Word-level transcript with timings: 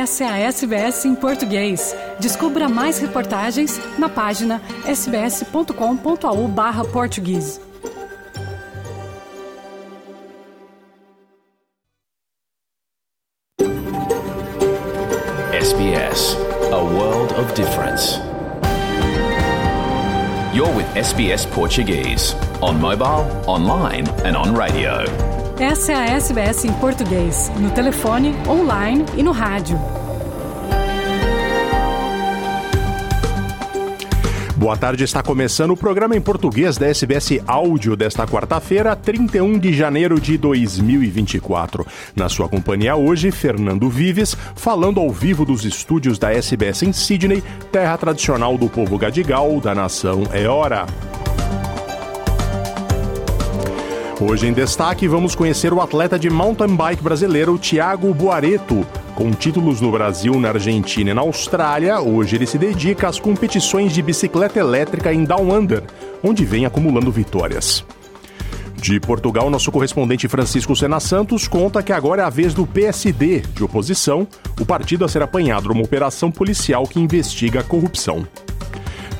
Essa 0.00 0.24
é 0.24 0.28
a 0.28 0.38
SBS 0.38 1.04
em 1.04 1.14
português. 1.14 1.94
Descubra 2.18 2.70
mais 2.70 2.98
reportagens 2.98 3.78
na 3.98 4.08
página 4.08 4.62
sbs.com.au 4.86 6.48
barra 6.48 6.86
português. 6.86 7.60
SBS, 15.52 16.34
a 16.72 16.82
world 16.82 17.34
of 17.38 17.52
difference. 17.52 18.20
You're 20.54 20.74
with 20.74 20.86
SBS 20.96 21.44
Portuguese 21.44 22.34
on 22.62 22.80
mobile, 22.80 23.26
online 23.46 24.08
and 24.24 24.34
on 24.34 24.54
radio. 24.54 25.39
Essa 25.60 25.92
é 25.92 25.94
a 25.94 26.04
SBS 26.16 26.64
em 26.64 26.72
português, 26.72 27.52
no 27.58 27.70
telefone, 27.70 28.34
online 28.48 29.04
e 29.14 29.22
no 29.22 29.30
rádio. 29.30 29.78
Boa 34.56 34.74
tarde, 34.74 35.04
está 35.04 35.22
começando 35.22 35.72
o 35.72 35.76
programa 35.76 36.16
em 36.16 36.20
português 36.20 36.78
da 36.78 36.86
SBS 36.86 37.42
Áudio 37.46 37.94
desta 37.94 38.26
quarta-feira, 38.26 38.96
31 38.96 39.58
de 39.58 39.74
janeiro 39.74 40.18
de 40.18 40.38
2024. 40.38 41.86
Na 42.16 42.30
sua 42.30 42.48
companhia 42.48 42.96
hoje, 42.96 43.30
Fernando 43.30 43.90
Vives, 43.90 44.34
falando 44.56 44.98
ao 44.98 45.10
vivo 45.10 45.44
dos 45.44 45.66
estúdios 45.66 46.18
da 46.18 46.32
SBS 46.32 46.84
em 46.84 46.92
Sydney, 46.94 47.44
terra 47.70 47.98
tradicional 47.98 48.56
do 48.56 48.66
povo 48.66 48.96
gadigal 48.96 49.60
da 49.60 49.74
nação 49.74 50.22
Eora. 50.32 50.86
Hoje 54.22 54.46
em 54.46 54.52
destaque, 54.52 55.08
vamos 55.08 55.34
conhecer 55.34 55.72
o 55.72 55.80
atleta 55.80 56.18
de 56.18 56.28
mountain 56.28 56.76
bike 56.76 57.02
brasileiro 57.02 57.58
Thiago 57.58 58.12
Buareto. 58.12 58.86
Com 59.14 59.30
títulos 59.30 59.80
no 59.80 59.90
Brasil, 59.90 60.38
na 60.38 60.50
Argentina 60.50 61.10
e 61.10 61.14
na 61.14 61.22
Austrália, 61.22 61.98
hoje 62.02 62.36
ele 62.36 62.46
se 62.46 62.58
dedica 62.58 63.08
às 63.08 63.18
competições 63.18 63.94
de 63.94 64.02
bicicleta 64.02 64.58
elétrica 64.58 65.10
em 65.10 65.24
Down 65.24 65.50
Under, 65.50 65.82
onde 66.22 66.44
vem 66.44 66.66
acumulando 66.66 67.10
vitórias. 67.10 67.82
De 68.76 69.00
Portugal, 69.00 69.48
nosso 69.48 69.72
correspondente 69.72 70.28
Francisco 70.28 70.76
Sena 70.76 71.00
Santos 71.00 71.48
conta 71.48 71.82
que 71.82 71.92
agora 71.92 72.20
é 72.20 72.24
a 72.26 72.30
vez 72.30 72.52
do 72.52 72.66
PSD, 72.66 73.40
de 73.40 73.64
oposição, 73.64 74.28
o 74.60 74.66
partido 74.66 75.02
a 75.02 75.08
ser 75.08 75.22
apanhado 75.22 75.70
numa 75.70 75.82
operação 75.82 76.30
policial 76.30 76.86
que 76.86 77.00
investiga 77.00 77.60
a 77.60 77.64
corrupção. 77.64 78.26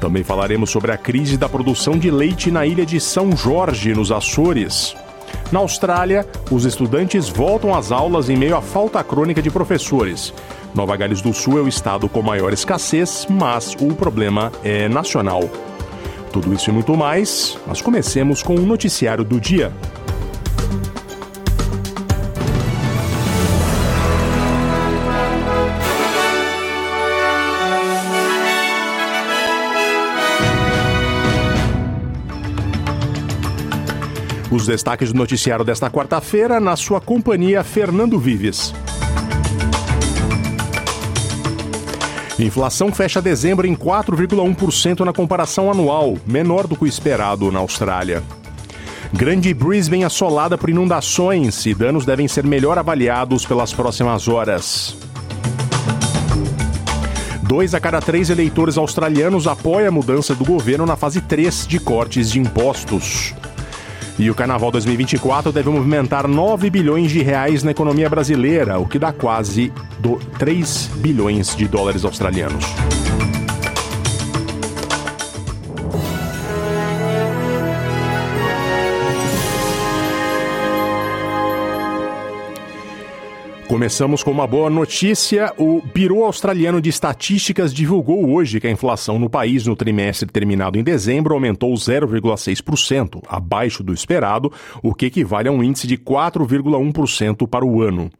Também 0.00 0.24
falaremos 0.24 0.70
sobre 0.70 0.90
a 0.90 0.96
crise 0.96 1.36
da 1.36 1.48
produção 1.48 1.98
de 1.98 2.10
leite 2.10 2.50
na 2.50 2.64
ilha 2.64 2.86
de 2.86 2.98
São 2.98 3.36
Jorge, 3.36 3.94
nos 3.94 4.10
Açores. 4.10 4.96
Na 5.52 5.58
Austrália, 5.58 6.26
os 6.50 6.64
estudantes 6.64 7.28
voltam 7.28 7.74
às 7.74 7.92
aulas 7.92 8.30
em 8.30 8.36
meio 8.36 8.56
à 8.56 8.62
falta 8.62 9.04
crônica 9.04 9.42
de 9.42 9.50
professores. 9.50 10.32
Nova 10.74 10.96
Gales 10.96 11.20
do 11.20 11.34
Sul 11.34 11.58
é 11.58 11.60
o 11.60 11.68
estado 11.68 12.08
com 12.08 12.22
maior 12.22 12.52
escassez, 12.52 13.26
mas 13.28 13.76
o 13.78 13.94
problema 13.94 14.50
é 14.64 14.88
nacional. 14.88 15.42
Tudo 16.32 16.54
isso 16.54 16.70
e 16.70 16.72
muito 16.72 16.96
mais, 16.96 17.58
mas 17.66 17.82
comecemos 17.82 18.42
com 18.42 18.54
o 18.54 18.64
noticiário 18.64 19.24
do 19.24 19.40
dia. 19.40 19.72
Os 34.50 34.66
destaques 34.66 35.12
do 35.12 35.18
noticiário 35.18 35.64
desta 35.64 35.88
quarta-feira, 35.88 36.58
na 36.58 36.74
sua 36.74 37.00
companhia, 37.00 37.62
Fernando 37.62 38.18
Vives. 38.18 38.74
Inflação 42.36 42.92
fecha 42.92 43.22
dezembro 43.22 43.64
em 43.64 43.76
4,1% 43.76 45.04
na 45.04 45.12
comparação 45.12 45.70
anual, 45.70 46.16
menor 46.26 46.66
do 46.66 46.74
que 46.74 46.82
o 46.82 46.86
esperado 46.86 47.52
na 47.52 47.60
Austrália. 47.60 48.24
Grande 49.12 49.54
Brisbane 49.54 50.04
assolada 50.04 50.58
por 50.58 50.68
inundações 50.68 51.64
e 51.66 51.72
danos 51.72 52.04
devem 52.04 52.26
ser 52.26 52.44
melhor 52.44 52.76
avaliados 52.76 53.46
pelas 53.46 53.72
próximas 53.72 54.26
horas. 54.26 54.96
Dois 57.42 57.72
a 57.74 57.80
cada 57.80 58.00
três 58.00 58.30
eleitores 58.30 58.78
australianos 58.78 59.46
apoiam 59.46 59.88
a 59.88 59.92
mudança 59.92 60.34
do 60.34 60.44
governo 60.44 60.86
na 60.86 60.96
fase 60.96 61.20
3 61.20 61.66
de 61.68 61.78
cortes 61.78 62.32
de 62.32 62.40
impostos. 62.40 63.34
E 64.20 64.30
o 64.30 64.34
Carnaval 64.34 64.70
2024 64.70 65.50
deve 65.50 65.70
movimentar 65.70 66.28
9 66.28 66.68
bilhões 66.68 67.10
de 67.10 67.22
reais 67.22 67.62
na 67.62 67.70
economia 67.70 68.06
brasileira, 68.06 68.78
o 68.78 68.86
que 68.86 68.98
dá 68.98 69.14
quase 69.14 69.72
do 69.98 70.16
3 70.38 70.90
bilhões 70.96 71.56
de 71.56 71.66
dólares 71.66 72.04
australianos. 72.04 72.66
Começamos 83.70 84.22
com 84.24 84.32
uma 84.32 84.48
boa 84.48 84.68
notícia. 84.68 85.54
O 85.56 85.80
Biro 85.94 86.24
Australiano 86.24 86.80
de 86.80 86.90
Estatísticas 86.90 87.72
divulgou 87.72 88.28
hoje 88.28 88.58
que 88.58 88.66
a 88.66 88.70
inflação 88.70 89.16
no 89.16 89.30
país 89.30 89.64
no 89.64 89.76
trimestre 89.76 90.28
terminado 90.28 90.76
em 90.76 90.82
dezembro 90.82 91.34
aumentou 91.34 91.72
0,6%, 91.72 93.22
abaixo 93.28 93.84
do 93.84 93.94
esperado, 93.94 94.52
o 94.82 94.92
que 94.92 95.06
equivale 95.06 95.48
a 95.48 95.52
um 95.52 95.62
índice 95.62 95.86
de 95.86 95.96
4,1% 95.96 97.46
para 97.46 97.64
o 97.64 97.80
ano. 97.80 98.10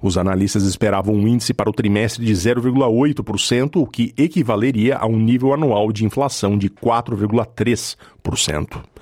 Os 0.00 0.16
analistas 0.16 0.62
esperavam 0.62 1.14
um 1.14 1.28
índice 1.28 1.52
para 1.52 1.68
o 1.68 1.74
trimestre 1.74 2.24
de 2.24 2.32
0,8%, 2.32 3.76
o 3.76 3.86
que 3.86 4.14
equivaleria 4.16 4.96
a 4.96 5.06
um 5.06 5.18
nível 5.18 5.52
anual 5.52 5.92
de 5.92 6.06
inflação 6.06 6.56
de 6.56 6.70
4,3%. 6.70 8.93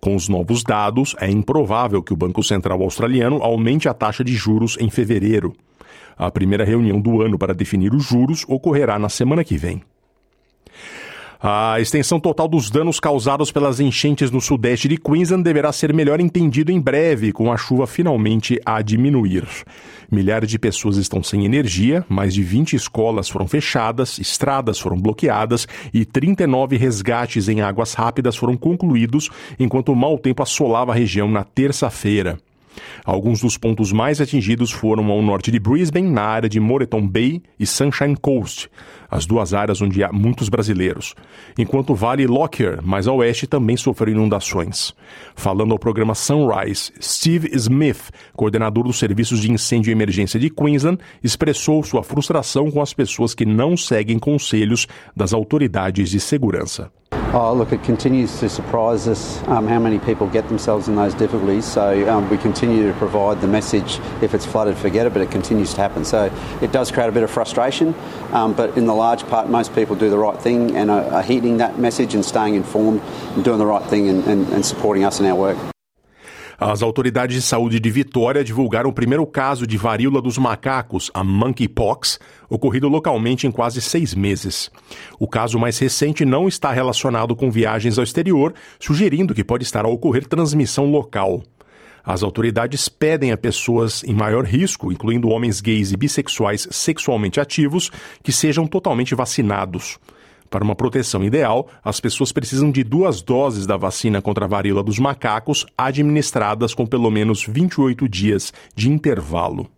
Com 0.00 0.14
os 0.14 0.28
novos 0.28 0.62
dados, 0.62 1.16
é 1.20 1.28
improvável 1.30 2.02
que 2.02 2.12
o 2.12 2.16
Banco 2.16 2.42
Central 2.42 2.82
Australiano 2.82 3.42
aumente 3.42 3.88
a 3.88 3.94
taxa 3.94 4.22
de 4.22 4.34
juros 4.34 4.76
em 4.80 4.88
fevereiro. 4.88 5.54
A 6.16 6.30
primeira 6.30 6.64
reunião 6.64 7.00
do 7.00 7.22
ano 7.22 7.38
para 7.38 7.54
definir 7.54 7.94
os 7.94 8.04
juros 8.04 8.44
ocorrerá 8.48 8.98
na 8.98 9.08
semana 9.08 9.44
que 9.44 9.56
vem. 9.56 9.82
A 11.40 11.78
extensão 11.78 12.18
total 12.18 12.48
dos 12.48 12.68
danos 12.68 12.98
causados 12.98 13.52
pelas 13.52 13.78
enchentes 13.78 14.28
no 14.28 14.40
sudeste 14.40 14.88
de 14.88 14.96
Queensland 14.96 15.44
deverá 15.44 15.70
ser 15.70 15.94
melhor 15.94 16.20
entendido 16.20 16.72
em 16.72 16.80
breve, 16.80 17.32
com 17.32 17.52
a 17.52 17.56
chuva 17.56 17.86
finalmente 17.86 18.60
a 18.66 18.82
diminuir. 18.82 19.46
Milhares 20.10 20.50
de 20.50 20.58
pessoas 20.58 20.96
estão 20.96 21.22
sem 21.22 21.44
energia, 21.44 22.04
mais 22.08 22.34
de 22.34 22.42
20 22.42 22.74
escolas 22.74 23.28
foram 23.28 23.46
fechadas, 23.46 24.18
estradas 24.18 24.80
foram 24.80 24.98
bloqueadas 24.98 25.68
e 25.94 26.04
39 26.04 26.76
resgates 26.76 27.48
em 27.48 27.60
águas 27.60 27.94
rápidas 27.94 28.34
foram 28.34 28.56
concluídos, 28.56 29.30
enquanto 29.60 29.92
o 29.92 29.96
mau 29.96 30.18
tempo 30.18 30.42
assolava 30.42 30.90
a 30.90 30.96
região 30.96 31.30
na 31.30 31.44
terça-feira. 31.44 32.36
Alguns 33.04 33.40
dos 33.40 33.56
pontos 33.56 33.92
mais 33.92 34.20
atingidos 34.20 34.70
foram 34.70 35.10
ao 35.10 35.22
norte 35.22 35.50
de 35.50 35.58
Brisbane, 35.58 36.10
na 36.10 36.22
área 36.22 36.48
de 36.48 36.60
Moreton 36.60 37.06
Bay 37.06 37.42
e 37.58 37.66
Sunshine 37.66 38.16
Coast, 38.16 38.70
as 39.10 39.26
duas 39.26 39.54
áreas 39.54 39.80
onde 39.80 40.04
há 40.04 40.12
muitos 40.12 40.48
brasileiros, 40.48 41.14
enquanto 41.56 41.90
o 41.90 41.94
Vale 41.94 42.26
Lockyer, 42.26 42.80
mais 42.82 43.08
a 43.08 43.12
oeste, 43.12 43.46
também 43.46 43.76
sofreu 43.76 44.12
inundações. 44.12 44.94
Falando 45.34 45.72
ao 45.72 45.78
programa 45.78 46.14
Sunrise, 46.14 46.92
Steve 47.00 47.48
Smith, 47.54 48.10
coordenador 48.34 48.84
dos 48.84 48.98
serviços 48.98 49.40
de 49.40 49.50
incêndio 49.50 49.90
e 49.90 49.92
emergência 49.92 50.38
de 50.38 50.50
Queensland, 50.50 50.98
expressou 51.22 51.82
sua 51.82 52.02
frustração 52.02 52.70
com 52.70 52.82
as 52.82 52.92
pessoas 52.92 53.34
que 53.34 53.46
não 53.46 53.76
seguem 53.76 54.18
conselhos 54.18 54.86
das 55.16 55.32
autoridades 55.32 56.10
de 56.10 56.20
segurança. 56.20 56.90
Oh, 57.30 57.52
look, 57.52 57.72
it 57.72 57.82
continues 57.82 58.40
to 58.40 58.48
surprise 58.48 59.06
us 59.06 59.46
um, 59.48 59.66
how 59.66 59.78
many 59.78 59.98
people 59.98 60.26
get 60.28 60.48
themselves 60.48 60.88
in 60.88 60.96
those 60.96 61.12
difficulties. 61.12 61.66
So 61.66 62.08
um, 62.08 62.30
we 62.30 62.38
continue 62.38 62.90
to 62.90 62.98
provide 62.98 63.42
the 63.42 63.46
message 63.46 64.00
if 64.22 64.32
it's 64.32 64.46
flooded, 64.46 64.78
forget 64.78 65.06
it, 65.06 65.12
but 65.12 65.20
it 65.20 65.30
continues 65.30 65.74
to 65.74 65.82
happen. 65.82 66.06
So 66.06 66.34
it 66.62 66.72
does 66.72 66.90
create 66.90 67.10
a 67.10 67.12
bit 67.12 67.24
of 67.24 67.30
frustration, 67.30 67.94
um, 68.32 68.54
but 68.54 68.78
in 68.78 68.86
the 68.86 68.94
large 68.94 69.26
part, 69.28 69.50
most 69.50 69.74
people 69.74 69.94
do 69.94 70.08
the 70.08 70.16
right 70.16 70.40
thing 70.40 70.74
and 70.74 70.90
are, 70.90 71.04
are 71.04 71.22
heeding 71.22 71.58
that 71.58 71.78
message 71.78 72.14
and 72.14 72.24
staying 72.24 72.54
informed 72.54 73.02
and 73.34 73.44
doing 73.44 73.58
the 73.58 73.66
right 73.66 73.84
thing 73.90 74.08
and, 74.08 74.24
and, 74.24 74.48
and 74.48 74.64
supporting 74.64 75.04
us 75.04 75.20
in 75.20 75.26
our 75.26 75.36
work. 75.36 75.58
As 76.60 76.82
autoridades 76.82 77.36
de 77.36 77.40
saúde 77.40 77.78
de 77.78 77.88
Vitória 77.88 78.42
divulgaram 78.42 78.90
o 78.90 78.92
primeiro 78.92 79.24
caso 79.24 79.64
de 79.64 79.76
varíola 79.76 80.20
dos 80.20 80.36
macacos, 80.38 81.08
a 81.14 81.22
monkeypox, 81.22 82.18
ocorrido 82.50 82.88
localmente 82.88 83.46
em 83.46 83.50
quase 83.52 83.80
seis 83.80 84.12
meses. 84.12 84.68
O 85.20 85.28
caso 85.28 85.56
mais 85.56 85.78
recente 85.78 86.24
não 86.24 86.48
está 86.48 86.72
relacionado 86.72 87.36
com 87.36 87.48
viagens 87.48 87.96
ao 87.96 88.02
exterior, 88.02 88.52
sugerindo 88.80 89.36
que 89.36 89.44
pode 89.44 89.62
estar 89.62 89.84
a 89.84 89.88
ocorrer 89.88 90.26
transmissão 90.26 90.90
local. 90.90 91.44
As 92.04 92.24
autoridades 92.24 92.88
pedem 92.88 93.30
a 93.30 93.36
pessoas 93.36 94.02
em 94.02 94.12
maior 94.12 94.44
risco, 94.44 94.90
incluindo 94.90 95.28
homens 95.28 95.60
gays 95.60 95.92
e 95.92 95.96
bissexuais 95.96 96.66
sexualmente 96.72 97.38
ativos, 97.38 97.88
que 98.20 98.32
sejam 98.32 98.66
totalmente 98.66 99.14
vacinados. 99.14 99.96
Para 100.50 100.64
uma 100.64 100.74
proteção 100.74 101.22
ideal, 101.22 101.68
as 101.84 102.00
pessoas 102.00 102.32
precisam 102.32 102.70
de 102.70 102.82
duas 102.82 103.20
doses 103.20 103.66
da 103.66 103.76
vacina 103.76 104.22
contra 104.22 104.46
a 104.46 104.48
varíola 104.48 104.82
dos 104.82 104.98
macacos, 104.98 105.66
administradas 105.76 106.74
com 106.74 106.86
pelo 106.86 107.10
menos 107.10 107.44
28 107.46 108.08
dias 108.08 108.52
de 108.74 108.90
intervalo. 108.90 109.68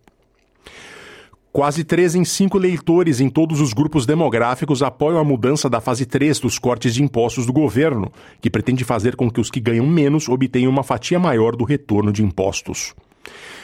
Quase 1.51 1.83
3 1.83 2.15
em 2.15 2.23
5 2.23 2.57
eleitores 2.57 3.19
em 3.19 3.29
todos 3.29 3.59
os 3.59 3.73
grupos 3.73 4.05
demográficos 4.05 4.81
apoiam 4.81 5.19
a 5.19 5.23
mudança 5.23 5.69
da 5.69 5.81
fase 5.81 6.05
3 6.05 6.39
dos 6.39 6.57
cortes 6.57 6.93
de 6.93 7.03
impostos 7.03 7.45
do 7.45 7.51
governo, 7.51 8.09
que 8.39 8.49
pretende 8.49 8.85
fazer 8.85 9.17
com 9.17 9.29
que 9.29 9.41
os 9.41 9.51
que 9.51 9.59
ganham 9.59 9.85
menos 9.85 10.29
obtenham 10.29 10.71
uma 10.71 10.83
fatia 10.83 11.19
maior 11.19 11.57
do 11.57 11.65
retorno 11.65 12.13
de 12.13 12.23
impostos. 12.23 12.95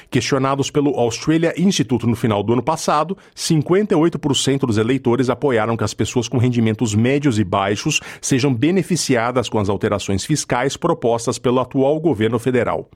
Questionados 0.09 0.71
pelo 0.71 0.97
Australia 0.99 1.53
Institute 1.57 2.07
no 2.07 2.15
final 2.15 2.41
do 2.41 2.53
ano 2.53 2.63
passado, 2.63 3.17
58% 3.35 4.59
dos 4.59 4.77
eleitores 4.77 5.29
apoiaram 5.29 5.75
que 5.75 5.83
as 5.83 5.93
pessoas 5.93 6.27
com 6.27 6.37
rendimentos 6.37 6.95
médios 6.95 7.37
e 7.39 7.43
baixos 7.43 7.99
sejam 8.21 8.53
beneficiadas 8.53 9.49
com 9.49 9.59
as 9.59 9.69
alterações 9.69 10.23
fiscais 10.23 10.77
propostas 10.77 11.37
pelo 11.37 11.59
atual 11.59 11.99
governo 11.99 12.39
federal. 12.39 12.89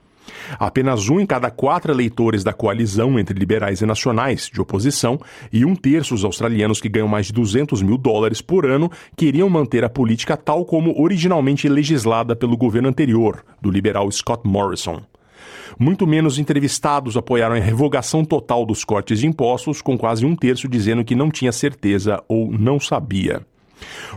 Apenas 0.60 1.10
um 1.10 1.20
em 1.20 1.26
cada 1.26 1.50
quatro 1.50 1.92
eleitores 1.92 2.44
da 2.44 2.54
coalizão 2.54 3.20
entre 3.20 3.38
liberais 3.38 3.82
e 3.82 3.86
nacionais, 3.86 4.50
de 4.52 4.62
oposição, 4.62 5.20
e 5.52 5.66
um 5.66 5.76
terço 5.76 6.14
dos 6.14 6.24
australianos 6.24 6.80
que 6.80 6.90
ganham 6.90 7.08
mais 7.08 7.28
de 7.28 7.34
200 7.34 7.82
mil 7.82 7.98
dólares 7.98 8.42
por 8.42 8.66
ano 8.66 8.90
queriam 9.18 9.50
manter 9.50 9.84
a 9.84 9.90
política 9.90 10.38
tal 10.38 10.66
como 10.66 11.02
originalmente 11.02 11.68
legislada 11.68 12.36
pelo 12.36 12.58
governo 12.58 12.90
anterior, 12.90 13.44
do 13.62 13.70
liberal 13.70 14.10
Scott 14.12 14.48
Morrison. 14.48 15.02
Muito 15.80 16.06
menos 16.08 16.38
entrevistados 16.38 17.18
apoiaram 17.18 17.56
a 17.56 17.60
revogação 17.60 18.24
total 18.24 18.66
dos 18.66 18.84
cortes 18.84 19.20
de 19.20 19.28
impostos, 19.28 19.82
com 19.82 19.98
quase 19.98 20.26
um 20.26 20.36
terço 20.36 20.68
dizendo 20.68 21.04
que 21.04 21.16
não 21.16 21.30
tinha 21.30 21.52
certeza 21.52 22.22
ou 22.28 22.52
não 22.52 22.80
sabia. 22.80 23.46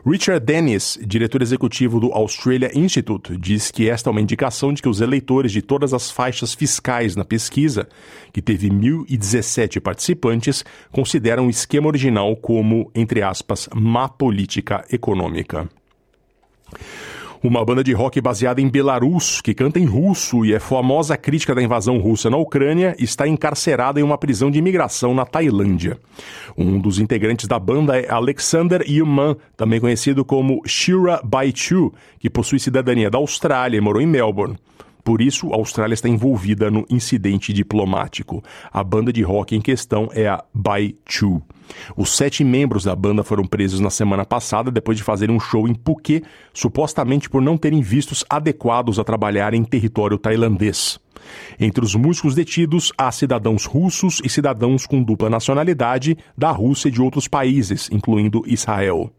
Richard 0.06 0.45
Dennis, 0.45 0.99
diretor 1.03 1.43
executivo 1.43 1.99
do 1.99 2.12
Australia 2.12 2.71
Institute, 2.75 3.37
diz 3.37 3.71
que 3.71 3.89
esta 3.89 4.11
é 4.11 4.12
uma 4.12 4.21
indicação 4.21 4.73
de 4.73 4.83
que 4.83 4.89
os 4.89 5.01
eleitores 5.01 5.53
de 5.53 5.62
todas 5.62 5.95
as 5.95 6.11
faixas 6.11 6.55
fiscais 6.55 7.17
na 7.17 7.25
pesquisa, 7.25 7.89
que 8.33 8.43
teve 8.43 8.69
1.017 8.69 9.81
participantes, 9.81 10.65
consideram 10.93 11.47
o 11.47 11.50
esquema 11.50 11.87
original 11.87 12.37
como, 12.37 12.91
entre 12.95 13.23
aspas, 13.23 13.69
má 13.75 14.09
política 14.09 14.85
econômica. 14.91 15.69
Uma 17.44 17.62
banda 17.62 17.85
de 17.85 17.93
rock 17.93 18.23
baseada 18.23 18.62
em 18.62 18.70
Belarus, 18.70 19.43
que 19.43 19.52
canta 19.52 19.79
em 19.79 19.85
russo 19.85 20.46
e 20.46 20.55
é 20.55 20.58
famosa 20.58 21.14
crítica 21.14 21.55
da 21.55 21.62
invasão 21.62 21.99
russa 21.99 22.31
na 22.31 22.38
Ucrânia, 22.38 22.96
está 22.99 23.29
encarcerada 23.29 24.00
em 24.00 24.02
uma 24.02 24.17
prisão 24.17 24.50
de 24.50 24.58
imigração 24.58 25.12
na 25.12 25.26
Tailândia. 25.26 25.99
Um 26.56 26.79
dos 26.79 26.99
integrantes 26.99 27.46
da 27.46 27.58
banda 27.58 28.00
é 28.00 28.11
Alexander 28.11 28.82
Yuman, 28.88 29.37
também 29.58 29.79
conhecido 29.79 30.25
como 30.25 30.62
Shira 30.64 31.20
Baichu, 31.23 31.93
que 32.19 32.31
possui 32.31 32.58
cidadania 32.58 33.11
da 33.11 33.19
Austrália 33.19 33.76
e 33.76 33.81
morou 33.81 34.00
em 34.00 34.06
Melbourne. 34.06 34.56
Por 35.05 35.21
isso, 35.21 35.53
a 35.53 35.56
Austrália 35.56 35.93
está 35.93 36.09
envolvida 36.09 36.71
no 36.71 36.87
incidente 36.89 37.53
diplomático. 37.53 38.43
A 38.73 38.83
banda 38.83 39.12
de 39.12 39.23
rock 39.23 39.55
em 39.55 39.61
questão 39.61 40.09
é 40.15 40.27
a 40.27 40.43
Bai 40.53 40.95
Chu. 41.06 41.43
Os 41.95 42.17
sete 42.17 42.43
membros 42.43 42.85
da 42.85 42.97
banda 42.97 43.23
foram 43.23 43.45
presos 43.45 43.81
na 43.81 43.91
semana 43.91 44.25
passada 44.25 44.71
depois 44.71 44.97
de 44.97 45.05
fazerem 45.05 45.37
um 45.37 45.41
show 45.41 45.69
em 45.69 45.75
Phuket, 45.75 46.25
supostamente 46.55 47.29
por 47.29 47.43
não 47.43 47.59
terem 47.59 47.83
vistos 47.83 48.25
adequados 48.31 48.99
a 48.99 49.05
trabalhar 49.05 49.53
em 49.53 49.62
território 49.62 50.17
tailandês. 50.17 50.99
Entre 51.59 51.85
os 51.85 51.95
músicos 51.95 52.35
detidos, 52.35 52.93
há 52.97 53.11
cidadãos 53.12 53.65
russos 53.65 54.21
e 54.25 54.29
cidadãos 54.29 54.87
com 54.87 55.03
dupla 55.03 55.31
nacionalidade 55.31 56.17
da 56.37 56.50
Rússia 56.50 56.89
e 56.89 56.91
de 56.91 57.00
outros 57.00 57.29
países, 57.29 57.89
incluindo 57.91 58.43
Israel. 58.47 59.11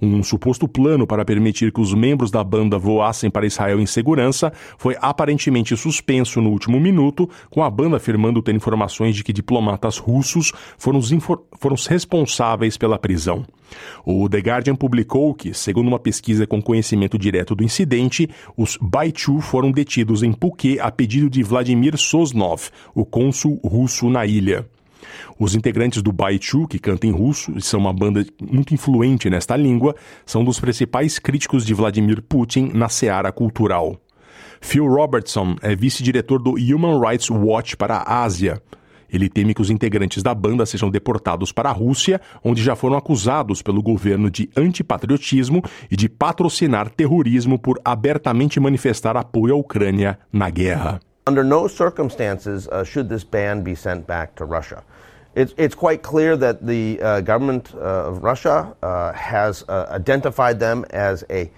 Um 0.00 0.22
suposto 0.22 0.68
plano 0.68 1.06
para 1.06 1.24
permitir 1.24 1.72
que 1.72 1.80
os 1.80 1.94
membros 1.94 2.30
da 2.30 2.42
banda 2.42 2.78
voassem 2.78 3.30
para 3.30 3.46
Israel 3.46 3.80
em 3.80 3.86
segurança 3.86 4.52
foi 4.76 4.96
aparentemente 5.00 5.76
suspenso 5.76 6.40
no 6.40 6.50
último 6.50 6.80
minuto, 6.80 7.28
com 7.50 7.62
a 7.62 7.70
banda 7.70 7.96
afirmando 7.96 8.42
ter 8.42 8.54
informações 8.54 9.14
de 9.14 9.24
que 9.24 9.32
diplomatas 9.32 9.98
russos 9.98 10.52
foram 10.76 10.98
os, 10.98 11.10
foram 11.58 11.74
os 11.74 11.86
responsáveis 11.86 12.76
pela 12.76 12.98
prisão. 12.98 13.44
O 14.04 14.28
The 14.28 14.38
Guardian 14.38 14.76
publicou 14.76 15.34
que, 15.34 15.52
segundo 15.52 15.88
uma 15.88 15.98
pesquisa 15.98 16.46
com 16.46 16.62
conhecimento 16.62 17.18
direto 17.18 17.54
do 17.54 17.64
incidente, 17.64 18.28
os 18.56 18.78
Baichu 18.80 19.40
foram 19.40 19.70
detidos 19.70 20.22
em 20.22 20.32
Phuket 20.32 20.80
a 20.80 20.90
pedido 20.90 21.28
de 21.28 21.42
Vladimir 21.42 21.96
Sosnov, 21.96 22.70
o 22.94 23.04
cônsul 23.04 23.60
russo 23.62 24.08
na 24.08 24.24
ilha. 24.24 24.66
Os 25.38 25.54
integrantes 25.54 26.02
do 26.02 26.12
Baichu, 26.12 26.66
que 26.66 26.78
canta 26.78 27.06
em 27.06 27.10
russo 27.10 27.52
e 27.56 27.62
são 27.62 27.80
uma 27.80 27.92
banda 27.92 28.24
muito 28.40 28.74
influente 28.74 29.30
nesta 29.30 29.56
língua, 29.56 29.94
são 30.24 30.44
dos 30.44 30.60
principais 30.60 31.18
críticos 31.18 31.64
de 31.64 31.74
Vladimir 31.74 32.22
Putin 32.22 32.70
na 32.74 32.88
seara 32.88 33.32
cultural. 33.32 33.96
Phil 34.60 34.86
Robertson 34.86 35.56
é 35.62 35.74
vice-diretor 35.74 36.40
do 36.42 36.52
Human 36.52 37.00
Rights 37.00 37.30
Watch 37.30 37.76
para 37.76 37.96
a 37.96 38.22
Ásia. 38.22 38.60
Ele 39.10 39.28
teme 39.28 39.54
que 39.54 39.62
os 39.62 39.70
integrantes 39.70 40.22
da 40.22 40.34
banda 40.34 40.66
sejam 40.66 40.90
deportados 40.90 41.50
para 41.50 41.70
a 41.70 41.72
Rússia, 41.72 42.20
onde 42.44 42.62
já 42.62 42.76
foram 42.76 42.96
acusados 42.96 43.62
pelo 43.62 43.82
governo 43.82 44.30
de 44.30 44.50
antipatriotismo 44.56 45.62
e 45.90 45.96
de 45.96 46.08
patrocinar 46.08 46.90
terrorismo 46.90 47.58
por 47.58 47.80
abertamente 47.84 48.60
manifestar 48.60 49.16
apoio 49.16 49.54
à 49.54 49.56
Ucrânia 49.56 50.18
na 50.32 50.50
guerra. 50.50 51.00
Under 51.26 51.44
no 51.44 51.68
circumstances 51.68 52.66
uh, 52.68 52.84
should 52.84 53.08
this 53.10 53.22
ban 53.22 53.62
be 53.62 53.74
sent 53.74 54.06
back 54.06 54.34
to 54.34 54.44
Russia. 54.44 54.82
It's, 55.38 55.54
it's 55.56 55.76
quite 55.76 56.02
clear 56.02 56.36
that 56.36 56.66
the 56.66 57.00
uh, 57.00 57.20
government 57.20 57.72
uh, 57.72 58.08
of 58.10 58.24
Russia 58.24 58.74
uh, 58.82 59.12
has 59.12 59.62
uh, 59.68 59.86
identified 59.88 60.58
them 60.58 60.84
as 60.90 61.24
a 61.30 61.48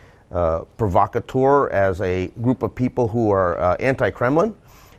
provocateur, 0.76 1.70
as 1.72 2.02
a 2.02 2.28
group 2.42 2.62
of 2.62 2.74
people 2.74 3.08
who 3.08 3.32
are 3.32 3.80
anti 3.80 4.10
Kremlin, 4.10 4.54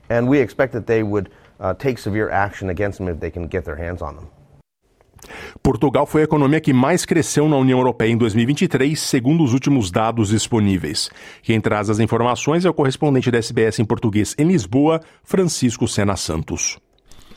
and 0.09 0.27
we 0.27 0.39
expect 0.39 0.73
that 0.73 0.87
they 0.87 1.03
would 1.03 1.29
take 1.77 1.99
severe 1.99 2.31
action 2.31 2.71
against 2.71 2.97
them 2.97 3.07
if 3.07 3.19
they 3.19 3.29
can 3.29 3.47
get 3.47 3.65
their 3.65 3.75
hands 3.77 4.01
on 4.01 4.15
them. 4.15 4.27
Portugal 5.61 6.07
foi 6.07 6.21
a 6.21 6.23
economia 6.23 6.59
que 6.59 6.73
mais 6.73 7.05
cresceu 7.05 7.47
na 7.47 7.57
União 7.57 7.77
Europeia 7.77 8.09
em 8.09 8.17
2023, 8.17 8.99
segundo 8.99 9.43
os 9.43 9.53
últimos 9.53 9.91
dados 9.91 10.29
disponíveis. 10.29 11.07
Quem 11.43 11.61
traz 11.61 11.87
as 11.87 11.99
informações 11.99 12.65
é 12.65 12.69
o 12.69 12.73
correspondente 12.73 13.29
da 13.29 13.37
SBS 13.37 13.77
em 13.77 13.85
português 13.85 14.35
em 14.39 14.47
Lisboa, 14.47 15.01
Francisco 15.23 15.87
Sena 15.87 16.17
Santos. 16.17 16.79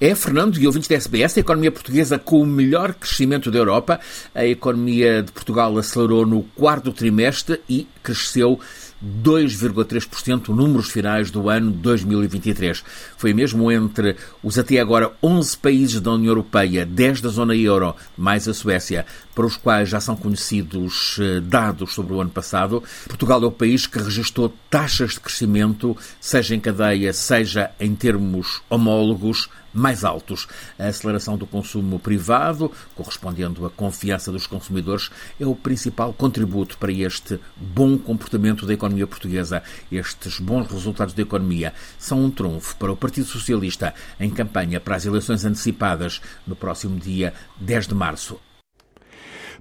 É, 0.00 0.12
Fernando, 0.14 0.58
e 0.58 0.66
ouvintes 0.66 0.88
da 0.88 0.96
SBS, 0.96 1.36
a 1.36 1.40
economia 1.40 1.70
portuguesa 1.70 2.18
com 2.18 2.42
o 2.42 2.46
melhor 2.46 2.94
crescimento 2.94 3.50
da 3.50 3.58
Europa. 3.58 4.00
A 4.34 4.44
economia 4.44 5.22
de 5.22 5.30
Portugal 5.30 5.76
acelerou 5.78 6.26
no 6.26 6.42
quarto 6.42 6.92
trimestre 6.92 7.60
e 7.68 7.86
cresceu 8.02 8.58
2,3% 9.22 10.48
números 10.48 10.90
finais 10.90 11.30
do 11.30 11.48
ano 11.48 11.70
2023. 11.70 12.82
Foi 13.16 13.32
mesmo 13.32 13.70
entre 13.70 14.16
os 14.42 14.58
até 14.58 14.80
agora 14.80 15.12
11 15.22 15.58
países 15.58 16.00
da 16.00 16.12
União 16.12 16.30
Europeia, 16.30 16.86
10 16.86 17.20
da 17.20 17.28
zona 17.28 17.54
euro, 17.54 17.94
mais 18.16 18.48
a 18.48 18.54
Suécia, 18.54 19.06
para 19.34 19.46
os 19.46 19.56
quais 19.56 19.88
já 19.88 20.00
são 20.00 20.16
conhecidos 20.16 21.18
eh, 21.20 21.40
dados 21.40 21.92
sobre 21.92 22.14
o 22.14 22.20
ano 22.20 22.30
passado. 22.30 22.82
Portugal 23.06 23.42
é 23.42 23.46
o 23.46 23.52
país 23.52 23.86
que 23.86 23.98
registrou 23.98 24.54
taxas 24.70 25.12
de 25.12 25.20
crescimento, 25.20 25.96
seja 26.20 26.54
em 26.54 26.60
cadeia, 26.60 27.12
seja 27.12 27.70
em 27.78 27.94
termos 27.94 28.62
homólogos, 28.70 29.48
mais 29.74 30.04
altos. 30.04 30.46
A 30.78 30.86
aceleração 30.86 31.36
do 31.36 31.46
consumo 31.46 31.98
privado, 31.98 32.70
correspondendo 32.94 33.66
à 33.66 33.70
confiança 33.70 34.30
dos 34.30 34.46
consumidores, 34.46 35.10
é 35.38 35.46
o 35.46 35.54
principal 35.54 36.12
contributo 36.12 36.78
para 36.78 36.92
este 36.92 37.40
bom 37.56 37.98
comportamento 37.98 38.64
da 38.64 38.72
economia 38.72 39.06
portuguesa. 39.06 39.62
Estes 39.90 40.38
bons 40.38 40.70
resultados 40.70 41.12
da 41.12 41.22
economia 41.22 41.74
são 41.98 42.24
um 42.24 42.30
trunfo 42.30 42.76
para 42.76 42.92
o 42.92 42.96
Partido 42.96 43.26
Socialista 43.26 43.92
em 44.20 44.30
campanha 44.30 44.80
para 44.80 44.96
as 44.96 45.04
eleições 45.04 45.44
antecipadas 45.44 46.20
no 46.46 46.54
próximo 46.54 46.98
dia 46.98 47.34
10 47.60 47.88
de 47.88 47.94
março. 47.94 48.38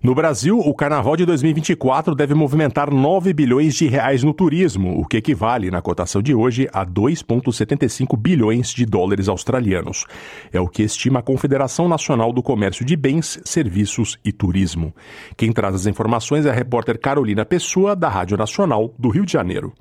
No 0.03 0.13
Brasil, 0.13 0.59
o 0.59 0.73
Carnaval 0.73 1.15
de 1.15 1.25
2024 1.25 2.13
deve 2.13 2.33
movimentar 2.33 2.91
9 2.91 3.31
bilhões 3.31 3.73
de 3.73 3.87
reais 3.87 4.21
no 4.21 4.33
turismo, 4.33 4.99
o 4.99 5.05
que 5.05 5.15
equivale, 5.15 5.71
na 5.71 5.81
cotação 5.81 6.21
de 6.21 6.35
hoje, 6.35 6.67
a 6.73 6.85
2,75 6.85 8.17
bilhões 8.17 8.73
de 8.73 8.85
dólares 8.85 9.29
australianos. 9.29 10.05
É 10.51 10.59
o 10.59 10.67
que 10.67 10.83
estima 10.83 11.19
a 11.19 11.23
Confederação 11.23 11.87
Nacional 11.87 12.33
do 12.33 12.43
Comércio 12.43 12.83
de 12.83 12.97
Bens, 12.97 13.39
Serviços 13.45 14.19
e 14.25 14.33
Turismo. 14.33 14.93
Quem 15.37 15.53
traz 15.53 15.73
as 15.73 15.85
informações 15.85 16.45
é 16.45 16.49
a 16.49 16.53
repórter 16.53 16.99
Carolina 16.99 17.45
Pessoa, 17.45 17.95
da 17.95 18.09
Rádio 18.09 18.35
Nacional 18.35 18.93
do 18.99 19.07
Rio 19.07 19.25
de 19.25 19.31
Janeiro. 19.31 19.71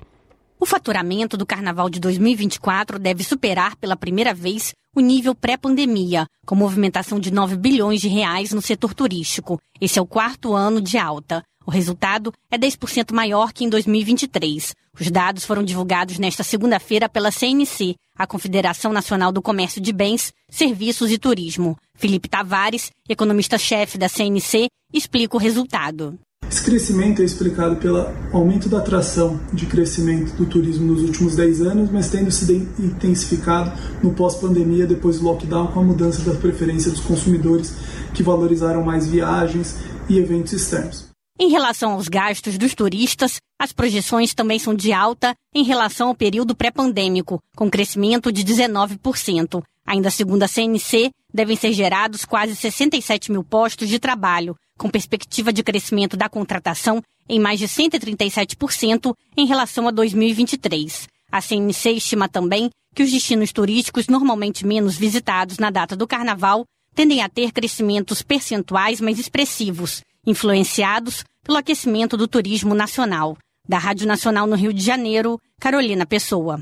O 0.63 0.65
faturamento 0.65 1.35
do 1.35 1.45
Carnaval 1.45 1.89
de 1.89 1.99
2024 1.99 2.97
deve 2.97 3.21
superar 3.21 3.75
pela 3.75 3.97
primeira 3.97 4.33
vez 4.33 4.73
o 4.95 5.01
nível 5.01 5.35
pré-pandemia, 5.35 6.25
com 6.45 6.55
movimentação 6.55 7.19
de 7.19 7.33
9 7.33 7.57
bilhões 7.57 7.99
de 7.99 8.07
reais 8.07 8.53
no 8.53 8.61
setor 8.61 8.93
turístico. 8.93 9.59
Esse 9.81 9.99
é 9.99 10.01
o 10.01 10.05
quarto 10.05 10.53
ano 10.53 10.79
de 10.79 10.97
alta. 10.97 11.43
O 11.65 11.69
resultado 11.69 12.31
é 12.49 12.57
10% 12.57 13.13
maior 13.13 13.51
que 13.51 13.65
em 13.65 13.69
2023. 13.69 14.73
Os 14.97 15.11
dados 15.11 15.43
foram 15.43 15.65
divulgados 15.65 16.17
nesta 16.17 16.43
segunda-feira 16.43 17.09
pela 17.09 17.29
CNC, 17.29 17.95
a 18.17 18.25
Confederação 18.25 18.93
Nacional 18.93 19.33
do 19.33 19.41
Comércio 19.41 19.81
de 19.81 19.91
Bens, 19.91 20.31
Serviços 20.49 21.11
e 21.11 21.17
Turismo. 21.17 21.77
Felipe 21.93 22.29
Tavares, 22.29 22.89
economista-chefe 23.09 23.97
da 23.97 24.07
CNC, 24.07 24.69
explica 24.93 25.35
o 25.35 25.39
resultado. 25.41 26.17
Esse 26.49 26.63
crescimento 26.63 27.21
é 27.21 27.25
explicado 27.25 27.77
pelo 27.77 28.07
aumento 28.31 28.69
da 28.69 28.77
atração 28.77 29.39
de 29.51 29.65
crescimento 29.65 30.35
do 30.35 30.45
turismo 30.45 30.91
nos 30.91 31.01
últimos 31.01 31.35
10 31.35 31.61
anos, 31.61 31.91
mas 31.91 32.09
tendo 32.09 32.29
se 32.31 32.53
intensificado 32.79 33.71
no 34.03 34.13
pós-pandemia, 34.13 34.85
depois 34.85 35.19
do 35.19 35.25
lockdown, 35.25 35.67
com 35.67 35.79
a 35.79 35.83
mudança 35.83 36.21
da 36.21 36.37
preferência 36.37 36.91
dos 36.91 37.01
consumidores 37.01 37.73
que 38.13 38.21
valorizaram 38.21 38.83
mais 38.83 39.07
viagens 39.07 39.77
e 40.07 40.17
eventos 40.17 40.53
externos. 40.53 41.13
Em 41.39 41.49
relação 41.49 41.93
aos 41.93 42.07
gastos 42.07 42.59
dos 42.59 42.75
turistas, 42.75 43.41
as 43.59 43.71
projeções 43.71 44.35
também 44.35 44.59
são 44.59 44.75
de 44.75 44.93
alta 44.93 45.33
em 45.53 45.63
relação 45.63 46.09
ao 46.09 46.15
período 46.15 46.55
pré-pandêmico, 46.55 47.41
com 47.55 47.71
crescimento 47.71 48.31
de 48.31 48.43
19%. 48.43 49.63
Ainda 49.85 50.09
segundo 50.11 50.43
a 50.43 50.47
CNC, 50.47 51.09
devem 51.33 51.55
ser 51.55 51.73
gerados 51.73 52.23
quase 52.23 52.55
67 52.55 53.31
mil 53.31 53.43
postos 53.43 53.89
de 53.89 53.99
trabalho, 53.99 54.55
com 54.83 54.89
perspectiva 54.89 55.53
de 55.53 55.63
crescimento 55.63 56.17
da 56.17 56.27
contratação 56.27 57.01
em 57.29 57.39
mais 57.39 57.57
de 57.57 57.69
137% 57.69 59.15
em 59.37 59.45
relação 59.45 59.87
a 59.87 59.91
2023. 59.91 61.07
A 61.31 61.39
CNC 61.39 61.91
estima 61.91 62.27
também 62.27 62.69
que 62.93 63.01
os 63.01 63.09
destinos 63.09 63.53
turísticos 63.53 64.09
normalmente 64.09 64.67
menos 64.67 64.97
visitados 64.97 65.57
na 65.57 65.69
data 65.69 65.95
do 65.95 66.05
carnaval 66.05 66.65
tendem 66.93 67.21
a 67.21 67.29
ter 67.29 67.53
crescimentos 67.53 68.21
percentuais 68.21 68.99
mais 68.99 69.17
expressivos, 69.19 70.03
influenciados 70.27 71.23
pelo 71.45 71.59
aquecimento 71.59 72.17
do 72.17 72.27
turismo 72.27 72.75
nacional. 72.75 73.37
Da 73.65 73.77
Rádio 73.77 74.05
Nacional 74.05 74.45
no 74.45 74.57
Rio 74.57 74.73
de 74.73 74.83
Janeiro, 74.83 75.39
Carolina 75.61 76.05
Pessoa. 76.05 76.61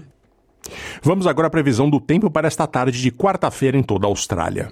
Vamos 1.01 1.25
agora 1.25 1.47
à 1.47 1.49
previsão 1.49 1.89
do 1.89 1.99
tempo 1.99 2.29
para 2.29 2.47
esta 2.47 2.67
tarde 2.67 3.01
de 3.01 3.11
quarta-feira 3.11 3.75
em 3.75 3.81
toda 3.81 4.05
a 4.05 4.09
Austrália. 4.09 4.71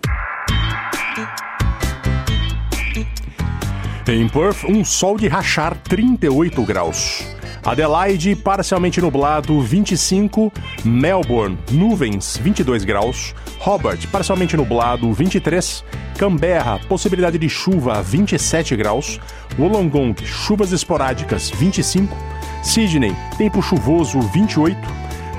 Em 4.08 4.28
Perth, 4.28 4.64
um 4.68 4.84
sol 4.84 5.18
de 5.18 5.28
rachar 5.28 5.76
38 5.76 6.64
graus. 6.64 7.28
Adelaide, 7.64 8.36
parcialmente 8.36 9.00
nublado, 9.02 9.62
25. 9.62 10.52
Melbourne, 10.84 11.58
nuvens, 11.72 12.38
22 12.38 12.86
graus. 12.86 13.36
Hobart, 13.60 14.08
parcialmente 14.08 14.58
nublado, 14.58 15.12
23. 15.14 15.84
Canberra, 16.18 16.80
possibilidade 16.88 17.38
de 17.38 17.50
chuva, 17.50 18.02
27 18.02 18.76
graus. 18.76 19.20
Wollongong, 19.60 20.16
chuvas 20.24 20.72
esporádicas, 20.72 21.52
25. 21.52 22.16
Sydney, 22.64 23.16
tempo 23.38 23.62
chuvoso, 23.62 24.20
28. 24.22 24.78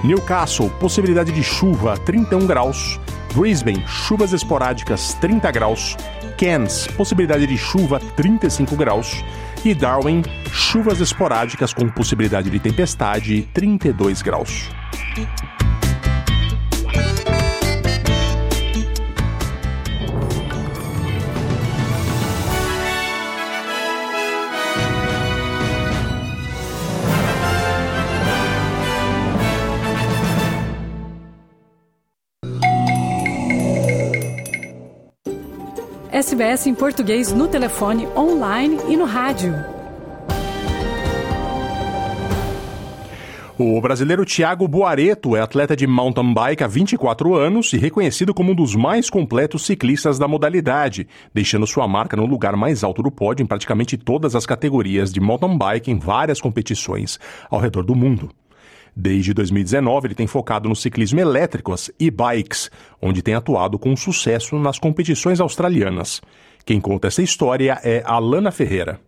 Newcastle, 0.04 0.70
possibilidade 0.78 1.32
de 1.32 1.42
chuva, 1.42 1.96
31 1.98 2.46
graus. 2.46 3.00
Brisbane, 3.34 3.84
chuvas 3.86 4.32
esporádicas, 4.32 5.14
30 5.14 5.50
graus. 5.50 5.96
Cairns, 6.40 6.86
possibilidade 6.86 7.46
de 7.46 7.58
chuva, 7.58 8.00
35 8.16 8.74
graus. 8.74 9.22
E 9.62 9.74
Darwin, 9.74 10.22
chuvas 10.50 10.98
esporádicas 10.98 11.74
com 11.74 11.86
possibilidade 11.90 12.48
de 12.48 12.58
tempestade, 12.58 13.42
32 13.52 14.22
graus. 14.22 14.70
SBS 36.20 36.66
em 36.66 36.74
português 36.74 37.32
no 37.32 37.48
telefone, 37.48 38.06
online 38.14 38.76
e 38.90 38.94
no 38.94 39.06
rádio. 39.06 39.54
O 43.56 43.80
brasileiro 43.80 44.26
Thiago 44.26 44.68
Boareto 44.68 45.34
é 45.34 45.40
atleta 45.40 45.74
de 45.74 45.86
mountain 45.86 46.34
bike 46.34 46.62
há 46.62 46.66
24 46.66 47.34
anos 47.34 47.72
e 47.72 47.78
reconhecido 47.78 48.34
como 48.34 48.52
um 48.52 48.54
dos 48.54 48.76
mais 48.76 49.08
completos 49.08 49.64
ciclistas 49.64 50.18
da 50.18 50.28
modalidade, 50.28 51.08
deixando 51.32 51.66
sua 51.66 51.88
marca 51.88 52.18
no 52.18 52.26
lugar 52.26 52.54
mais 52.54 52.84
alto 52.84 53.02
do 53.02 53.10
pódio 53.10 53.42
em 53.42 53.46
praticamente 53.46 53.96
todas 53.96 54.36
as 54.36 54.44
categorias 54.44 55.10
de 55.10 55.20
mountain 55.20 55.56
bike 55.56 55.90
em 55.90 55.98
várias 55.98 56.38
competições 56.38 57.18
ao 57.50 57.58
redor 57.58 57.82
do 57.82 57.94
mundo. 57.94 58.30
Desde 58.94 59.32
2019, 59.32 60.08
ele 60.08 60.14
tem 60.14 60.26
focado 60.26 60.68
no 60.68 60.76
ciclismo 60.76 61.20
elétrico, 61.20 61.72
as 61.72 61.90
e-bikes, 61.98 62.70
onde 63.00 63.22
tem 63.22 63.34
atuado 63.34 63.78
com 63.78 63.96
sucesso 63.96 64.58
nas 64.58 64.78
competições 64.78 65.40
australianas. 65.40 66.20
Quem 66.64 66.80
conta 66.80 67.08
essa 67.08 67.22
história 67.22 67.78
é 67.82 68.02
Alana 68.04 68.50
Ferreira. 68.50 69.00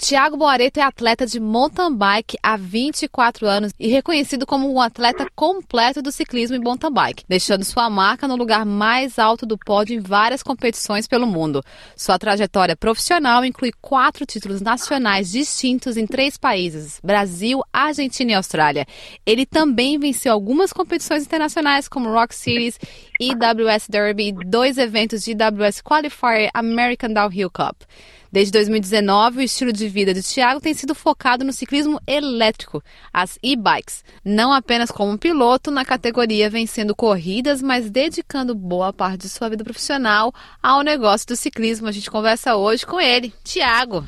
Tiago 0.00 0.34
Boareto 0.34 0.80
é 0.80 0.82
atleta 0.82 1.26
de 1.26 1.38
mountain 1.38 1.94
bike 1.94 2.38
há 2.42 2.56
24 2.56 3.46
anos 3.46 3.70
e 3.78 3.86
reconhecido 3.88 4.46
como 4.46 4.72
um 4.72 4.80
atleta 4.80 5.26
completo 5.36 6.00
do 6.00 6.10
ciclismo 6.10 6.56
em 6.56 6.58
mountain 6.58 6.90
bike, 6.90 7.24
deixando 7.28 7.64
sua 7.64 7.90
marca 7.90 8.26
no 8.26 8.34
lugar 8.34 8.64
mais 8.64 9.18
alto 9.18 9.44
do 9.44 9.58
pódio 9.58 9.94
em 9.94 10.00
várias 10.00 10.42
competições 10.42 11.06
pelo 11.06 11.26
mundo. 11.26 11.62
Sua 11.94 12.18
trajetória 12.18 12.74
profissional 12.74 13.44
inclui 13.44 13.72
quatro 13.78 14.24
títulos 14.24 14.62
nacionais 14.62 15.30
distintos 15.30 15.98
em 15.98 16.06
três 16.06 16.38
países: 16.38 16.98
Brasil, 17.04 17.60
Argentina 17.70 18.30
e 18.30 18.34
Austrália. 18.34 18.86
Ele 19.26 19.44
também 19.44 19.98
venceu 19.98 20.32
algumas 20.32 20.72
competições 20.72 21.24
internacionais 21.24 21.88
como 21.88 22.10
Rock 22.10 22.34
Series, 22.34 22.78
EWS 23.20 23.86
Derby 23.86 24.28
e 24.28 24.32
dois 24.32 24.78
eventos 24.78 25.22
de 25.22 25.32
EWS 25.32 25.82
Qualifier 25.82 26.50
American 26.54 27.12
Downhill 27.12 27.50
Cup. 27.50 27.82
Desde 28.32 28.52
2019, 28.52 29.38
o 29.38 29.42
estilo 29.42 29.72
de 29.72 29.88
vida 29.88 30.14
de 30.14 30.22
Thiago 30.22 30.60
tem 30.60 30.72
sido 30.72 30.94
focado 30.94 31.44
no 31.44 31.52
ciclismo 31.52 32.00
elétrico, 32.06 32.80
as 33.12 33.38
e-bikes, 33.42 34.04
não 34.24 34.52
apenas 34.52 34.90
como 34.90 35.18
piloto 35.18 35.70
na 35.70 35.84
categoria 35.84 36.48
vencendo 36.48 36.94
corridas, 36.94 37.60
mas 37.60 37.90
dedicando 37.90 38.54
boa 38.54 38.92
parte 38.92 39.22
de 39.22 39.28
sua 39.28 39.48
vida 39.48 39.64
profissional 39.64 40.32
ao 40.62 40.82
negócio 40.82 41.26
do 41.26 41.34
ciclismo. 41.34 41.88
A 41.88 41.92
gente 41.92 42.08
conversa 42.08 42.54
hoje 42.54 42.86
com 42.86 43.00
ele, 43.00 43.34
Thiago. 43.42 44.04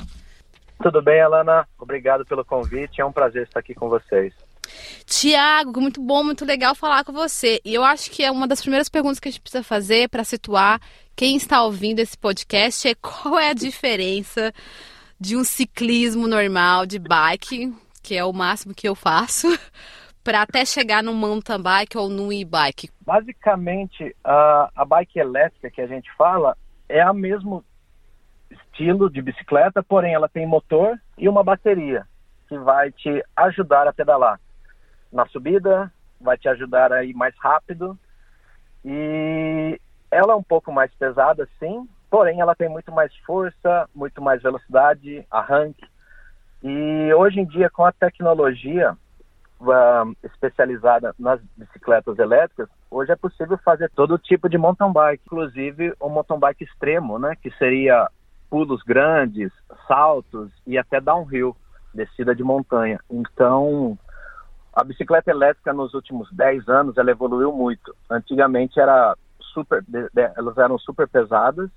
Tudo 0.81 1.01
bem, 1.01 1.21
Alana? 1.21 1.67
Obrigado 1.77 2.25
pelo 2.25 2.45
convite. 2.45 3.01
É 3.01 3.05
um 3.05 3.11
prazer 3.11 3.43
estar 3.43 3.59
aqui 3.59 3.73
com 3.73 3.89
vocês. 3.89 4.33
Tiago, 5.05 5.81
muito 5.81 6.01
bom, 6.01 6.23
muito 6.23 6.45
legal 6.45 6.73
falar 6.73 7.03
com 7.03 7.11
você. 7.11 7.59
E 7.63 7.73
eu 7.73 7.83
acho 7.83 8.09
que 8.09 8.23
é 8.23 8.31
uma 8.31 8.47
das 8.47 8.61
primeiras 8.61 8.89
perguntas 8.89 9.19
que 9.19 9.27
a 9.27 9.31
gente 9.31 9.41
precisa 9.41 9.63
fazer 9.63 10.09
para 10.09 10.23
situar 10.23 10.79
quem 11.15 11.35
está 11.35 11.63
ouvindo 11.63 11.99
esse 11.99 12.17
podcast 12.17 12.87
é 12.87 12.95
qual 12.95 13.37
é 13.37 13.49
a 13.49 13.53
diferença 13.53 14.51
de 15.19 15.37
um 15.37 15.43
ciclismo 15.43 16.27
normal 16.27 16.85
de 16.85 16.97
bike, 16.97 17.73
que 18.01 18.15
é 18.15 18.25
o 18.25 18.33
máximo 18.33 18.73
que 18.73 18.87
eu 18.89 18.95
faço, 18.95 19.47
para 20.23 20.41
até 20.41 20.65
chegar 20.65 21.03
no 21.03 21.13
mountain 21.13 21.61
bike 21.61 21.97
ou 21.97 22.09
no 22.09 22.33
e-bike. 22.33 22.89
Basicamente, 23.05 24.15
a, 24.23 24.71
a 24.75 24.85
bike 24.85 25.19
elétrica 25.19 25.69
que 25.69 25.81
a 25.81 25.87
gente 25.87 26.09
fala 26.17 26.57
é 26.89 27.09
o 27.09 27.13
mesmo 27.13 27.63
estilo 28.49 29.09
de 29.09 29.21
bicicleta, 29.21 29.83
porém 29.83 30.13
ela 30.13 30.27
tem 30.27 30.47
motor 30.47 30.99
e 31.17 31.29
uma 31.29 31.43
bateria 31.43 32.07
que 32.49 32.57
vai 32.57 32.91
te 32.91 33.23
ajudar 33.35 33.87
a 33.87 33.93
pedalar 33.93 34.39
na 35.11 35.27
subida, 35.27 35.91
vai 36.19 36.37
te 36.37 36.49
ajudar 36.49 36.91
a 36.91 37.03
ir 37.03 37.13
mais 37.13 37.35
rápido 37.39 37.97
e 38.83 39.79
ela 40.13 40.33
é 40.33 40.35
um 40.35 40.43
pouco 40.43 40.71
mais 40.71 40.93
pesada, 40.95 41.47
sim, 41.59 41.87
porém 42.09 42.39
ela 42.39 42.55
tem 42.55 42.69
muito 42.69 42.91
mais 42.91 43.15
força, 43.25 43.89
muito 43.93 44.21
mais 44.21 44.41
velocidade, 44.41 45.25
arranque. 45.29 45.85
E 46.61 47.13
hoje 47.13 47.39
em 47.39 47.45
dia, 47.45 47.69
com 47.69 47.83
a 47.83 47.91
tecnologia 47.91 48.95
uh, 49.59 50.15
especializada 50.23 51.13
nas 51.19 51.41
bicicletas 51.57 52.17
elétricas, 52.19 52.69
hoje 52.89 53.11
é 53.11 53.15
possível 53.15 53.57
fazer 53.57 53.89
todo 53.95 54.17
tipo 54.17 54.47
de 54.47 54.57
mountain 54.57 54.91
bike, 54.91 55.23
inclusive 55.25 55.93
o 55.99 56.09
mountain 56.09 56.39
bike 56.39 56.63
extremo, 56.63 57.17
né, 57.19 57.35
que 57.41 57.51
seria 57.57 58.07
pulos 58.49 58.83
grandes, 58.83 59.51
saltos 59.87 60.51
e 60.67 60.77
até 60.77 61.01
downhill, 61.01 61.55
descida 61.93 62.35
de 62.35 62.43
montanha. 62.43 62.99
Então, 63.09 63.97
a 64.73 64.83
bicicleta 64.83 65.31
elétrica 65.31 65.73
nos 65.73 65.93
últimos 65.93 66.31
10 66.31 66.67
anos 66.69 66.97
ela 66.97 67.11
evoluiu 67.11 67.51
muito. 67.51 67.95
Antigamente 68.09 68.79
era 68.79 69.15
super, 69.53 69.83
elas 70.35 70.57
eram 70.57 70.77
super 70.77 71.07
pesadas 71.07 71.69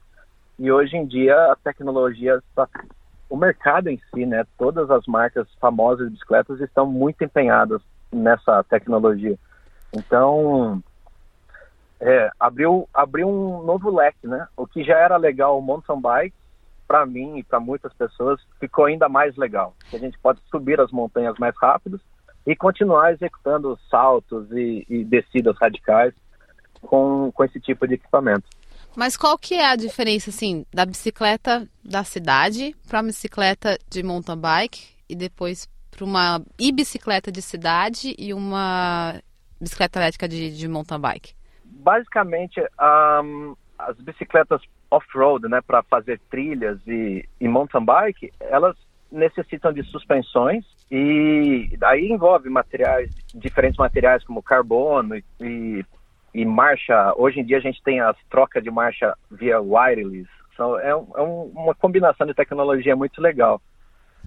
e 0.58 0.72
hoje 0.72 0.96
em 0.96 1.06
dia 1.06 1.36
a 1.52 1.56
tecnologia 1.56 2.42
o 3.28 3.36
mercado 3.36 3.88
em 3.88 4.00
si, 4.10 4.24
né, 4.24 4.44
todas 4.56 4.90
as 4.90 5.06
marcas 5.06 5.48
famosas 5.60 6.06
de 6.06 6.12
bicicletas 6.12 6.60
estão 6.60 6.86
muito 6.86 7.22
empenhadas 7.22 7.82
nessa 8.12 8.62
tecnologia. 8.64 9.36
Então, 9.92 10.82
é, 12.00 12.30
abriu, 12.38 12.88
abriu 12.94 13.28
um 13.28 13.62
novo 13.62 13.90
leque, 13.90 14.26
né? 14.26 14.46
O 14.56 14.66
que 14.66 14.84
já 14.84 14.96
era 14.98 15.16
legal 15.16 15.58
o 15.58 15.62
mountain 15.62 16.00
bike, 16.00 16.36
para 16.86 17.04
mim 17.04 17.38
e 17.38 17.42
para 17.42 17.58
muitas 17.58 17.92
pessoas, 17.94 18.40
ficou 18.60 18.84
ainda 18.84 19.08
mais 19.08 19.36
legal. 19.36 19.74
A 19.92 19.98
gente 19.98 20.18
pode 20.18 20.40
subir 20.50 20.80
as 20.80 20.92
montanhas 20.92 21.36
mais 21.38 21.54
rápidos 21.60 22.00
e 22.46 22.54
continuar 22.54 23.12
executando 23.12 23.76
saltos 23.90 24.50
e, 24.52 24.86
e 24.88 25.04
descidas 25.04 25.56
radicais 25.60 26.14
com, 26.86 27.30
com 27.32 27.44
esse 27.44 27.60
tipo 27.60 27.86
de 27.86 27.94
equipamento. 27.94 28.44
Mas 28.96 29.16
qual 29.16 29.36
que 29.36 29.54
é 29.54 29.66
a 29.66 29.76
diferença, 29.76 30.30
assim, 30.30 30.64
da 30.72 30.86
bicicleta 30.86 31.68
da 31.84 32.02
cidade 32.02 32.74
para 32.88 33.00
uma 33.00 33.08
bicicleta 33.08 33.78
de 33.90 34.02
mountain 34.02 34.38
bike 34.38 34.88
e 35.08 35.14
depois 35.14 35.68
para 35.90 36.04
uma 36.04 36.42
e-bicicleta 36.58 37.30
de 37.30 37.42
cidade 37.42 38.14
e 38.18 38.32
uma 38.32 39.20
bicicleta 39.60 39.98
elétrica 39.98 40.28
de, 40.28 40.56
de 40.56 40.68
mountain 40.68 41.00
bike? 41.00 41.34
Basicamente, 41.64 42.60
um, 43.22 43.54
as 43.78 43.96
bicicletas 43.96 44.62
off-road, 44.90 45.48
né, 45.48 45.60
para 45.60 45.82
fazer 45.82 46.20
trilhas 46.30 46.78
e, 46.86 47.28
e 47.40 47.48
mountain 47.48 47.84
bike, 47.84 48.32
elas 48.40 48.76
necessitam 49.10 49.72
de 49.72 49.82
suspensões 49.84 50.64
e 50.90 51.76
aí 51.82 52.08
envolve 52.10 52.48
materiais, 52.48 53.10
diferentes 53.34 53.78
materiais 53.78 54.24
como 54.24 54.42
carbono 54.42 55.16
e, 55.16 55.24
e, 55.40 55.84
marcha. 56.44 57.12
Hoje 57.16 57.40
em 57.40 57.44
dia 57.44 57.58
a 57.58 57.60
gente 57.60 57.82
tem 57.82 58.00
as 58.00 58.16
trocas 58.28 58.62
de 58.62 58.70
marcha 58.70 59.14
via 59.30 59.60
wireless. 59.60 60.28
Então, 60.52 60.78
é, 60.78 60.90
é 60.90 60.94
um, 60.94 61.52
uma 61.54 61.74
combinação 61.74 62.26
de 62.26 62.34
tecnologia 62.34 62.96
muito 62.96 63.20
legal. 63.20 63.60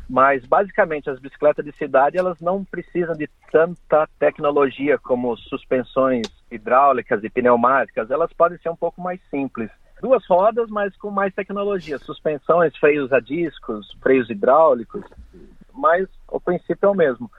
Mas 0.09 0.45
basicamente 0.45 1.09
as 1.09 1.19
bicicletas 1.19 1.63
de 1.63 1.71
cidade 1.73 2.17
elas 2.17 2.39
não 2.39 2.63
precisam 2.63 3.15
de 3.15 3.29
tanta 3.51 4.07
tecnologia 4.17 4.97
como 4.97 5.37
suspensões 5.37 6.27
hidráulicas 6.49 7.23
e 7.23 7.29
pneumáticas. 7.29 8.09
Elas 8.09 8.33
podem 8.33 8.57
ser 8.59 8.69
um 8.69 8.75
pouco 8.75 9.01
mais 9.01 9.19
simples 9.29 9.69
duas 10.01 10.25
rodas, 10.25 10.69
mas 10.69 10.95
com 10.97 11.11
mais 11.11 11.33
tecnologia, 11.33 11.99
suspensões, 11.99 12.75
freios 12.77 13.11
a 13.11 13.19
discos, 13.19 13.91
freios 14.01 14.29
hidráulicos, 14.29 15.03
mas 15.73 16.07
o 16.27 16.39
princípio 16.39 16.87
é 16.87 16.89
o 16.89 16.95
mesmo. 16.95 17.29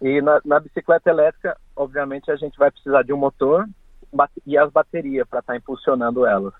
E 0.00 0.20
na, 0.20 0.40
na 0.44 0.60
bicicleta 0.60 1.10
elétrica, 1.10 1.56
obviamente, 1.74 2.30
a 2.30 2.36
gente 2.36 2.58
vai 2.58 2.70
precisar 2.70 3.02
de 3.02 3.12
um 3.12 3.16
motor 3.16 3.66
e 4.46 4.56
as 4.56 4.70
baterias 4.70 5.26
para 5.28 5.40
estar 5.40 5.52
tá 5.52 5.56
impulsionando 5.56 6.26
elas. 6.26 6.54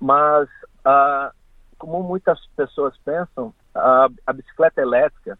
Mas, 0.00 0.48
ah, 0.84 1.32
como 1.78 2.02
muitas 2.02 2.38
pessoas 2.56 2.96
pensam, 3.04 3.52
a, 3.74 4.08
a 4.26 4.32
bicicleta 4.32 4.80
elétrica, 4.80 5.38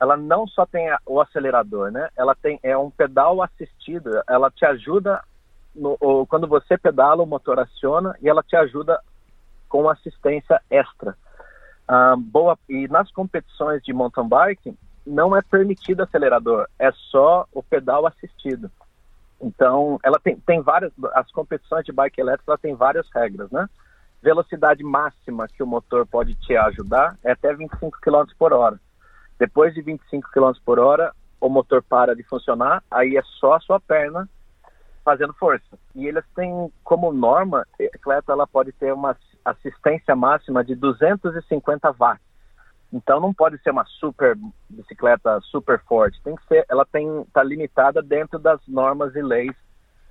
ela 0.00 0.16
não 0.16 0.46
só 0.46 0.66
tem 0.66 0.88
o 1.06 1.20
acelerador, 1.20 1.90
né? 1.90 2.08
Ela 2.16 2.34
tem 2.34 2.58
é 2.62 2.76
um 2.76 2.90
pedal 2.90 3.42
assistido. 3.42 4.22
Ela 4.28 4.50
te 4.50 4.64
ajuda 4.64 5.22
no, 5.74 6.26
quando 6.26 6.46
você 6.46 6.76
pedala, 6.76 7.22
o 7.22 7.26
motor 7.26 7.58
aciona 7.60 8.14
e 8.20 8.28
ela 8.28 8.42
te 8.42 8.56
ajuda 8.56 9.00
com 9.68 9.88
assistência 9.88 10.60
extra. 10.70 11.16
Ah, 11.88 12.14
boa, 12.18 12.58
e 12.68 12.88
nas 12.88 13.10
competições 13.12 13.82
de 13.82 13.92
mountain 13.92 14.28
bike, 14.28 14.76
não 15.06 15.36
é 15.36 15.40
permitido 15.42 16.02
acelerador, 16.02 16.66
é 16.78 16.90
só 17.10 17.46
o 17.52 17.62
pedal 17.62 18.06
assistido. 18.06 18.70
Então, 19.40 19.98
ela 20.02 20.18
tem, 20.18 20.36
tem 20.36 20.60
várias, 20.60 20.92
as 21.14 21.30
competições 21.30 21.84
de 21.84 21.92
bike 21.92 22.20
elétrica, 22.20 22.52
ela 22.52 22.58
tem 22.58 22.74
várias 22.74 23.06
regras, 23.14 23.50
né? 23.50 23.68
Velocidade 24.22 24.82
máxima 24.82 25.46
que 25.46 25.62
o 25.62 25.66
motor 25.66 26.06
pode 26.06 26.34
te 26.34 26.56
ajudar 26.56 27.16
é 27.22 27.32
até 27.32 27.54
25 27.54 27.98
km 28.00 28.24
por 28.38 28.52
hora. 28.52 28.80
Depois 29.38 29.74
de 29.74 29.82
25 29.82 30.30
km 30.30 30.52
por 30.64 30.78
hora, 30.78 31.12
o 31.40 31.48
motor 31.48 31.82
para 31.82 32.16
de 32.16 32.22
funcionar, 32.22 32.82
aí 32.90 33.16
é 33.16 33.22
só 33.38 33.54
a 33.54 33.60
sua 33.60 33.78
perna 33.78 34.28
fazendo 35.04 35.32
força. 35.34 35.78
E 35.94 36.06
eles 36.06 36.24
têm 36.34 36.72
como 36.82 37.12
norma, 37.12 37.60
a 37.60 37.78
bicicleta 37.78 38.32
ela 38.32 38.46
pode 38.46 38.72
ter 38.72 38.92
uma 38.92 39.16
assistência 39.44 40.16
máxima 40.16 40.64
de 40.64 40.74
250 40.74 41.92
watts. 41.92 42.25
Então 42.92 43.20
não 43.20 43.34
pode 43.34 43.58
ser 43.58 43.70
uma 43.70 43.84
super 43.84 44.36
bicicleta 44.70 45.40
super 45.42 45.80
forte. 45.84 46.20
Tem 46.22 46.36
que 46.36 46.46
ser, 46.46 46.64
ela 46.68 46.84
tem 46.84 47.24
tá 47.32 47.42
limitada 47.42 48.02
dentro 48.02 48.38
das 48.38 48.60
normas 48.66 49.14
e 49.14 49.22
leis 49.22 49.54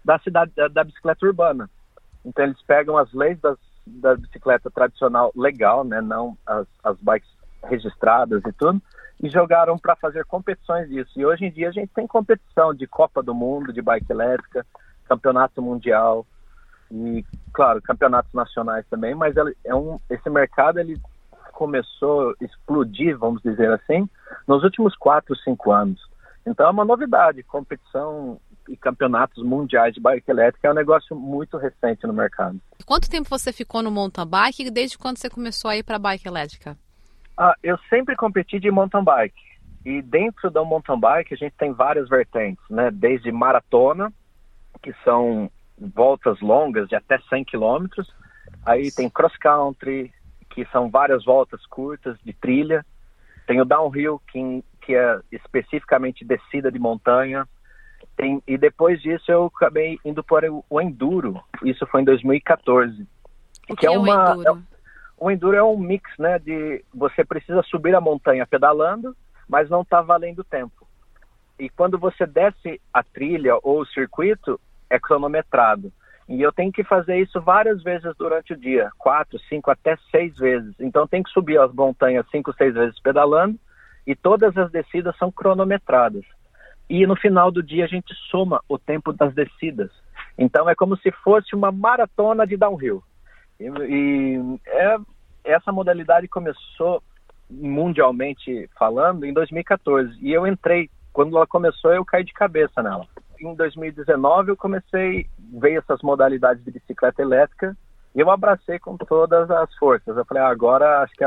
da 0.03 0.19
cidade 0.19 0.51
da, 0.55 0.67
da 0.67 0.83
bicicleta 0.83 1.25
urbana. 1.25 1.69
Então 2.23 2.43
eles 2.45 2.61
pegam 2.63 2.97
as 2.97 3.11
leis 3.13 3.39
das, 3.39 3.57
da 3.85 4.15
bicicleta 4.15 4.69
tradicional 4.69 5.31
legal, 5.35 5.83
né, 5.83 6.01
não 6.01 6.37
as, 6.45 6.67
as 6.83 6.97
bikes 6.99 7.29
registradas 7.63 8.43
e 8.45 8.51
tudo, 8.53 8.81
e 9.21 9.29
jogaram 9.29 9.77
para 9.77 9.95
fazer 9.95 10.25
competições 10.25 10.89
disso. 10.89 11.11
E 11.19 11.25
hoje 11.25 11.45
em 11.45 11.51
dia 11.51 11.69
a 11.69 11.71
gente 11.71 11.91
tem 11.93 12.05
competição 12.05 12.73
de 12.73 12.85
Copa 12.85 13.23
do 13.23 13.33
Mundo 13.33 13.71
de 13.71 13.81
bike 13.81 14.11
elétrica, 14.11 14.65
campeonato 15.07 15.61
mundial 15.61 16.25
e, 16.91 17.23
claro, 17.53 17.81
campeonatos 17.81 18.33
nacionais 18.33 18.85
também, 18.89 19.15
mas 19.15 19.35
é 19.63 19.73
um, 19.73 19.99
esse 20.09 20.29
mercado 20.29 20.79
ele 20.79 20.99
começou 21.55 22.31
a 22.31 22.45
explodir, 22.45 23.17
vamos 23.17 23.41
dizer 23.41 23.71
assim, 23.71 24.07
nos 24.47 24.63
últimos 24.63 24.95
quatro, 24.95 25.35
cinco 25.37 25.71
anos. 25.71 25.99
Então 26.45 26.67
é 26.67 26.69
uma 26.69 26.85
novidade, 26.85 27.41
competição 27.41 28.39
e 28.69 28.75
campeonatos 28.77 29.43
mundiais 29.43 29.93
de 29.93 30.01
bike 30.01 30.29
elétrica 30.29 30.67
é 30.67 30.71
um 30.71 30.75
negócio 30.75 31.15
muito 31.15 31.57
recente 31.57 32.05
no 32.05 32.13
mercado. 32.13 32.59
Quanto 32.85 33.09
tempo 33.09 33.29
você 33.29 33.51
ficou 33.51 33.81
no 33.81 33.89
mountain 33.89 34.27
bike 34.27 34.63
e 34.67 34.71
desde 34.71 34.97
quando 34.97 35.17
você 35.17 35.29
começou 35.29 35.71
a 35.71 35.77
ir 35.77 35.83
para 35.83 35.97
bike 35.97 36.27
elétrica? 36.27 36.77
Ah, 37.37 37.55
eu 37.63 37.77
sempre 37.89 38.15
competi 38.15 38.59
de 38.59 38.69
mountain 38.69 39.03
bike. 39.03 39.41
E 39.85 40.01
dentro 40.01 40.49
da 40.49 40.63
mountain 40.63 40.99
bike 40.99 41.33
a 41.33 41.37
gente 41.37 41.53
tem 41.57 41.71
várias 41.71 42.09
vertentes, 42.09 42.63
né? 42.69 42.89
Desde 42.91 43.31
maratona, 43.31 44.11
que 44.81 44.93
são 45.03 45.49
voltas 45.77 46.39
longas 46.41 46.87
de 46.87 46.95
até 46.95 47.19
100 47.29 47.45
quilômetros. 47.45 48.11
Aí 48.65 48.91
tem 48.91 49.09
cross 49.09 49.35
country, 49.37 50.11
que 50.55 50.65
são 50.71 50.89
várias 50.89 51.25
voltas 51.25 51.65
curtas 51.65 52.17
de 52.23 52.31
trilha. 52.31 52.85
Tem 53.45 53.59
o 53.59 53.65
downhill, 53.65 54.21
que, 54.31 54.63
que 54.81 54.95
é 54.95 55.19
especificamente 55.29 56.23
descida 56.23 56.71
de 56.71 56.79
montanha. 56.79 57.45
Tem, 58.15 58.41
e 58.47 58.57
depois 58.57 59.01
disso 59.01 59.29
eu 59.29 59.51
acabei 59.53 59.99
indo 60.05 60.23
para 60.23 60.51
o, 60.51 60.63
o 60.69 60.81
enduro. 60.81 61.43
Isso 61.61 61.85
foi 61.87 62.01
em 62.01 62.05
2014. 62.05 63.05
O 63.69 63.75
que, 63.75 63.75
que 63.75 63.85
é, 63.85 63.93
é 63.93 63.97
uma, 63.97 64.29
o 64.29 64.39
enduro? 64.39 64.49
É, 64.49 64.75
o 65.17 65.31
enduro 65.31 65.57
é 65.57 65.63
um 65.63 65.77
mix, 65.77 66.09
né? 66.17 66.39
De 66.39 66.83
você 66.93 67.25
precisa 67.25 67.61
subir 67.63 67.93
a 67.93 67.99
montanha 67.99 68.47
pedalando, 68.47 69.13
mas 69.49 69.69
não 69.69 69.81
está 69.81 70.01
valendo 70.01 70.41
tempo. 70.41 70.87
E 71.59 71.69
quando 71.69 71.99
você 71.99 72.25
desce 72.25 72.81
a 72.93 73.03
trilha 73.03 73.55
ou 73.61 73.81
o 73.81 73.85
circuito, 73.85 74.59
é 74.89 74.97
cronometrado. 74.97 75.91
E 76.27 76.41
eu 76.41 76.51
tenho 76.51 76.71
que 76.71 76.83
fazer 76.83 77.19
isso 77.19 77.39
várias 77.39 77.83
vezes 77.83 78.11
durante 78.17 78.53
o 78.53 78.57
dia, 78.57 78.89
quatro, 78.97 79.39
cinco, 79.47 79.69
até 79.69 79.95
seis 80.09 80.35
vezes. 80.37 80.73
Então 80.79 81.07
tem 81.07 81.21
que 81.21 81.29
subir 81.29 81.59
as 81.59 81.71
montanhas 81.71 82.25
cinco, 82.31 82.51
seis 82.53 82.73
vezes 82.73 82.99
pedalando 82.99 83.59
e 84.07 84.15
todas 84.15 84.57
as 84.57 84.71
descidas 84.71 85.15
são 85.17 85.31
cronometradas. 85.31 86.23
E 86.89 87.05
no 87.05 87.15
final 87.15 87.51
do 87.51 87.61
dia 87.61 87.85
a 87.85 87.87
gente 87.87 88.13
soma 88.31 88.61
o 88.67 88.77
tempo 88.77 89.13
das 89.13 89.33
descidas. 89.35 89.91
Então 90.37 90.67
é 90.67 90.73
como 90.73 90.97
se 90.97 91.11
fosse 91.11 91.55
uma 91.55 91.71
maratona 91.71 92.45
de 92.45 92.57
downhill. 92.57 93.03
E, 93.59 93.65
e 93.65 94.59
é, 94.67 94.97
essa 95.43 95.71
modalidade 95.71 96.27
começou 96.27 97.03
mundialmente 97.49 98.67
falando 98.77 99.25
em 99.25 99.31
2014 99.31 100.17
e 100.19 100.33
eu 100.33 100.47
entrei 100.47 100.89
quando 101.13 101.37
ela 101.37 101.45
começou 101.45 101.93
eu 101.93 102.03
caí 102.03 102.23
de 102.23 102.33
cabeça 102.33 102.81
nela 102.81 103.05
em 103.39 103.53
2019 103.55 104.51
eu 104.51 104.57
comecei, 104.57 105.27
veio 105.53 105.79
essas 105.79 106.01
modalidades 106.01 106.63
de 106.63 106.71
bicicleta 106.71 107.21
elétrica 107.21 107.75
e 108.15 108.19
eu 108.19 108.29
abracei 108.29 108.79
com 108.79 108.97
todas 108.97 109.49
as 109.51 109.73
forças. 109.75 110.15
Eu 110.15 110.25
falei, 110.25 110.43
ah, 110.43 110.47
agora 110.47 111.01
acho 111.01 111.13
que 111.13 111.25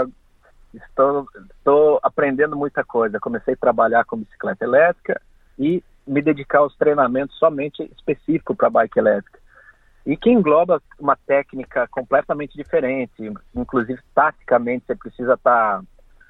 estou, 0.75 1.27
estou 1.57 2.01
aprendendo 2.03 2.57
muita 2.57 2.85
coisa. 2.85 3.21
Comecei 3.21 3.55
a 3.55 3.59
trabalhar 3.59 4.05
com 4.05 4.19
bicicleta 4.19 4.65
elétrica 4.65 5.21
e 5.59 5.83
me 6.07 6.23
dedicar 6.23 6.61
aos 6.61 6.77
treinamentos 6.77 7.39
somente 7.39 7.83
específico 7.97 8.55
para 8.55 8.71
bike 8.71 8.99
elétrica. 8.99 9.39
E 10.07 10.17
que 10.17 10.31
engloba 10.31 10.83
uma 10.99 11.17
técnica 11.17 11.87
completamente 11.89 12.57
diferente, 12.57 13.31
inclusive 13.55 14.01
taticamente 14.15 14.87
você 14.87 14.95
precisa 14.95 15.35
estar 15.35 15.83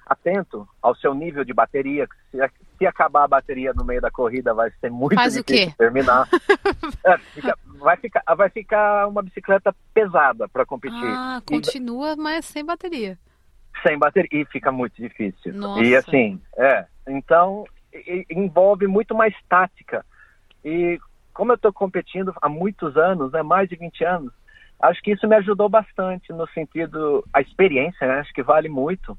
atento 0.09 0.67
ao 0.81 0.95
seu 0.97 1.15
nível 1.15 1.45
de 1.45 1.53
bateria. 1.53 2.09
Se, 2.31 2.39
se, 2.79 2.87
acabar 2.87 3.25
a 3.25 3.29
bateria 3.29 3.73
no 3.75 3.85
meio 3.85 4.01
da 4.01 4.11
corrida, 4.11 4.55
vai 4.55 4.71
ser 4.81 4.91
muito 4.91 5.15
Faz 5.15 5.35
difícil 5.35 5.75
terminar. 5.77 6.27
é, 7.05 7.19
fica, 7.19 7.59
vai, 7.79 7.97
ficar, 7.97 8.23
vai 8.37 8.49
ficar 8.49 9.07
uma 9.07 9.23
bicicleta 9.23 9.75
pesada 9.93 10.49
para 10.49 10.65
competir. 10.65 10.99
Ah, 11.05 11.43
continua, 11.47 12.13
e, 12.13 12.17
mas 12.17 12.47
sem 12.47 12.65
bateria. 12.65 13.19
Sem 13.83 13.99
bateria. 13.99 14.29
E 14.33 14.45
fica 14.47 14.73
muito 14.73 14.95
difícil. 14.97 15.53
Nossa. 15.55 15.83
E 15.83 15.95
assim, 15.95 16.41
é. 16.57 16.87
Então, 17.07 17.65
e, 17.93 18.25
envolve 18.31 18.87
muito 18.87 19.15
mais 19.15 19.35
tática. 19.49 20.05
E 20.65 20.99
como 21.35 21.53
eu 21.53 21.57
estou 21.57 21.73
competindo 21.73 22.35
há 22.41 22.49
muitos 22.49 22.97
anos, 22.97 23.31
né, 23.33 23.43
mais 23.43 23.69
de 23.69 23.77
20 23.77 24.05
anos, 24.05 24.33
acho 24.81 25.01
que 25.03 25.13
isso 25.13 25.29
me 25.29 25.37
ajudou 25.37 25.69
bastante 25.69 26.33
no 26.33 26.49
sentido, 26.49 27.25
a 27.33 27.41
experiência, 27.41 28.07
né, 28.07 28.21
acho 28.21 28.33
que 28.33 28.43
vale 28.43 28.69
muito 28.69 29.17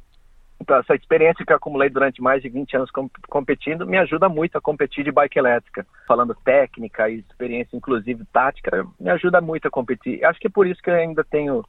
então, 0.61 0.77
essa 0.77 0.93
experiência 0.93 1.45
que 1.45 1.53
eu 1.53 1.57
acumulei 1.57 1.89
durante 1.89 2.21
mais 2.21 2.41
de 2.41 2.49
20 2.49 2.75
anos 2.75 2.91
competindo 3.29 3.87
me 3.87 3.97
ajuda 3.97 4.27
muito 4.27 4.57
a 4.57 4.61
competir 4.61 5.05
de 5.05 5.11
bike 5.11 5.39
elétrica. 5.39 5.85
Falando 6.07 6.35
técnica 6.35 7.09
e 7.09 7.19
experiência, 7.19 7.77
inclusive 7.77 8.25
tática, 8.33 8.85
me 8.99 9.09
ajuda 9.09 9.39
muito 9.39 9.67
a 9.67 9.71
competir. 9.71 10.23
Acho 10.25 10.39
que 10.39 10.47
é 10.47 10.51
por 10.51 10.67
isso 10.67 10.81
que 10.81 10.89
eu 10.89 10.95
ainda 10.95 11.23
tenho, 11.23 11.63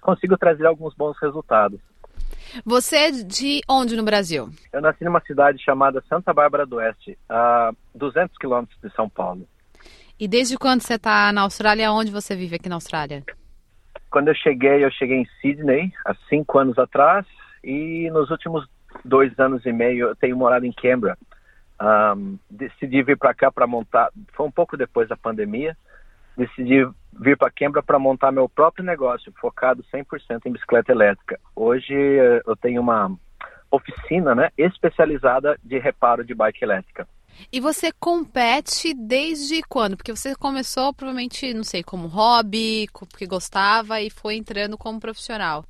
consigo 0.00 0.36
trazer 0.36 0.66
alguns 0.66 0.94
bons 0.94 1.16
resultados. 1.20 1.80
Você 2.64 2.96
é 2.96 3.10
de 3.10 3.60
onde 3.68 3.96
no 3.96 4.04
Brasil? 4.04 4.50
Eu 4.72 4.80
nasci 4.82 5.04
numa 5.04 5.20
cidade 5.20 5.62
chamada 5.62 6.04
Santa 6.08 6.32
Bárbara 6.32 6.66
do 6.66 6.76
Oeste, 6.76 7.18
a 7.28 7.72
200 7.94 8.36
quilômetros 8.36 8.78
de 8.82 8.90
São 8.94 9.08
Paulo. 9.08 9.46
E 10.18 10.28
desde 10.28 10.56
quando 10.56 10.82
você 10.82 10.94
está 10.94 11.32
na 11.32 11.42
Austrália? 11.42 11.92
Onde 11.92 12.10
você 12.10 12.34
vive 12.34 12.56
aqui 12.56 12.68
na 12.68 12.76
Austrália? 12.76 13.22
quando 14.10 14.28
eu 14.28 14.34
cheguei, 14.34 14.82
eu 14.82 14.90
cheguei 14.92 15.18
em 15.18 15.28
Sydney 15.42 15.92
há 16.04 16.14
cinco 16.28 16.58
anos 16.58 16.78
atrás 16.78 17.26
e 17.66 18.08
nos 18.10 18.30
últimos 18.30 18.64
dois 19.04 19.36
anos 19.40 19.66
e 19.66 19.72
meio 19.72 20.08
eu 20.08 20.16
tenho 20.16 20.36
morado 20.36 20.64
em 20.64 20.72
Canberra. 20.72 21.18
Um, 21.78 22.38
decidi 22.48 23.02
vir 23.02 23.18
para 23.18 23.34
cá 23.34 23.50
para 23.50 23.66
montar, 23.66 24.10
foi 24.32 24.46
um 24.46 24.50
pouco 24.50 24.76
depois 24.76 25.08
da 25.08 25.16
pandemia, 25.16 25.76
decidi 26.36 26.88
vir 27.12 27.36
para 27.36 27.50
Canberra 27.50 27.82
para 27.82 27.98
montar 27.98 28.30
meu 28.30 28.48
próprio 28.48 28.84
negócio, 28.84 29.32
focado 29.40 29.84
100% 29.92 30.46
em 30.46 30.52
bicicleta 30.52 30.92
elétrica. 30.92 31.40
Hoje 31.54 31.92
eh, 31.92 32.42
eu 32.46 32.54
tenho 32.56 32.80
uma 32.80 33.10
oficina 33.70 34.34
né, 34.34 34.50
especializada 34.56 35.58
de 35.62 35.78
reparo 35.78 36.24
de 36.24 36.34
bike 36.34 36.62
elétrica. 36.62 37.06
E 37.52 37.60
você 37.60 37.90
compete 37.92 38.94
desde 38.94 39.62
quando? 39.62 39.96
Porque 39.96 40.14
você 40.14 40.34
começou 40.34 40.94
provavelmente, 40.94 41.52
não 41.52 41.64
sei, 41.64 41.82
como 41.82 42.06
hobby, 42.06 42.86
porque 42.92 43.26
gostava 43.26 44.00
e 44.00 44.08
foi 44.08 44.36
entrando 44.36 44.78
como 44.78 45.00
profissional. 45.00 45.64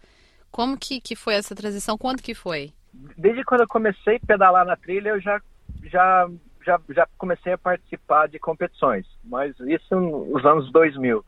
Como 0.56 0.74
que, 0.78 1.02
que 1.02 1.14
foi 1.14 1.34
essa 1.34 1.54
transição? 1.54 1.98
Quando 1.98 2.22
que 2.22 2.34
foi? 2.34 2.72
Desde 3.14 3.44
quando 3.44 3.60
eu 3.60 3.68
comecei 3.68 4.16
a 4.16 4.26
pedalar 4.26 4.64
na 4.64 4.74
trilha, 4.74 5.10
eu 5.10 5.20
já, 5.20 5.38
já, 5.84 6.26
já, 6.64 6.80
já 6.88 7.06
comecei 7.18 7.52
a 7.52 7.58
participar 7.58 8.26
de 8.26 8.38
competições, 8.38 9.04
mas 9.22 9.54
isso 9.60 9.94
nos 9.94 10.42
anos 10.46 10.72
2000. 10.72 11.22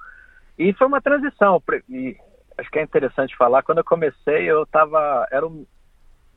E 0.58 0.72
foi 0.72 0.86
uma 0.86 1.02
transição, 1.02 1.62
e 1.90 2.16
acho 2.56 2.70
que 2.70 2.78
é 2.78 2.82
interessante 2.82 3.36
falar, 3.36 3.62
quando 3.62 3.78
eu 3.78 3.84
comecei, 3.84 4.50
eu 4.50 4.62
estava, 4.62 5.28
era 5.30 5.46
um, 5.46 5.66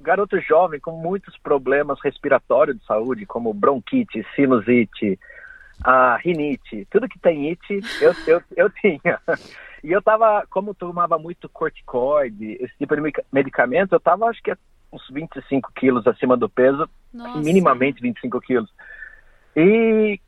garoto 0.01 0.37
jovem 0.41 0.81
com 0.81 0.91
muitos 0.91 1.37
problemas 1.37 1.97
respiratórios 2.03 2.77
de 2.77 2.85
saúde, 2.85 3.25
como 3.25 3.53
bronquite, 3.53 4.27
sinusite, 4.35 5.17
a 5.81 6.17
rinite, 6.17 6.85
tudo 6.91 7.07
que 7.07 7.19
tem 7.19 7.51
it, 7.51 7.79
eu, 8.01 8.13
eu, 8.27 8.43
eu 8.57 8.69
tinha. 8.69 9.17
E 9.83 9.91
eu 9.91 10.01
tava, 10.01 10.45
como 10.49 10.73
tomava 10.73 11.17
muito 11.17 11.49
corticoide, 11.49 12.57
esse 12.59 12.77
tipo 12.77 12.95
de 12.95 13.13
medicamento, 13.31 13.93
eu 13.93 13.99
tava 13.99 14.27
acho 14.27 14.41
que 14.43 14.53
uns 14.91 15.07
25 15.09 15.71
quilos 15.73 16.05
acima 16.05 16.35
do 16.37 16.49
peso, 16.49 16.87
Nossa. 17.13 17.39
minimamente 17.39 18.01
25 18.01 18.41
quilos. 18.41 18.71
E 19.55 20.19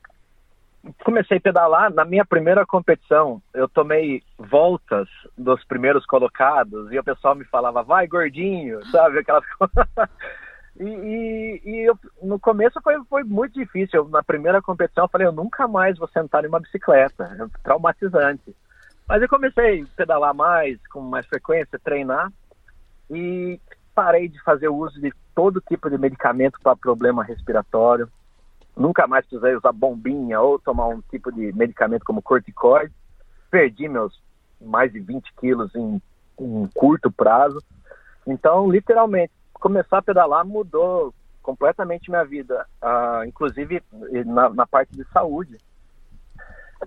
comecei 1.03 1.37
a 1.37 1.41
pedalar. 1.41 1.93
Na 1.93 2.03
minha 2.03 2.25
primeira 2.25 2.65
competição, 2.65 3.41
eu 3.53 3.67
tomei 3.67 4.21
voltas 4.37 5.07
dos 5.37 5.63
primeiros 5.65 6.05
colocados 6.05 6.91
e 6.91 6.99
o 6.99 7.03
pessoal 7.03 7.35
me 7.35 7.45
falava, 7.45 7.83
vai 7.83 8.07
gordinho, 8.07 8.83
sabe? 8.91 9.19
Aquelas 9.19 9.45
coisas. 9.55 9.87
E, 10.79 10.85
e, 10.85 11.61
e 11.65 11.87
eu, 11.87 11.95
no 12.23 12.39
começo 12.39 12.81
foi, 12.81 12.95
foi 13.07 13.23
muito 13.23 13.53
difícil. 13.53 13.99
Eu, 13.99 14.09
na 14.09 14.23
primeira 14.23 14.59
competição, 14.59 15.03
eu 15.03 15.07
falei, 15.07 15.27
eu 15.27 15.31
nunca 15.31 15.67
mais 15.67 15.99
vou 15.99 16.07
sentar 16.07 16.43
em 16.43 16.47
uma 16.47 16.59
bicicleta. 16.59 17.25
É 17.39 17.59
traumatizante. 17.61 18.55
Mas 19.07 19.21
eu 19.21 19.29
comecei 19.29 19.81
a 19.81 19.95
pedalar 19.95 20.33
mais, 20.33 20.79
com 20.87 21.01
mais 21.01 21.25
frequência, 21.25 21.79
treinar. 21.79 22.31
E 23.09 23.59
parei 23.93 24.27
de 24.27 24.41
fazer 24.43 24.69
uso 24.69 24.99
de 24.99 25.13
todo 25.35 25.61
tipo 25.61 25.89
de 25.89 25.97
medicamento 25.97 26.59
para 26.61 26.75
problema 26.75 27.23
respiratório 27.23 28.09
Nunca 28.75 29.05
mais 29.05 29.25
precisei 29.25 29.55
usar 29.55 29.71
bombinha 29.71 30.41
ou 30.41 30.57
tomar 30.57 30.87
um 30.87 31.01
tipo 31.01 31.31
de 31.31 31.53
medicamento 31.53 32.03
como 32.03 32.21
corticoide. 32.21 32.93
Perdi 33.51 33.87
meus 33.87 34.19
mais 34.59 34.91
de 34.91 34.99
20 34.99 35.31
quilos 35.39 35.73
em, 35.75 36.01
em 36.39 36.67
curto 36.73 37.11
prazo. 37.11 37.61
Então, 38.25 38.69
literalmente, 38.69 39.31
começar 39.53 39.99
a 39.99 40.01
pedalar 40.01 40.45
mudou 40.45 41.13
completamente 41.41 42.09
minha 42.09 42.23
vida, 42.23 42.65
uh, 42.81 43.23
inclusive 43.25 43.83
na, 44.25 44.49
na, 44.49 44.65
parte 44.65 44.95
de 44.95 45.03
saúde. 45.11 45.57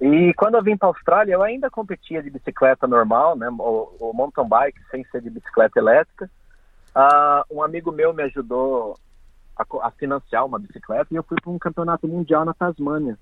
E 0.00 0.34
quando 0.34 0.56
eu 0.56 0.62
vim 0.62 0.76
para 0.76 0.88
a 0.88 0.90
Austrália, 0.90 1.34
eu 1.34 1.42
ainda 1.42 1.70
competia 1.70 2.22
de 2.22 2.30
bicicleta 2.30 2.86
normal, 2.86 3.36
né, 3.36 3.48
o, 3.50 4.12
mountain 4.14 4.48
bike, 4.48 4.80
sem 4.90 5.04
ser 5.04 5.22
de 5.22 5.30
bicicleta 5.30 5.78
elétrica. 5.78 6.30
Uh, 6.94 7.56
um 7.56 7.62
amigo 7.62 7.92
meu 7.92 8.12
me 8.12 8.22
ajudou 8.24 8.98
a, 9.56 9.86
a 9.86 9.90
financiar 9.90 10.44
uma 10.44 10.58
bicicleta 10.58 11.06
e 11.10 11.16
eu 11.16 11.22
fui 11.22 11.36
para 11.40 11.50
um 11.50 11.58
campeonato 11.58 12.06
mundial 12.08 12.44
na 12.44 12.54
Tasmânia. 12.54 13.18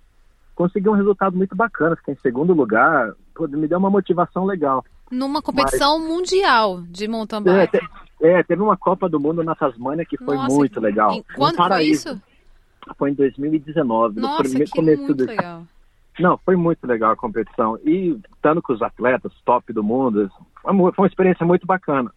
Consegui 0.55 0.89
um 0.89 0.95
resultado 0.95 1.37
muito 1.37 1.57
bacana, 1.57 1.97
fiquei 1.97 2.15
em 2.15 2.19
segundo 2.19 2.53
lugar, 2.53 3.13
pô, 3.35 3.49
me 3.49 3.67
deu 3.67 3.79
uma 3.79 3.91
motivação 3.91 4.45
legal. 4.45 4.85
Numa 5.11 5.43
competição 5.43 5.99
Mas, 5.99 6.09
mundial 6.09 6.83
de 6.83 7.09
mountain 7.09 7.43
bike. 7.43 7.77
É, 8.23 8.39
é, 8.39 8.43
teve 8.43 8.63
uma 8.63 8.77
Copa 8.77 9.09
do 9.09 9.21
Mundo 9.21 9.43
na 9.43 9.55
Tasmânia 9.55 10.05
que 10.05 10.17
foi 10.17 10.37
Nossa, 10.37 10.55
muito 10.55 10.81
legal. 10.81 11.23
Quando 11.35 11.61
um 11.61 11.69
foi 11.69 11.85
isso? 11.85 12.21
Foi 12.97 13.11
em 13.11 13.15
2019, 13.15 14.21
Nossa, 14.21 14.43
no 14.43 14.49
primeiro 14.49 14.71
começo 14.71 15.03
muito 15.03 15.15
do... 15.15 15.27
legal. 15.27 15.65
Não, 16.18 16.38
foi 16.38 16.57
muito 16.57 16.87
legal 16.87 17.12
a 17.12 17.16
competição. 17.16 17.79
E 17.85 18.18
estando 18.35 18.62
com 18.62 18.72
os 18.72 18.83
atletas 18.83 19.33
top 19.44 19.72
do 19.72 19.83
mundo, 19.83 20.31
foi 20.62 20.72
uma 20.72 21.07
experiência 21.07 21.44
muito 21.44 21.66
bacana. 21.66 22.11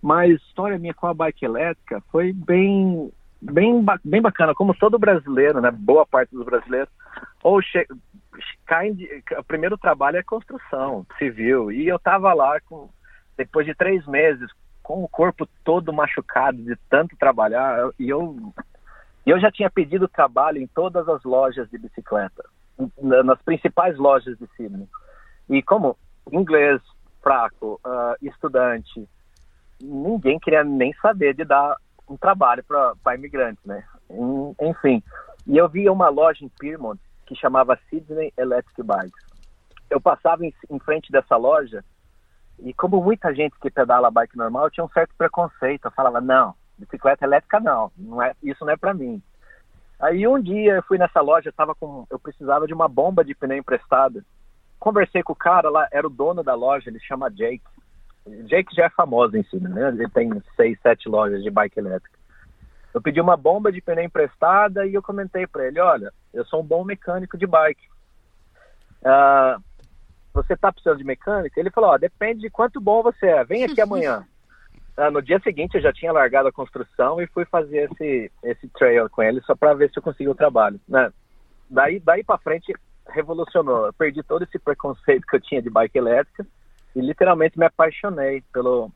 Mas 0.00 0.30
a 0.30 0.34
história 0.34 0.78
minha 0.78 0.94
com 0.94 1.06
a 1.06 1.14
bike 1.14 1.44
elétrica 1.44 2.00
foi 2.10 2.32
bem 2.32 3.10
bem, 3.40 3.84
bem 4.04 4.20
bacana, 4.20 4.54
como 4.54 4.74
todo 4.74 4.98
brasileiro, 4.98 5.60
né? 5.60 5.70
Boa 5.70 6.06
parte 6.06 6.34
dos 6.34 6.44
brasileiros, 6.44 6.90
ou 7.42 7.60
de... 7.60 9.24
o 9.36 9.44
primeiro 9.44 9.76
trabalho 9.76 10.18
é 10.18 10.22
construção 10.22 11.06
civil. 11.18 11.72
E 11.72 11.88
eu 11.88 11.96
estava 11.96 12.32
lá 12.34 12.60
com 12.60 12.88
depois 13.36 13.66
de 13.66 13.74
três 13.74 14.04
meses 14.06 14.50
com 14.82 15.04
o 15.04 15.08
corpo 15.08 15.46
todo 15.64 15.92
machucado 15.92 16.58
de 16.62 16.74
tanto 16.88 17.16
trabalhar 17.16 17.90
e 17.98 18.08
eu 18.08 18.52
eu 19.26 19.38
já 19.38 19.50
tinha 19.52 19.70
pedido 19.70 20.08
trabalho 20.08 20.58
em 20.58 20.66
todas 20.66 21.06
as 21.06 21.22
lojas 21.22 21.68
de 21.68 21.76
bicicleta, 21.76 22.42
nas 23.00 23.40
principais 23.42 23.96
lojas 23.96 24.38
de 24.38 24.46
Sydney. 24.56 24.88
E 25.48 25.62
como 25.62 25.96
inglês 26.32 26.80
fraco, 27.22 27.80
uh, 27.84 28.14
estudante, 28.22 29.08
ninguém 29.80 30.38
queria 30.38 30.62
nem 30.62 30.92
saber 30.94 31.34
de 31.34 31.44
dar 31.44 31.76
um 32.08 32.16
trabalho 32.16 32.64
para 32.64 33.14
imigrantes, 33.14 33.64
né? 33.64 33.84
Enfim, 34.60 35.02
e 35.46 35.56
eu 35.56 35.68
via 35.68 35.92
uma 35.92 36.08
loja 36.08 36.44
em 36.44 36.48
Pyrmont 36.48 37.00
que 37.26 37.34
chamava 37.34 37.78
Sydney 37.88 38.32
Electric 38.36 38.82
Bikes. 38.82 39.26
Eu 39.90 40.00
passava 40.00 40.44
em, 40.44 40.54
em 40.70 40.78
frente 40.78 41.12
dessa 41.12 41.36
loja 41.36 41.84
e 42.60 42.72
como 42.74 43.02
muita 43.02 43.34
gente 43.34 43.58
que 43.60 43.70
pedala 43.70 44.10
bike 44.10 44.36
normal 44.36 44.70
tinha 44.70 44.84
um 44.84 44.90
certo 44.90 45.14
preconceito, 45.16 45.84
eu 45.86 45.90
falava 45.90 46.20
não, 46.20 46.54
bicicleta 46.76 47.24
elétrica 47.24 47.60
não, 47.60 47.92
não 47.96 48.22
é, 48.22 48.34
isso 48.42 48.64
não 48.64 48.72
é 48.72 48.76
para 48.76 48.94
mim. 48.94 49.22
Aí 50.00 50.26
um 50.28 50.40
dia 50.40 50.74
eu 50.74 50.82
fui 50.82 50.96
nessa 50.96 51.20
loja, 51.20 51.52
tava 51.52 51.74
com, 51.74 52.06
eu 52.10 52.18
precisava 52.18 52.66
de 52.66 52.74
uma 52.74 52.86
bomba 52.86 53.24
de 53.24 53.34
pneu 53.34 53.58
emprestada. 53.58 54.24
Conversei 54.78 55.22
com 55.22 55.32
o 55.32 55.36
cara 55.36 55.68
lá, 55.68 55.88
era 55.90 56.06
o 56.06 56.10
dono 56.10 56.42
da 56.42 56.54
loja, 56.54 56.88
ele 56.88 57.00
chama 57.00 57.30
Jake. 57.30 57.64
Jake 58.44 58.74
já 58.74 58.84
é 58.84 58.90
famoso 58.90 59.36
em 59.36 59.42
cima, 59.44 59.68
né? 59.68 59.88
Ele 59.88 60.08
tem 60.10 60.30
seis, 60.54 60.78
sete 60.80 61.08
lojas 61.08 61.42
de 61.42 61.50
bike 61.50 61.78
elétrica. 61.78 62.16
Eu 62.94 63.02
pedi 63.02 63.20
uma 63.20 63.36
bomba 63.36 63.72
de 63.72 63.80
pneu 63.80 64.04
emprestada 64.04 64.86
e 64.86 64.94
eu 64.94 65.02
comentei 65.02 65.46
para 65.46 65.66
ele, 65.66 65.80
olha, 65.80 66.12
eu 66.32 66.44
sou 66.44 66.60
um 66.60 66.66
bom 66.66 66.84
mecânico 66.84 67.36
de 67.36 67.46
bike. 67.46 67.88
Uh, 69.02 69.62
você 70.32 70.56
tá 70.56 70.72
precisando 70.72 70.98
de 70.98 71.04
mecânica? 71.04 71.58
Ele 71.58 71.70
falou, 71.70 71.90
ó, 71.90 71.98
depende 71.98 72.40
de 72.40 72.50
quanto 72.50 72.80
bom 72.80 73.02
você 73.02 73.26
é, 73.26 73.44
vem 73.44 73.64
aqui 73.64 73.80
amanhã. 73.80 74.24
Uh, 74.98 75.12
no 75.12 75.22
dia 75.22 75.38
seguinte 75.38 75.76
eu 75.76 75.80
já 75.80 75.92
tinha 75.92 76.10
largado 76.10 76.48
a 76.48 76.52
construção 76.52 77.20
e 77.22 77.26
fui 77.28 77.44
fazer 77.44 77.88
esse, 77.88 78.32
esse 78.42 78.68
trail 78.70 79.08
com 79.08 79.22
ele 79.22 79.40
só 79.42 79.54
para 79.54 79.72
ver 79.72 79.88
se 79.90 79.98
eu 80.00 80.02
conseguia 80.02 80.32
o 80.32 80.34
trabalho. 80.34 80.80
Né? 80.88 81.12
Daí, 81.70 82.00
daí 82.00 82.24
para 82.24 82.36
frente 82.38 82.74
revolucionou. 83.08 83.86
Eu 83.86 83.92
perdi 83.92 84.24
todo 84.24 84.42
esse 84.42 84.58
preconceito 84.58 85.24
que 85.24 85.36
eu 85.36 85.40
tinha 85.40 85.62
de 85.62 85.70
bike 85.70 85.96
elétrica 85.96 86.44
e 86.96 87.00
literalmente 87.00 87.56
me 87.56 87.64
apaixonei 87.64 88.42
pelo 88.52 88.90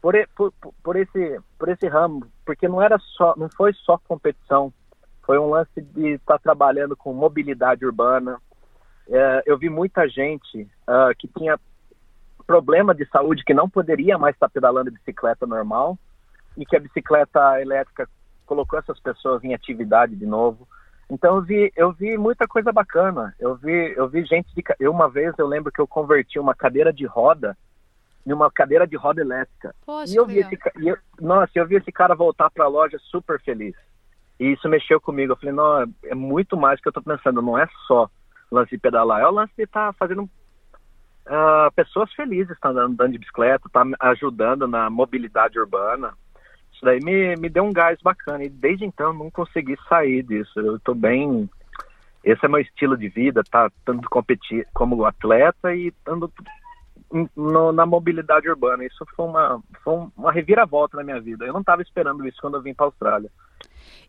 por, 0.00 0.14
por, 0.34 0.52
por 0.82 0.96
esse 0.96 1.38
por 1.58 1.68
esse 1.68 1.86
ramo, 1.86 2.26
porque 2.44 2.66
não 2.66 2.80
era 2.80 2.98
só 2.98 3.34
não 3.36 3.50
foi 3.50 3.74
só 3.74 3.98
competição, 3.98 4.72
foi 5.22 5.38
um 5.38 5.50
lance 5.50 5.82
de 5.82 6.14
estar 6.14 6.38
trabalhando 6.38 6.96
com 6.96 7.12
mobilidade 7.12 7.84
urbana. 7.84 8.40
É, 9.06 9.42
eu 9.44 9.58
vi 9.58 9.68
muita 9.68 10.08
gente 10.08 10.62
uh, 10.88 11.14
que 11.18 11.28
tinha 11.28 11.58
problema 12.46 12.94
de 12.94 13.06
saúde 13.06 13.44
que 13.44 13.54
não 13.54 13.68
poderia 13.68 14.16
mais 14.16 14.34
estar 14.34 14.48
pedalando 14.48 14.90
bicicleta 14.90 15.46
normal 15.46 15.98
e 16.56 16.64
que 16.64 16.76
a 16.76 16.80
bicicleta 16.80 17.60
elétrica 17.60 18.08
colocou 18.46 18.78
essas 18.78 18.98
pessoas 19.00 19.42
em 19.44 19.54
atividade 19.54 20.14
de 20.14 20.24
novo. 20.24 20.66
Então 21.10 21.36
eu 21.36 21.42
vi, 21.42 21.72
eu 21.76 21.92
vi 21.92 22.16
muita 22.16 22.46
coisa 22.46 22.72
bacana. 22.72 23.34
Eu 23.38 23.56
vi, 23.56 23.94
eu 23.96 24.08
vi 24.08 24.24
gente 24.24 24.52
de, 24.54 24.62
eu 24.80 24.90
uma 24.90 25.08
vez 25.08 25.34
eu 25.38 25.46
lembro 25.46 25.72
que 25.72 25.80
eu 25.80 25.86
converti 25.86 26.38
uma 26.38 26.54
cadeira 26.54 26.92
de 26.92 27.04
roda 27.06 27.56
em 28.26 28.32
uma 28.32 28.50
cadeira 28.50 28.86
de 28.86 28.96
roda 28.96 29.20
elétrica. 29.20 29.74
Poxa, 29.84 30.12
e 30.12 30.16
eu 30.16 30.26
vi 30.26 30.38
esse, 30.38 30.58
e 30.80 30.88
eu, 30.88 30.98
nossa, 31.20 31.52
eu 31.54 31.66
vi 31.66 31.76
esse 31.76 31.92
cara 31.92 32.14
voltar 32.14 32.50
para 32.50 32.64
a 32.64 32.68
loja 32.68 32.98
super 32.98 33.40
feliz. 33.40 33.74
E 34.38 34.52
isso 34.52 34.68
mexeu 34.68 35.00
comigo. 35.00 35.32
Eu 35.32 35.36
falei, 35.36 35.54
não, 35.54 35.82
é 36.04 36.14
muito 36.14 36.56
mais 36.56 36.78
do 36.78 36.82
que 36.82 36.88
eu 36.88 36.90
estou 36.90 37.02
pensando. 37.02 37.40
Não 37.40 37.56
é 37.56 37.68
só 37.86 38.10
lance 38.50 38.70
de 38.70 38.78
pedalar, 38.78 39.20
é 39.20 39.26
o 39.26 39.30
lance 39.30 39.52
de 39.56 39.64
estar 39.64 39.92
tá 39.92 39.92
fazendo 39.92 40.28
uh, 41.26 41.72
pessoas 41.74 42.12
felizes, 42.12 42.52
estão 42.52 42.74
tá 42.74 42.80
andando 42.82 43.12
de 43.12 43.18
bicicleta, 43.18 43.68
tá 43.72 43.84
ajudando 44.00 44.66
na 44.66 44.88
mobilidade 44.88 45.58
urbana. 45.58 46.12
Isso 46.72 46.84
daí 46.84 47.00
me, 47.02 47.36
me 47.36 47.48
deu 47.48 47.64
um 47.64 47.72
gás 47.72 47.98
bacana 48.02 48.44
e 48.44 48.48
desde 48.48 48.84
então 48.84 49.12
não 49.12 49.30
consegui 49.30 49.76
sair 49.88 50.22
disso. 50.22 50.58
Eu 50.60 50.76
estou 50.76 50.94
bem. 50.94 51.48
Esse 52.22 52.44
é 52.44 52.48
meu 52.48 52.60
estilo 52.60 52.96
de 52.96 53.08
vida, 53.08 53.42
tá? 53.50 53.70
Tanto 53.84 54.08
competir 54.10 54.66
como 54.74 55.04
atleta 55.04 55.74
e 55.74 55.92
tanto 56.04 56.30
no, 57.34 57.72
na 57.72 57.86
mobilidade 57.86 58.48
urbana. 58.48 58.84
Isso 58.84 59.04
foi 59.14 59.26
uma, 59.26 59.62
foi 59.82 60.08
uma 60.16 60.32
reviravolta 60.32 60.96
na 60.96 61.04
minha 61.04 61.20
vida. 61.20 61.44
Eu 61.44 61.52
não 61.52 61.60
estava 61.60 61.82
esperando 61.82 62.26
isso 62.26 62.38
quando 62.40 62.56
eu 62.56 62.62
vim 62.62 62.74
para 62.74 62.86
a 62.86 62.88
Austrália. 62.88 63.30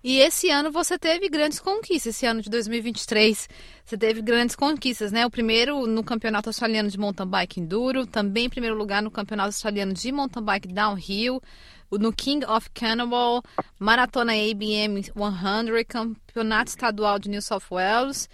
E 0.07 0.19
esse 0.19 0.49
ano 0.49 0.71
você 0.71 0.97
teve 0.97 1.27
grandes 1.27 1.59
conquistas, 1.59 2.15
esse 2.15 2.25
ano 2.25 2.41
de 2.41 2.49
2023. 2.49 3.49
Você 3.83 3.97
teve 3.97 4.21
grandes 4.21 4.55
conquistas, 4.55 5.11
né? 5.11 5.25
O 5.25 5.29
primeiro 5.29 5.85
no 5.85 6.01
Campeonato 6.01 6.47
Australiano 6.47 6.89
de 6.89 6.97
Mountain 6.97 7.27
Bike 7.27 7.59
Enduro, 7.59 8.07
também 8.07 8.49
primeiro 8.49 8.77
lugar 8.77 9.01
no 9.03 9.11
Campeonato 9.11 9.49
Australiano 9.49 9.91
de 9.91 10.09
Mountain 10.09 10.45
Bike 10.45 10.69
Downhill, 10.69 11.41
no 11.91 12.13
King 12.13 12.45
of 12.45 12.69
Cannibal, 12.69 13.43
Maratona 13.77 14.31
ABM 14.31 15.03
100, 15.03 15.83
Campeonato 15.85 16.69
Estadual 16.69 17.19
de 17.19 17.29
New 17.29 17.41
South 17.41 17.63
Wales. 17.69 18.29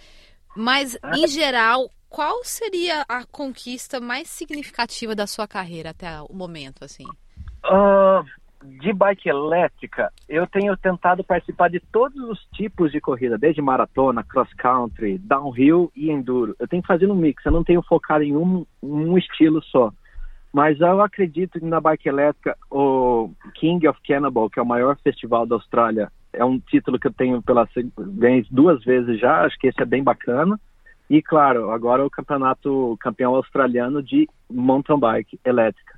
Mas, 0.54 0.96
em 1.16 1.26
geral, 1.26 1.90
qual 2.08 2.44
seria 2.44 3.04
a 3.08 3.24
conquista 3.24 3.98
mais 3.98 4.28
significativa 4.28 5.12
da 5.12 5.26
sua 5.26 5.48
carreira 5.48 5.90
até 5.90 6.22
o 6.22 6.34
momento, 6.34 6.84
assim? 6.84 7.06
Uh, 7.64 8.24
de 8.64 8.92
bike 8.92 9.28
elétrica, 9.28 10.10
eu 10.28 10.46
tenho 10.46 10.76
tentado 10.76 11.22
participar 11.22 11.68
de 11.68 11.80
todos 11.80 12.16
os 12.28 12.40
tipos 12.54 12.90
de 12.90 13.00
corrida, 13.00 13.36
desde 13.36 13.60
maratona, 13.60 14.24
cross 14.24 14.52
country, 14.54 15.18
downhill 15.18 15.92
e 15.94 16.10
enduro. 16.10 16.56
Eu 16.58 16.66
tenho 16.66 16.82
fazendo 16.82 17.12
um 17.12 17.16
mix, 17.16 17.44
eu 17.44 17.52
não 17.52 17.62
tenho 17.62 17.82
focado 17.82 18.24
em 18.24 18.34
um, 18.34 18.64
um 18.82 19.18
estilo 19.18 19.62
só. 19.64 19.92
Mas 20.52 20.80
eu 20.80 21.02
acredito 21.02 21.58
que 21.58 21.66
na 21.66 21.80
bike 21.80 22.08
elétrica, 22.08 22.56
o 22.70 23.30
King 23.54 23.86
of 23.88 24.00
Cannibal, 24.06 24.48
que 24.48 24.58
é 24.58 24.62
o 24.62 24.66
maior 24.66 24.96
festival 25.02 25.44
da 25.44 25.56
Austrália, 25.56 26.10
é 26.32 26.44
um 26.44 26.58
título 26.58 26.98
que 26.98 27.08
eu 27.08 27.12
tenho 27.12 27.42
pela 27.42 27.68
ganhei 27.98 28.46
duas 28.50 28.82
vezes 28.84 29.20
já, 29.20 29.44
acho 29.44 29.58
que 29.58 29.66
esse 29.66 29.82
é 29.82 29.84
bem 29.84 30.02
bacana. 30.02 30.58
E 31.10 31.20
claro, 31.20 31.70
agora 31.70 32.04
o 32.04 32.10
campeonato 32.10 32.96
campeão 33.00 33.34
australiano 33.34 34.02
de 34.02 34.28
mountain 34.50 34.98
bike 34.98 35.38
elétrica. 35.44 35.94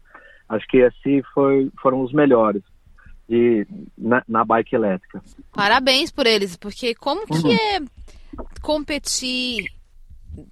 Acho 0.49 0.67
que 0.69 0.79
esses 0.79 1.27
foi, 1.35 1.71
foram 1.81 2.03
os 2.03 2.13
melhores 2.13 2.63
de, 3.29 3.67
na, 3.99 4.23
na, 4.29 4.45
bike 4.45 4.75
elétrica. 4.75 5.21
Parabéns 5.53 6.11
por 6.11 6.27
eles, 6.27 6.57
porque 6.57 6.95
como 6.95 7.27
que 7.27 7.35
uhum. 7.35 7.53
é 7.53 7.81
competir, 8.63 9.67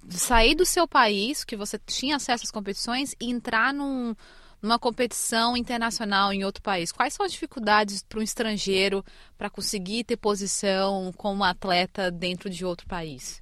sair 0.09 0.55
do 0.55 0.65
seu 0.65 0.87
país, 0.87 1.45
que 1.45 1.55
você 1.55 1.79
tinha 1.79 2.17
acesso 2.17 2.43
às 2.43 2.51
competições, 2.51 3.15
e 3.21 3.31
entrar 3.31 3.73
num, 3.73 4.13
numa 4.61 4.77
competição 4.77 5.55
internacional 5.55 6.33
em 6.33 6.43
outro 6.43 6.61
país? 6.61 6.91
Quais 6.91 7.13
são 7.13 7.25
as 7.25 7.31
dificuldades 7.31 8.03
para 8.03 8.19
um 8.19 8.23
estrangeiro 8.23 9.03
para 9.37 9.49
conseguir 9.49 10.03
ter 10.03 10.17
posição 10.17 11.13
como 11.15 11.43
atleta 11.43 12.11
dentro 12.11 12.49
de 12.49 12.65
outro 12.65 12.85
país? 12.87 13.41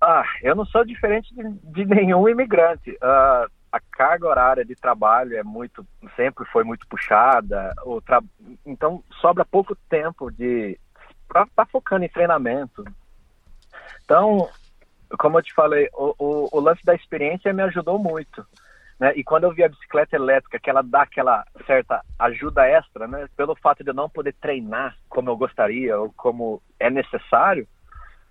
Ah, 0.00 0.24
eu 0.42 0.54
não 0.54 0.64
sou 0.64 0.82
diferente 0.82 1.34
de, 1.34 1.42
de 1.72 1.84
nenhum 1.84 2.26
imigrante. 2.26 2.90
Uh, 2.92 3.59
a 3.72 3.80
carga 3.80 4.26
horária 4.26 4.64
de 4.64 4.74
trabalho 4.74 5.36
é 5.36 5.42
muito, 5.42 5.86
sempre 6.16 6.44
foi 6.46 6.64
muito 6.64 6.86
puxada, 6.88 7.72
tra... 8.04 8.20
então 8.66 9.02
sobra 9.20 9.44
pouco 9.44 9.76
tempo 9.88 10.30
de 10.30 10.78
para 11.28 11.42
estar 11.42 11.64
tá 11.64 11.70
focando 11.70 12.04
em 12.04 12.08
treinamento. 12.08 12.84
Então, 14.04 14.48
como 15.16 15.38
eu 15.38 15.42
te 15.42 15.54
falei, 15.54 15.88
o, 15.92 16.14
o, 16.18 16.48
o, 16.50 16.60
lance 16.60 16.84
da 16.84 16.94
experiência 16.94 17.52
me 17.52 17.62
ajudou 17.62 17.98
muito. 17.98 18.44
Né? 18.98 19.12
E 19.14 19.22
quando 19.22 19.44
eu 19.44 19.52
vi 19.52 19.62
a 19.62 19.68
bicicleta 19.68 20.16
elétrica, 20.16 20.58
que 20.58 20.68
ela 20.68 20.82
dá 20.82 21.02
aquela 21.02 21.44
certa 21.66 22.02
ajuda 22.18 22.66
extra, 22.66 23.06
né? 23.06 23.28
pelo 23.36 23.54
fato 23.54 23.84
de 23.84 23.90
eu 23.90 23.94
não 23.94 24.10
poder 24.10 24.34
treinar 24.40 24.96
como 25.08 25.30
eu 25.30 25.36
gostaria 25.36 25.98
ou 25.98 26.12
como 26.12 26.60
é 26.80 26.90
necessário, 26.90 27.68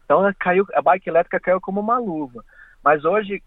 então 0.04 0.22
caiu, 0.38 0.66
a 0.74 0.82
bike 0.82 1.08
elétrica 1.08 1.40
caiu 1.40 1.62
como 1.62 1.80
uma 1.80 1.98
luva. 1.98 2.44
Mas 2.84 3.06
hoje, 3.06 3.42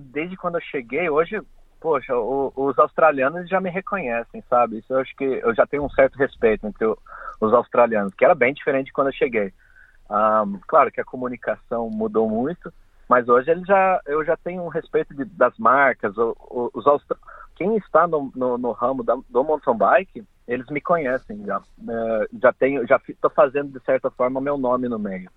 desde 0.00 0.36
quando 0.36 0.56
eu 0.56 0.60
cheguei, 0.60 1.08
hoje, 1.08 1.40
poxa, 1.80 2.16
o, 2.16 2.52
os 2.54 2.78
australianos 2.78 3.48
já 3.48 3.60
me 3.60 3.70
reconhecem, 3.70 4.42
sabe? 4.48 4.78
Isso 4.78 4.92
eu 4.92 4.98
acho 4.98 5.14
que 5.16 5.24
eu 5.24 5.54
já 5.54 5.66
tenho 5.66 5.84
um 5.84 5.90
certo 5.90 6.16
respeito 6.16 6.66
entre 6.66 6.84
o, 6.84 6.98
os 7.40 7.52
australianos, 7.52 8.14
que 8.14 8.24
era 8.24 8.34
bem 8.34 8.52
diferente 8.52 8.92
quando 8.92 9.08
eu 9.08 9.14
cheguei. 9.14 9.52
Um, 10.10 10.58
claro 10.66 10.90
que 10.90 11.00
a 11.00 11.04
comunicação 11.04 11.88
mudou 11.88 12.28
muito, 12.28 12.72
mas 13.08 13.28
hoje 13.28 13.50
ele 13.50 13.64
já, 13.64 14.00
eu 14.06 14.24
já 14.24 14.36
tenho 14.36 14.62
um 14.62 14.68
respeito 14.68 15.14
de, 15.14 15.24
das 15.24 15.56
marcas, 15.58 16.16
o, 16.16 16.70
os 16.74 16.86
quem 17.56 17.76
está 17.76 18.06
no, 18.06 18.32
no, 18.34 18.56
no 18.56 18.72
ramo 18.72 19.02
da, 19.02 19.14
do 19.28 19.44
mountain 19.44 19.76
bike, 19.76 20.24
eles 20.48 20.66
me 20.70 20.80
conhecem 20.80 21.44
já, 21.44 21.58
uh, 21.58 22.38
já 22.40 22.52
tenho, 22.52 22.86
já 22.86 22.98
estou 23.06 23.30
fazendo 23.30 23.78
de 23.78 23.84
certa 23.84 24.10
forma 24.10 24.40
meu 24.40 24.56
nome 24.56 24.88
no 24.88 24.98
meio. 24.98 25.30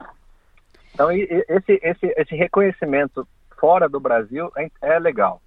Então 0.93 1.11
esse, 1.11 1.79
esse, 1.83 2.13
esse 2.15 2.35
reconhecimento 2.35 3.27
fora 3.63 3.87
do 3.87 3.97
Brasil 3.97 4.51
é, 4.57 4.69
é 4.81 4.99
legal, 4.99 5.41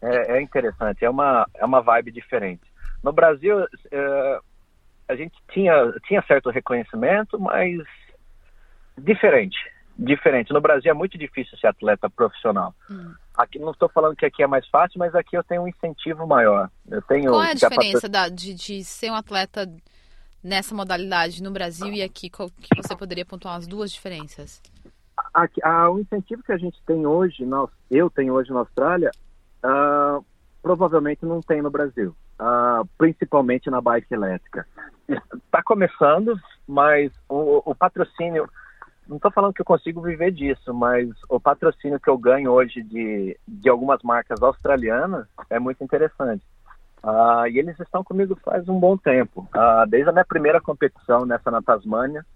é, 0.00 0.36
é, 0.36 0.40
interessante, 0.40 1.04
é 1.04 1.10
uma, 1.10 1.44
é 1.56 1.64
uma 1.64 1.80
vibe 1.80 2.12
diferente. 2.12 2.62
No 3.02 3.12
Brasil, 3.12 3.66
é, 3.90 4.38
a 5.08 5.16
gente 5.16 5.34
tinha, 5.50 5.92
tinha 6.06 6.22
certo 6.22 6.50
reconhecimento, 6.50 7.36
mas 7.36 7.80
diferente, 8.96 9.58
diferente. 9.98 10.52
No 10.52 10.60
Brasil 10.60 10.92
é 10.92 10.94
muito 10.94 11.18
difícil 11.18 11.58
ser 11.58 11.66
atleta 11.66 12.08
profissional. 12.08 12.72
Hum. 12.88 13.12
Aqui 13.36 13.58
não 13.58 13.72
estou 13.72 13.88
falando 13.88 14.14
que 14.14 14.26
aqui 14.26 14.40
é 14.40 14.46
mais 14.46 14.66
fácil, 14.68 15.00
mas 15.00 15.12
aqui 15.16 15.36
eu 15.36 15.42
tenho 15.42 15.62
um 15.62 15.68
incentivo 15.68 16.28
maior. 16.28 16.70
Eu 16.88 17.02
tenho 17.02 17.32
Qual 17.32 17.42
é 17.42 17.50
a 17.50 17.54
diferença 17.54 18.08
da, 18.08 18.28
de, 18.28 18.54
de 18.54 18.84
ser 18.84 19.10
um 19.10 19.16
atleta 19.16 19.68
nessa 20.44 20.76
modalidade 20.76 21.42
no 21.42 21.50
Brasil 21.50 21.92
e 21.92 22.02
aqui? 22.04 22.30
Qual, 22.30 22.48
que 22.50 22.80
você 22.80 22.94
poderia 22.94 23.26
pontuar 23.26 23.56
as 23.56 23.66
duas 23.66 23.90
diferenças? 23.90 24.62
A, 25.34 25.90
o 25.90 25.98
incentivo 25.98 26.42
que 26.42 26.52
a 26.52 26.56
gente 26.56 26.80
tem 26.84 27.06
hoje, 27.06 27.44
nós, 27.44 27.70
eu 27.90 28.10
tenho 28.10 28.34
hoje 28.34 28.52
na 28.52 28.60
Austrália, 28.60 29.10
uh, 29.64 30.24
provavelmente 30.62 31.24
não 31.24 31.40
tem 31.40 31.62
no 31.62 31.70
Brasil, 31.70 32.14
uh, 32.40 32.86
principalmente 32.96 33.70
na 33.70 33.80
bike 33.80 34.12
elétrica. 34.12 34.66
Está 35.08 35.62
começando, 35.62 36.38
mas 36.66 37.12
o, 37.28 37.62
o 37.70 37.74
patrocínio, 37.74 38.48
não 39.08 39.16
estou 39.16 39.30
falando 39.30 39.54
que 39.54 39.62
eu 39.62 39.66
consigo 39.66 40.02
viver 40.02 40.30
disso, 40.32 40.74
mas 40.74 41.08
o 41.28 41.40
patrocínio 41.40 42.00
que 42.00 42.10
eu 42.10 42.18
ganho 42.18 42.50
hoje 42.50 42.82
de, 42.82 43.38
de 43.46 43.68
algumas 43.68 44.02
marcas 44.02 44.42
australianas 44.42 45.26
é 45.48 45.58
muito 45.58 45.82
interessante. 45.82 46.44
Uh, 47.02 47.46
e 47.48 47.58
eles 47.58 47.78
estão 47.78 48.02
comigo 48.02 48.36
faz 48.44 48.68
um 48.68 48.78
bom 48.78 48.96
tempo. 48.96 49.48
Desde 49.88 50.10
a 50.10 50.12
minha 50.12 50.24
primeira 50.24 50.60
competição 50.60 51.24
nessa 51.24 51.50
na 51.50 51.62
Tasmânia, 51.62 52.26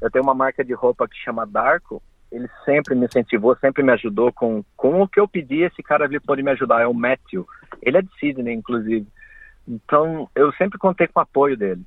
eu 0.00 0.10
tenho 0.10 0.24
uma 0.24 0.34
marca 0.34 0.64
de 0.64 0.72
roupa 0.72 1.08
que 1.08 1.16
chama 1.16 1.46
Darko, 1.46 2.02
ele 2.32 2.48
sempre 2.64 2.94
me 2.94 3.04
incentivou, 3.04 3.54
sempre 3.56 3.82
me 3.82 3.92
ajudou 3.92 4.32
com, 4.32 4.64
com 4.74 5.02
o 5.02 5.06
que 5.06 5.20
eu 5.20 5.28
pedi, 5.28 5.60
esse 5.60 5.82
cara 5.82 6.06
ali 6.06 6.18
pode 6.18 6.42
me 6.42 6.50
ajudar, 6.50 6.80
é 6.80 6.86
o 6.86 6.94
Matthew. 6.94 7.46
Ele 7.82 7.98
é 7.98 8.02
de 8.02 8.08
Sydney, 8.18 8.54
inclusive. 8.54 9.06
Então, 9.68 10.28
eu 10.34 10.50
sempre 10.54 10.78
contei 10.78 11.06
com 11.06 11.20
o 11.20 11.22
apoio 11.22 11.56
dele. 11.56 11.82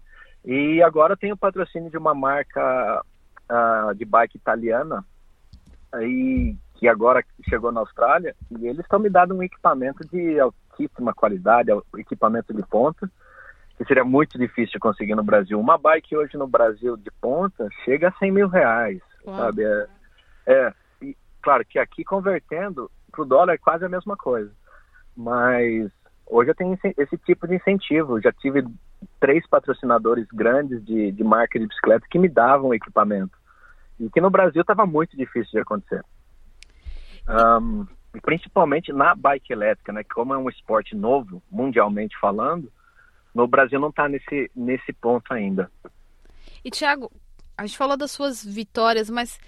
E 0.46 0.84
agora 0.84 1.18
tenho 1.18 1.34
o 1.34 1.38
patrocínio 1.38 1.90
de 1.90 1.98
uma 1.98 2.14
marca 2.14 3.02
uh, 3.52 3.96
de 3.96 4.06
bike 4.06 4.38
italiana, 4.38 5.04
aí, 5.92 6.56
que 6.76 6.88
agora 6.88 7.26
chegou 7.50 7.72
na 7.72 7.80
Austrália, 7.80 8.36
e 8.60 8.68
eles 8.68 8.82
estão 8.82 9.00
me 9.00 9.10
dando 9.10 9.36
um 9.36 9.42
equipamento 9.42 10.08
de 10.08 10.40
altíssima 10.40 11.12
qualidade, 11.12 11.72
equipamento 11.98 12.54
de 12.54 12.62
ponta, 12.68 13.10
que 13.78 13.86
seria 13.86 14.04
muito 14.04 14.38
difícil 14.38 14.80
conseguir 14.80 15.16
no 15.16 15.24
Brasil. 15.24 15.60
Uma 15.60 15.78
bike 15.78 16.16
hoje 16.16 16.38
no 16.38 16.48
Brasil 16.48 16.96
de 16.96 17.10
ponta 17.20 17.68
chega 17.84 18.10
a 18.10 18.14
100 18.20 18.32
mil 18.32 18.48
reais, 18.48 19.02
Uau. 19.26 19.38
sabe? 19.38 19.64
É, 19.64 19.88
é, 20.46 20.74
e, 21.02 21.16
claro 21.42 21.66
que 21.66 21.80
aqui 21.80 22.04
convertendo 22.04 22.90
para 23.12 23.22
o 23.22 23.26
dólar 23.26 23.54
é 23.54 23.58
quase 23.58 23.86
a 23.86 23.90
mesma 23.90 24.16
coisa. 24.16 24.52
Mas 25.16 25.90
hoje 26.26 26.52
eu 26.52 26.56
tenho 26.56 26.78
esse 26.98 27.18
tipo 27.20 27.48
de 27.48 27.56
incentivo. 27.56 28.22
Já 28.22 28.32
tive 28.32 28.66
três 29.20 29.48
patrocinadores 29.48 30.28
grandes 30.34 30.84
de, 30.84 31.12
de 31.12 31.24
marca 31.24 31.60
de 31.60 31.68
bicicleta 31.68 32.06
que 32.10 32.20
me 32.20 32.28
davam 32.28 32.74
equipamento. 32.74 33.38
E 34.00 34.10
que 34.10 34.20
no 34.20 34.30
Brasil 34.30 34.62
estava 34.62 34.86
muito 34.86 35.16
difícil 35.16 35.52
de 35.52 35.60
acontecer. 35.60 36.04
Um, 37.28 37.88
principalmente 38.22 38.92
na 38.92 39.16
bike 39.16 39.52
elétrica, 39.52 39.92
né? 39.94 40.04
Como 40.04 40.34
é 40.34 40.38
um 40.38 40.50
esporte 40.50 40.96
novo, 40.96 41.42
mundialmente 41.50 42.18
falando, 42.20 42.72
no 43.34 43.48
Brasil 43.48 43.80
não 43.80 43.90
está 43.90 44.08
nesse, 44.08 44.52
nesse 44.56 44.94
ponto 44.94 45.34
ainda. 45.34 45.72
E, 46.64 46.70
Thiago, 46.70 47.12
a 47.58 47.66
gente 47.66 47.78
falou 47.78 47.98
das 47.98 48.12
suas 48.12 48.44
vitórias, 48.44 49.10
mas 49.10 49.40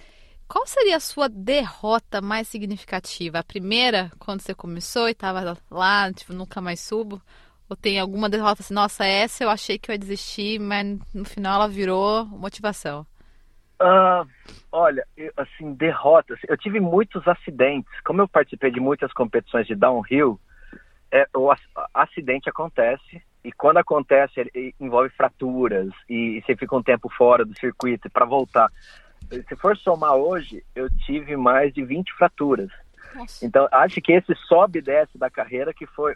qual 0.47 0.65
seria 0.65 0.97
a 0.97 0.99
sua 0.99 1.27
derrota 1.27 2.21
mais 2.21 2.47
significativa? 2.47 3.39
A 3.39 3.43
primeira, 3.43 4.09
quando 4.17 4.41
você 4.41 4.53
começou 4.53 5.07
e 5.07 5.11
estava 5.11 5.57
lá, 5.69 6.11
tipo, 6.13 6.33
nunca 6.33 6.61
mais 6.61 6.79
subo? 6.79 7.21
Ou 7.69 7.75
tem 7.75 7.99
alguma 7.99 8.29
derrota 8.29 8.61
assim, 8.61 8.73
nossa, 8.73 9.05
essa 9.05 9.43
eu 9.43 9.49
achei 9.49 9.77
que 9.77 9.91
eu 9.91 9.93
ia 9.93 9.99
desistir, 9.99 10.59
mas 10.59 10.97
no 11.13 11.25
final 11.25 11.55
ela 11.55 11.67
virou 11.67 12.25
motivação? 12.25 13.05
Uh, 13.81 14.27
olha, 14.71 15.05
eu, 15.17 15.31
assim, 15.35 15.73
derrotas. 15.73 16.39
Eu 16.47 16.57
tive 16.57 16.79
muitos 16.79 17.27
acidentes. 17.27 17.91
Como 18.05 18.21
eu 18.21 18.27
participei 18.27 18.71
de 18.71 18.79
muitas 18.79 19.11
competições 19.11 19.67
de 19.67 19.75
downhill, 19.75 20.39
é, 21.11 21.27
o 21.35 21.51
acidente 21.93 22.49
acontece 22.49 23.21
e 23.43 23.51
quando 23.51 23.77
acontece 23.77 24.41
ele 24.41 24.75
envolve 24.79 25.09
fraturas 25.09 25.89
e, 26.09 26.37
e 26.37 26.41
você 26.41 26.55
fica 26.55 26.75
um 26.75 26.83
tempo 26.83 27.09
fora 27.09 27.45
do 27.45 27.57
circuito 27.57 28.09
para 28.09 28.25
voltar 28.25 28.69
se 29.29 29.55
for 29.55 29.77
somar 29.77 30.15
hoje, 30.15 30.63
eu 30.75 30.89
tive 31.05 31.35
mais 31.35 31.73
de 31.73 31.83
20 31.83 32.13
fraturas. 32.13 32.69
Nossa. 33.13 33.45
Então, 33.45 33.67
acho 33.71 34.01
que 34.01 34.11
esse 34.11 34.33
sobe 34.47 34.79
e 34.79 34.81
desce 34.81 35.17
da 35.17 35.29
carreira 35.29 35.73
que 35.73 35.85
foi 35.85 36.15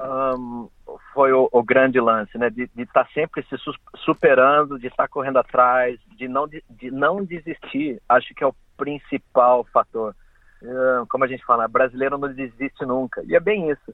um, 0.00 0.68
foi 1.12 1.32
o, 1.32 1.48
o, 1.52 1.62
grande 1.62 2.00
lance, 2.00 2.36
né? 2.38 2.48
De 2.48 2.68
estar 2.78 3.04
tá 3.04 3.10
sempre 3.12 3.42
se 3.44 3.56
superando, 4.04 4.78
de 4.78 4.86
estar 4.86 5.04
tá 5.04 5.08
correndo 5.08 5.38
atrás, 5.38 5.98
de 6.16 6.28
não, 6.28 6.48
de, 6.48 6.62
de, 6.70 6.90
não 6.90 7.24
desistir. 7.24 8.00
Acho 8.08 8.34
que 8.34 8.42
é 8.42 8.46
o 8.46 8.54
principal 8.76 9.64
fator. 9.72 10.14
Uh, 10.62 11.06
como 11.08 11.24
a 11.24 11.26
gente 11.26 11.44
fala, 11.44 11.68
brasileiro 11.68 12.16
não 12.16 12.32
desiste 12.32 12.84
nunca. 12.86 13.22
E 13.26 13.34
é 13.34 13.40
bem 13.40 13.70
isso. 13.70 13.90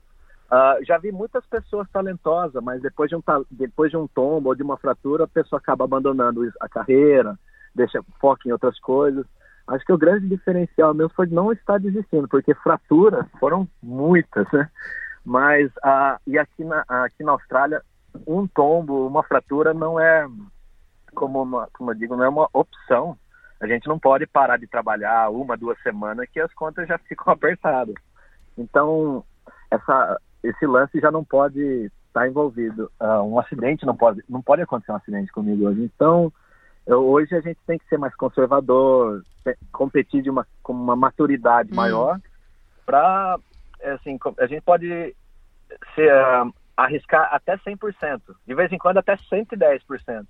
Uh, 0.50 0.82
já 0.84 0.96
vi 0.98 1.12
muitas 1.12 1.44
pessoas 1.46 1.88
talentosas, 1.90 2.62
mas 2.62 2.80
depois 2.80 3.10
de, 3.10 3.16
um, 3.16 3.22
depois 3.50 3.90
de 3.90 3.96
um 3.96 4.06
tombo 4.06 4.50
ou 4.50 4.54
de 4.54 4.62
uma 4.62 4.76
fratura, 4.76 5.24
a 5.24 5.28
pessoa 5.28 5.58
acaba 5.58 5.84
abandonando 5.84 6.42
a 6.60 6.68
carreira, 6.68 7.38
deixa 7.78 8.02
foco 8.20 8.46
em 8.46 8.52
outras 8.52 8.78
coisas. 8.80 9.24
Acho 9.66 9.84
que 9.84 9.92
o 9.92 9.98
grande 9.98 10.28
diferencial 10.28 10.92
mesmo 10.92 11.12
foi 11.14 11.26
não 11.26 11.52
estar 11.52 11.78
desistindo, 11.78 12.28
porque 12.28 12.54
fraturas 12.54 13.26
foram 13.38 13.68
muitas, 13.82 14.50
né? 14.52 14.68
Mas 15.24 15.70
uh, 15.78 16.18
e 16.26 16.38
aqui 16.38 16.64
na, 16.64 16.84
aqui 16.88 17.22
na 17.22 17.32
Austrália, 17.32 17.82
um 18.26 18.46
tombo, 18.46 19.06
uma 19.06 19.22
fratura 19.22 19.74
não 19.74 20.00
é, 20.00 20.26
como, 21.14 21.42
uma, 21.42 21.68
como 21.72 21.90
eu 21.90 21.94
digo, 21.94 22.16
não 22.16 22.24
é 22.24 22.28
uma 22.28 22.48
opção. 22.52 23.16
A 23.60 23.66
gente 23.66 23.86
não 23.88 23.98
pode 23.98 24.26
parar 24.26 24.56
de 24.56 24.66
trabalhar 24.66 25.30
uma, 25.30 25.56
duas 25.56 25.80
semanas 25.82 26.28
que 26.32 26.40
as 26.40 26.52
contas 26.54 26.88
já 26.88 26.96
ficam 27.06 27.32
apertadas. 27.32 27.94
Então, 28.56 29.22
essa, 29.70 30.18
esse 30.42 30.66
lance 30.66 30.98
já 30.98 31.10
não 31.10 31.24
pode 31.24 31.90
estar 32.06 32.26
envolvido. 32.26 32.90
Uh, 33.00 33.22
um 33.22 33.38
acidente 33.38 33.84
não 33.84 33.96
pode, 33.96 34.24
não 34.28 34.40
pode 34.40 34.62
acontecer 34.62 34.92
um 34.92 34.96
acidente 34.96 35.30
comigo 35.30 35.66
hoje. 35.66 35.82
Então, 35.82 36.32
hoje 36.96 37.34
a 37.34 37.40
gente 37.40 37.58
tem 37.66 37.78
que 37.78 37.86
ser 37.88 37.98
mais 37.98 38.14
conservador, 38.14 39.22
competir 39.72 40.22
de 40.22 40.30
uma, 40.30 40.46
com 40.62 40.72
uma 40.72 40.96
maturidade 40.96 41.72
hum. 41.72 41.76
maior 41.76 42.18
para 42.86 43.38
é 43.80 43.92
assim, 43.92 44.18
a 44.38 44.46
gente 44.46 44.62
pode 44.62 45.14
se, 45.94 46.06
uh, 46.06 46.52
arriscar 46.76 47.28
até 47.32 47.56
100%, 47.56 48.20
de 48.46 48.54
vez 48.54 48.72
em 48.72 48.78
quando 48.78 48.98
até 48.98 49.16
110%. 49.16 50.26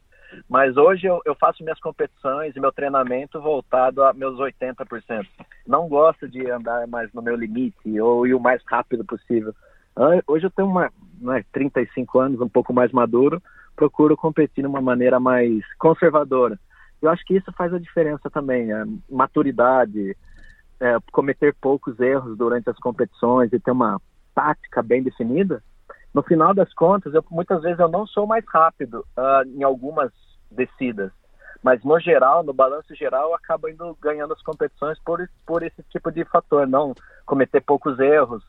Mas 0.48 0.76
hoje 0.76 1.06
eu, 1.06 1.22
eu, 1.24 1.34
faço 1.34 1.62
minhas 1.62 1.80
competições 1.80 2.54
e 2.54 2.60
meu 2.60 2.70
treinamento 2.70 3.40
voltado 3.40 4.02
a 4.02 4.12
meus 4.12 4.38
80%. 4.38 5.26
Não 5.66 5.88
gosto 5.88 6.28
de 6.28 6.50
andar 6.50 6.86
mais 6.86 7.10
no 7.14 7.22
meu 7.22 7.34
limite 7.34 7.98
ou 7.98 8.26
ir 8.26 8.34
o 8.34 8.40
mais 8.40 8.62
rápido 8.66 9.04
possível. 9.06 9.54
Hoje 10.26 10.46
eu 10.46 10.50
tenho 10.50 10.68
uma, 10.68 10.92
né, 11.18 11.42
35 11.50 12.20
anos, 12.20 12.40
um 12.42 12.48
pouco 12.48 12.74
mais 12.74 12.92
maduro, 12.92 13.42
procuro 13.78 14.16
competir 14.16 14.62
de 14.62 14.68
uma 14.68 14.80
maneira 14.80 15.20
mais 15.20 15.62
conservadora. 15.78 16.58
Eu 17.00 17.08
acho 17.10 17.24
que 17.24 17.36
isso 17.36 17.52
faz 17.52 17.72
a 17.72 17.78
diferença 17.78 18.28
também, 18.28 18.72
a 18.72 18.84
maturidade, 19.08 20.16
é, 20.80 20.96
cometer 21.12 21.54
poucos 21.60 22.00
erros 22.00 22.36
durante 22.36 22.68
as 22.68 22.76
competições 22.78 23.52
e 23.52 23.60
ter 23.60 23.70
uma 23.70 24.00
tática 24.34 24.82
bem 24.82 25.00
definida, 25.00 25.62
no 26.12 26.22
final 26.22 26.54
das 26.54 26.72
contas, 26.74 27.14
eu, 27.14 27.24
muitas 27.30 27.62
vezes 27.62 27.78
eu 27.78 27.88
não 27.88 28.06
sou 28.06 28.26
mais 28.26 28.44
rápido 28.48 29.06
uh, 29.16 29.46
em 29.46 29.62
algumas 29.62 30.10
descidas, 30.50 31.12
mas 31.62 31.82
no 31.84 32.00
geral, 32.00 32.42
no 32.42 32.52
balanço 32.52 32.94
geral, 32.94 33.28
eu 33.28 33.34
acabo 33.34 33.68
indo 33.68 33.96
ganhando 34.00 34.32
as 34.32 34.42
competições 34.42 34.98
por, 35.04 35.28
por 35.46 35.62
esse 35.62 35.82
tipo 35.90 36.10
de 36.10 36.24
fator, 36.24 36.66
não 36.66 36.94
cometer 37.26 37.60
poucos 37.60 37.98
erros 37.98 38.42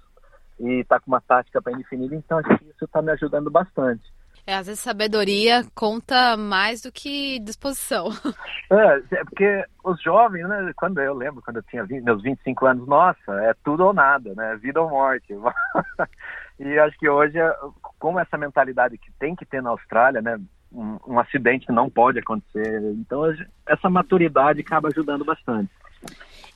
e 0.59 0.79
estar 0.79 0.95
tá 0.95 1.01
com 1.01 1.11
uma 1.11 1.21
tática 1.21 1.61
bem 1.61 1.77
definida, 1.77 2.15
então 2.15 2.39
acho 2.39 2.57
que 2.57 2.69
isso 2.69 2.85
está 2.85 3.01
me 3.01 3.11
ajudando 3.11 3.51
bastante. 3.51 4.03
É, 4.49 4.55
às 4.55 4.65
vezes 4.65 4.81
sabedoria 4.81 5.63
conta 5.75 6.35
mais 6.35 6.81
do 6.81 6.91
que 6.91 7.37
disposição. 7.39 8.09
É, 8.71 9.15
é 9.15 9.23
porque 9.23 9.65
os 9.83 9.99
jovens, 9.99 10.47
né, 10.47 10.71
quando 10.75 11.01
eu 11.01 11.15
lembro, 11.15 11.41
quando 11.41 11.57
eu 11.57 11.63
tinha 11.63 11.83
20, 11.83 12.03
meus 12.03 12.21
25 12.21 12.67
anos, 12.67 12.87
nossa, 12.87 13.31
é 13.41 13.55
tudo 13.63 13.83
ou 13.83 13.93
nada, 13.93 14.31
né, 14.35 14.55
vida 14.61 14.79
ou 14.79 14.87
morte. 14.87 15.33
e 16.59 16.77
acho 16.77 16.95
que 16.99 17.09
hoje, 17.09 17.39
com 17.97 18.19
essa 18.19 18.37
mentalidade 18.37 18.95
que 18.99 19.11
tem 19.19 19.35
que 19.35 19.43
ter 19.43 19.63
na 19.63 19.71
Austrália, 19.71 20.21
né, 20.21 20.39
um, 20.71 20.99
um 21.07 21.19
acidente 21.19 21.71
não 21.71 21.89
pode 21.89 22.19
acontecer, 22.19 22.79
então 22.93 23.23
essa 23.67 23.89
maturidade 23.89 24.61
acaba 24.61 24.89
ajudando 24.89 25.25
bastante. 25.25 25.71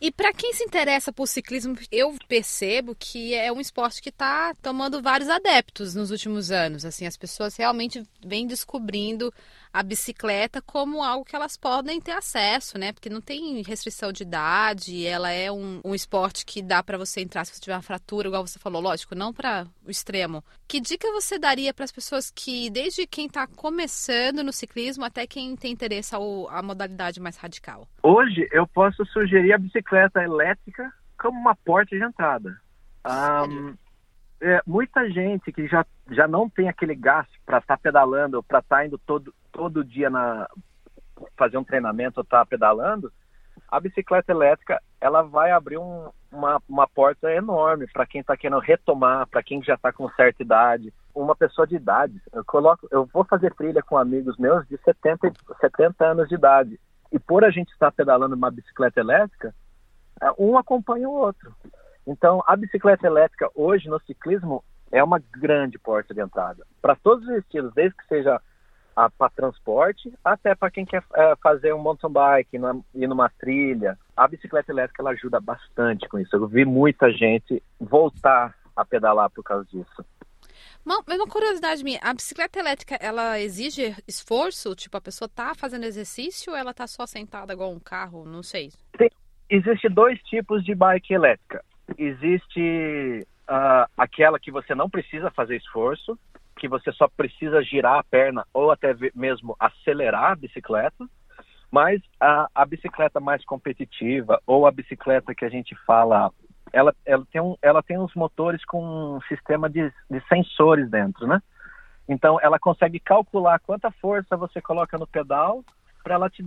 E 0.02 0.12
para 0.12 0.34
quem 0.34 0.54
se 0.54 0.64
interessa 0.64 1.12
por 1.12 1.28
ciclismo, 1.28 1.78
eu 1.92 2.16
percebo 2.28 2.96
que 2.96 3.34
é 3.34 3.52
um 3.52 3.62
esporte 3.62 4.02
que 4.02 4.10
está 4.10 4.54
tomando 4.62 5.02
vários 5.02 5.30
adeptos 5.30 5.96
nos 5.96 6.12
últimos 6.12 6.52
anos. 6.52 6.86
Assim, 6.86 7.06
as 7.06 7.18
pessoas 7.18 7.56
realmente 7.56 8.04
vêm 8.26 8.46
descobrindo 8.46 9.34
a 9.74 9.82
bicicleta 9.82 10.62
como 10.62 11.04
algo 11.04 11.26
que 11.26 11.36
elas 11.36 11.58
podem 11.58 12.00
ter 12.00 12.12
acesso, 12.12 12.78
né? 12.78 12.94
Porque 12.94 13.10
não 13.10 13.20
tem 13.20 13.62
restrição 13.64 14.12
de 14.12 14.22
idade, 14.22 15.06
ela 15.06 15.32
é 15.32 15.52
um, 15.52 15.82
um 15.84 15.96
esporte 15.96 16.46
que 16.46 16.62
dá 16.62 16.84
para 16.84 16.98
você 16.98 17.22
entrar 17.22 17.44
se 17.44 17.56
você 17.56 17.60
tiver 17.60 17.76
uma 17.76 17.82
fratura, 17.82 18.28
igual 18.28 18.46
você 18.46 18.60
falou, 18.60 18.80
lógico, 18.80 19.16
não 19.16 19.34
para 19.34 19.66
o 19.84 19.90
extremo. 19.90 20.44
Que 20.68 20.80
dica 20.80 21.12
você 21.12 21.40
daria 21.40 21.74
para 21.74 21.86
as 21.86 21.92
pessoas 21.92 22.30
que, 22.30 22.70
desde 22.70 23.08
quem 23.08 23.26
está 23.26 23.48
começando 23.48 24.44
no 24.44 24.54
ciclismo 24.54 25.04
até 25.04 25.26
quem 25.26 25.56
tem 25.56 25.72
interesse 25.72 26.14
ao, 26.14 26.48
a 26.50 26.62
modalidade 26.62 27.20
mais 27.20 27.38
radical? 27.38 27.88
Hoje 28.04 28.48
eu 28.52 28.68
posso 28.68 29.04
sugerir 29.08 29.54
a 29.54 29.58
bicicleta 29.58 30.22
elétrica 30.22 30.94
como 31.18 31.40
uma 31.40 31.56
porta 31.56 31.96
de 31.96 32.04
entrada. 32.04 32.62
Um, 33.06 33.76
é, 34.44 34.62
muita 34.68 35.10
gente 35.10 35.52
que 35.52 35.68
já, 35.68 35.86
já 36.12 36.28
não 36.28 36.50
tem 36.50 36.68
aquele 36.68 36.94
gasto 36.94 37.32
para 37.46 37.60
estar 37.60 37.78
tá 37.78 37.82
pedalando, 37.82 38.44
para 38.44 38.60
estar 38.60 38.78
tá 38.78 38.86
indo 38.86 38.98
todo, 38.98 39.34
todo 39.52 39.84
dia 39.84 40.10
na 40.10 40.48
fazer 41.38 41.58
um 41.58 41.64
treinamento 41.64 42.20
ou 42.20 42.24
estar 42.24 42.40
tá 42.40 42.46
pedalando, 42.46 43.12
a 43.72 43.80
bicicleta 43.80 44.32
elétrica 44.32 44.82
ela 45.00 45.22
vai 45.22 45.52
abrir 45.52 45.78
um, 45.78 46.10
uma, 46.32 46.62
uma 46.68 46.88
porta 46.88 47.32
enorme 47.32 47.88
para 47.88 48.06
quem 48.06 48.20
está 48.20 48.36
querendo 48.36 48.60
retomar, 48.60 49.28
para 49.28 49.42
quem 49.42 49.64
já 49.64 49.76
está 49.76 49.94
com 49.94 50.10
certa 50.10 50.44
idade, 50.44 50.94
uma 51.16 51.36
pessoa 51.36 51.66
de 51.66 51.76
idade. 51.76 52.22
Eu 52.34 52.44
coloco, 52.44 52.88
eu 52.92 53.06
vou 53.06 53.24
fazer 53.24 53.54
trilha 53.54 53.82
com 53.82 53.98
amigos 53.98 54.38
meus 54.38 54.68
de 54.68 54.78
70, 54.78 55.32
70 55.62 56.06
anos 56.06 56.28
de 56.28 56.36
idade 56.36 56.80
e 57.12 57.20
por 57.20 57.46
a 57.46 57.50
gente 57.50 57.72
estar 57.72 57.92
pedalando 57.92 58.36
uma 58.36 58.52
bicicleta 58.52 59.00
elétrica, 59.00 59.54
é, 60.22 60.32
um 60.38 60.58
acompanha 60.58 61.08
o 61.08 61.14
outro. 61.14 61.56
Então, 62.06 62.44
a 62.46 62.56
bicicleta 62.56 63.08
elétrica 63.08 63.50
hoje 63.56 63.88
no 63.88 64.00
ciclismo 64.02 64.64
é 64.92 65.04
uma 65.04 65.20
grande 65.20 65.80
porta 65.80 66.14
de 66.14 66.22
entrada 66.22 66.66
para 66.82 66.96
todos 66.96 67.28
os 67.28 67.36
estilos, 67.38 67.74
desde 67.74 67.96
que 67.98 68.06
seja 68.08 68.40
para 69.18 69.30
transporte 69.32 70.14
até 70.24 70.54
para 70.54 70.70
quem 70.70 70.86
quer 70.86 71.04
é, 71.16 71.36
fazer 71.38 71.74
um 71.74 71.80
mountain 71.80 72.12
bike, 72.12 72.58
ir 72.94 73.08
numa 73.08 73.28
trilha. 73.28 73.98
A 74.16 74.28
bicicleta 74.28 74.72
elétrica 74.72 75.02
ela 75.02 75.12
ajuda 75.12 75.40
bastante 75.40 76.08
com 76.08 76.20
isso. 76.20 76.36
Eu 76.36 76.48
vi 76.48 76.64
muita 76.64 77.12
gente 77.12 77.64
voltar 77.80 78.56
a 78.76 78.86
pedalar 78.86 79.32
por 79.32 79.44
causa 79.44 79.66
disso. 79.66 80.06
Uma, 80.86 81.00
uma 81.00 81.28
curiosidade 81.28 81.84
minha, 81.84 82.00
a 82.04 82.14
bicicleta 82.14 82.60
elétrica, 82.60 82.96
ela 83.02 83.40
exige 83.40 83.96
esforço? 84.08 84.76
Tipo, 84.76 84.98
a 84.98 85.02
pessoa 85.02 85.28
tá 85.28 85.56
fazendo 85.56 85.86
exercício 85.86 86.52
ou 86.52 86.58
ela 86.58 86.74
tá 86.74 86.86
só 86.86 87.08
sentada 87.08 87.54
igual 87.54 87.72
um 87.72 87.80
carro? 87.80 88.26
Não 88.26 88.44
sei. 88.44 88.70
Tem, 88.96 89.10
existe 89.50 89.90
dois 89.90 90.20
tipos 90.24 90.64
de 90.64 90.76
bike 90.76 91.14
elétrica 91.14 91.64
existe 91.98 93.26
uh, 93.50 93.90
aquela 93.98 94.40
que 94.40 94.52
você 94.52 94.74
não 94.74 94.90
precisa 94.90 95.30
fazer 95.32 95.58
esforço, 95.58 96.18
que 96.58 96.68
você 96.68 96.92
só 96.92 97.08
precisa 97.08 97.64
girar 97.64 98.00
a 98.00 98.04
perna 98.04 98.46
ou 98.54 98.72
até 98.72 98.96
mesmo 99.16 99.56
acelerar 99.60 100.32
a 100.32 100.36
bicicleta, 100.36 101.06
mas 101.72 102.02
a, 102.20 102.48
a 102.54 102.66
bicicleta 102.66 103.20
mais 103.20 103.44
competitiva 103.44 104.40
ou 104.46 104.68
a 104.68 104.72
bicicleta 104.72 105.34
que 105.34 105.44
a 105.44 105.50
gente 105.50 105.76
fala, 105.86 106.32
ela, 106.72 106.94
ela, 107.06 107.26
tem, 107.32 107.42
um, 107.42 107.56
ela 107.62 107.82
tem 107.82 107.98
uns 107.98 108.14
motores 108.14 108.64
com 108.66 109.16
um 109.16 109.22
sistema 109.22 109.70
de, 109.70 109.92
de 110.10 110.22
sensores 110.28 110.90
dentro, 110.90 111.26
né? 111.26 111.42
Então 112.08 112.38
ela 112.42 112.60
consegue 112.60 113.00
calcular 113.00 113.60
quanta 113.60 113.90
força 113.90 114.38
você 114.38 114.62
coloca 114.62 114.98
no 114.98 115.08
pedal 115.08 115.64
para 116.04 116.16
ela 116.16 116.30
te, 116.30 116.46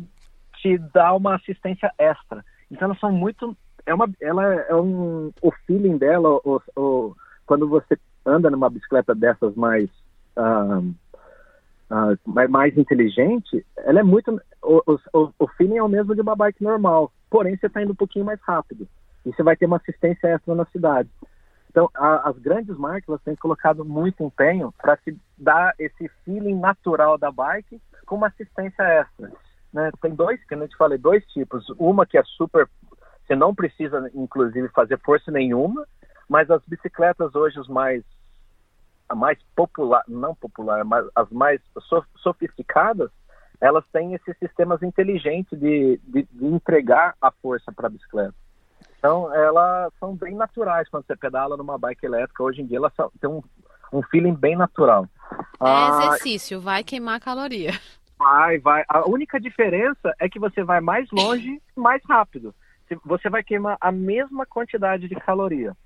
te 0.59 0.79
dar 0.79 1.14
uma 1.14 1.35
assistência 1.35 1.90
extra. 1.99 2.44
Então 2.70 2.87
elas 2.87 3.01
são 3.01 3.11
muito 3.11 3.57
é 3.87 3.94
uma, 3.94 4.11
ela 4.20 4.44
é 4.55 4.75
um, 4.75 5.33
o 5.40 5.53
feeling 5.66 5.96
dela, 5.96 6.40
o, 6.44 6.61
o, 6.77 7.16
quando 7.46 7.68
você 7.68 7.96
anda 8.25 8.51
numa 8.51 8.68
bicicleta 8.68 9.14
dessas 9.14 9.55
mais, 9.55 9.88
uh, 10.37 10.81
uh, 11.90 12.49
mais, 12.49 12.77
inteligente, 12.77 13.65
ela 13.79 14.00
é 14.00 14.02
muito, 14.02 14.40
o, 14.63 14.83
o, 15.13 15.33
o 15.38 15.48
feeling 15.56 15.79
é 15.79 15.83
o 15.83 15.88
mesmo 15.88 16.15
de 16.15 16.21
uma 16.21 16.35
bike 16.35 16.63
normal, 16.63 17.13
porém 17.31 17.56
você 17.56 17.67
está 17.67 17.81
indo 17.81 17.92
um 17.92 17.96
pouquinho 17.96 18.25
mais 18.25 18.40
rápido 18.40 18.88
e 19.25 19.33
você 19.33 19.42
vai 19.42 19.56
ter 19.56 19.67
uma 19.67 19.77
assistência 19.77 20.29
extra 20.29 20.54
na 20.54 20.65
cidade. 20.67 21.08
Então, 21.71 21.90
a, 21.94 22.29
as 22.29 22.38
grandes 22.38 22.77
marcas 22.77 23.21
têm 23.23 23.37
colocado 23.37 23.85
muito 23.85 24.23
empenho 24.23 24.73
para 24.79 24.96
te 24.96 25.17
dar 25.37 25.75
esse 25.79 26.08
feeling 26.25 26.58
natural 26.58 27.19
da 27.19 27.31
bike 27.31 27.81
com 28.06 28.17
uma 28.17 28.29
assistência 28.29 28.83
extra. 28.83 29.31
Né? 29.73 29.90
Tem 30.00 30.15
dois, 30.15 30.42
que 30.44 30.54
eu 30.54 30.69
te 30.69 30.77
falei, 30.77 30.96
dois 30.96 31.23
tipos. 31.27 31.69
Uma 31.79 32.06
que 32.06 32.17
é 32.17 32.23
super 32.25 32.67
você 33.27 33.35
não 33.35 33.54
precisa, 33.54 34.10
inclusive, 34.14 34.68
fazer 34.68 34.98
força 35.00 35.31
nenhuma, 35.31 35.87
mas 36.29 36.50
as 36.50 36.62
bicicletas 36.66 37.35
hoje, 37.35 37.58
os 37.58 37.68
mais 37.68 38.02
a 39.08 39.14
mais 39.14 39.38
popular, 39.54 40.02
não 40.08 40.35
popular, 40.35 40.85
mas 40.85 41.06
as 41.14 41.31
mais 41.31 41.60
sofisticadas, 42.16 43.08
elas 43.60 43.85
têm 43.92 44.14
esses 44.14 44.37
sistemas 44.38 44.83
inteligentes 44.83 45.58
de, 45.58 46.00
de, 46.02 46.27
de 46.31 46.46
entregar 46.46 47.14
a 47.22 47.31
força 47.31 47.70
para 47.72 47.87
a 47.87 47.90
bicicleta. 47.90 48.35
Então, 48.98 49.33
elas 49.33 49.92
são 50.00 50.16
bem 50.16 50.35
naturais 50.35 50.88
quando 50.88 51.06
você 51.06 51.14
pedala 51.16 51.56
numa 51.56 51.79
bike 51.79 52.04
elétrica. 52.04 52.42
Hoje 52.42 52.62
em 52.62 52.66
dia, 52.66 52.79
elas 52.79 52.92
têm 53.20 53.31
um, 53.31 53.40
um 53.92 54.02
feeling 54.02 54.35
bem 54.35 54.56
natural. 54.56 55.08
É 55.33 55.37
ah, 55.60 56.00
exercício, 56.02 56.60
vai 56.60 56.83
queimar 56.83 57.20
caloria. 57.20 57.70
Vai, 58.18 58.58
vai. 58.58 58.83
A 58.88 59.08
única 59.08 59.38
diferença 59.38 60.14
é 60.18 60.29
que 60.29 60.40
você 60.40 60.64
vai 60.64 60.81
mais 60.81 61.08
longe, 61.12 61.62
mais 61.77 62.02
rápido. 62.08 62.54
Você 63.05 63.29
vai 63.29 63.43
queimar 63.43 63.77
a 63.81 63.91
mesma 63.91 64.47
quantidade 64.47 65.09
de 65.09 65.15
caloria. 65.15 65.77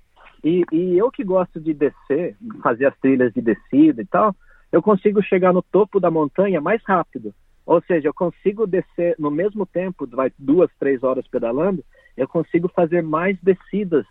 E, 0.43 0.63
e 0.71 0.97
eu 0.97 1.11
que 1.11 1.23
gosto 1.23 1.59
de 1.59 1.73
descer, 1.73 2.35
fazer 2.63 2.87
as 2.87 2.97
trilhas 2.99 3.33
de 3.33 3.41
descida 3.41 4.01
e 4.01 4.05
tal, 4.05 4.35
eu 4.71 4.81
consigo 4.81 5.21
chegar 5.21 5.53
no 5.53 5.61
topo 5.61 5.99
da 5.99 6.09
montanha 6.09 6.59
mais 6.61 6.81
rápido. 6.85 7.33
Ou 7.65 7.81
seja, 7.83 8.07
eu 8.07 8.13
consigo 8.13 8.65
descer 8.65 9.15
no 9.19 9.29
mesmo 9.29 9.65
tempo, 9.65 10.07
vai 10.07 10.31
duas, 10.37 10.69
três 10.79 11.03
horas 11.03 11.27
pedalando, 11.27 11.83
eu 12.17 12.27
consigo 12.27 12.67
fazer 12.69 13.01
mais 13.03 13.37
descidas 13.41 14.05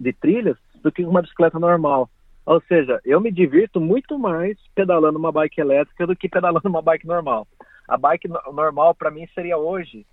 de 0.00 0.12
trilhas 0.12 0.56
do 0.82 0.90
que 0.90 1.04
uma 1.04 1.22
bicicleta 1.22 1.58
normal. 1.58 2.10
Ou 2.44 2.60
seja, 2.62 3.00
eu 3.04 3.20
me 3.20 3.30
divirto 3.30 3.80
muito 3.80 4.18
mais 4.18 4.56
pedalando 4.74 5.18
uma 5.18 5.30
bike 5.30 5.60
elétrica 5.60 6.06
do 6.06 6.16
que 6.16 6.28
pedalando 6.28 6.68
uma 6.68 6.82
bike 6.82 7.06
normal. 7.06 7.46
A 7.86 7.96
bike 7.96 8.28
normal 8.52 8.94
para 8.94 9.10
mim 9.10 9.26
seria 9.34 9.56
hoje 9.58 10.06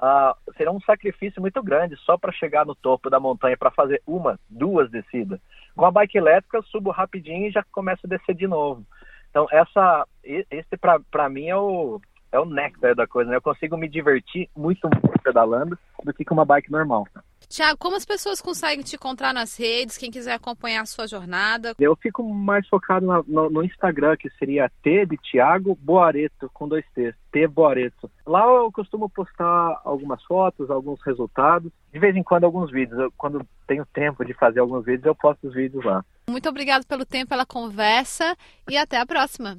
uh, 0.00 0.52
seria 0.56 0.72
um 0.72 0.80
sacrifício 0.80 1.40
muito 1.40 1.62
grande 1.62 1.96
só 1.96 2.16
para 2.16 2.32
chegar 2.32 2.64
no 2.64 2.74
topo 2.74 3.10
da 3.10 3.20
montanha 3.20 3.56
para 3.56 3.70
fazer 3.70 4.02
uma, 4.06 4.38
duas 4.48 4.90
descidas. 4.90 5.40
Com 5.76 5.84
a 5.84 5.90
bike 5.90 6.18
elétrica 6.18 6.58
eu 6.58 6.62
subo 6.64 6.90
rapidinho 6.90 7.46
e 7.46 7.50
já 7.50 7.62
começo 7.72 8.02
a 8.04 8.08
descer 8.08 8.34
de 8.34 8.46
novo. 8.46 8.84
Então 9.30 9.46
essa, 9.50 10.06
esse 10.24 10.76
para 11.10 11.28
mim 11.28 11.48
é 11.48 11.56
o 11.56 12.00
é 12.30 12.38
o 12.38 12.44
néctar 12.44 12.94
da 12.94 13.06
coisa. 13.06 13.30
Né? 13.30 13.36
Eu 13.36 13.42
consigo 13.42 13.76
me 13.76 13.88
divertir 13.88 14.48
muito 14.56 14.88
mais 14.88 15.22
pedalando 15.22 15.78
do 16.04 16.12
que 16.12 16.24
com 16.24 16.34
uma 16.34 16.44
bike 16.44 16.70
normal. 16.70 17.06
Tiago, 17.48 17.78
como 17.78 17.96
as 17.96 18.04
pessoas 18.04 18.42
conseguem 18.42 18.84
te 18.84 18.96
encontrar 18.96 19.32
nas 19.32 19.56
redes? 19.56 19.96
Quem 19.96 20.10
quiser 20.10 20.34
acompanhar 20.34 20.82
a 20.82 20.86
sua 20.86 21.06
jornada? 21.06 21.74
Eu 21.78 21.96
fico 21.96 22.22
mais 22.22 22.68
focado 22.68 23.06
no, 23.06 23.24
no, 23.26 23.50
no 23.50 23.64
Instagram, 23.64 24.16
que 24.18 24.28
seria 24.38 24.70
T 24.82 25.06
de 25.06 25.16
Tiago 25.16 25.74
Boareto, 25.74 26.50
com 26.52 26.68
dois 26.68 26.84
T, 26.94 27.14
T 27.32 27.46
Boareto. 27.48 28.10
Lá 28.26 28.44
eu 28.44 28.70
costumo 28.70 29.08
postar 29.08 29.80
algumas 29.82 30.22
fotos, 30.24 30.70
alguns 30.70 31.00
resultados, 31.02 31.72
de 31.90 31.98
vez 31.98 32.14
em 32.14 32.22
quando 32.22 32.44
alguns 32.44 32.70
vídeos. 32.70 33.00
Eu, 33.00 33.12
quando 33.16 33.46
tenho 33.66 33.86
tempo 33.86 34.24
de 34.24 34.34
fazer 34.34 34.60
alguns 34.60 34.84
vídeos, 34.84 35.06
eu 35.06 35.14
posto 35.14 35.48
os 35.48 35.54
vídeos 35.54 35.82
lá. 35.84 36.04
Muito 36.28 36.48
obrigado 36.50 36.86
pelo 36.86 37.06
tempo, 37.06 37.30
pela 37.30 37.46
conversa 37.46 38.36
e 38.68 38.76
até 38.76 38.98
a 38.98 39.06
próxima. 39.06 39.56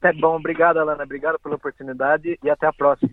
É 0.00 0.12
bom, 0.12 0.36
obrigado, 0.36 0.78
Alana. 0.78 1.02
Obrigado 1.02 1.38
pela 1.40 1.56
oportunidade 1.56 2.38
e 2.40 2.48
até 2.48 2.68
a 2.68 2.72
próxima. 2.72 3.10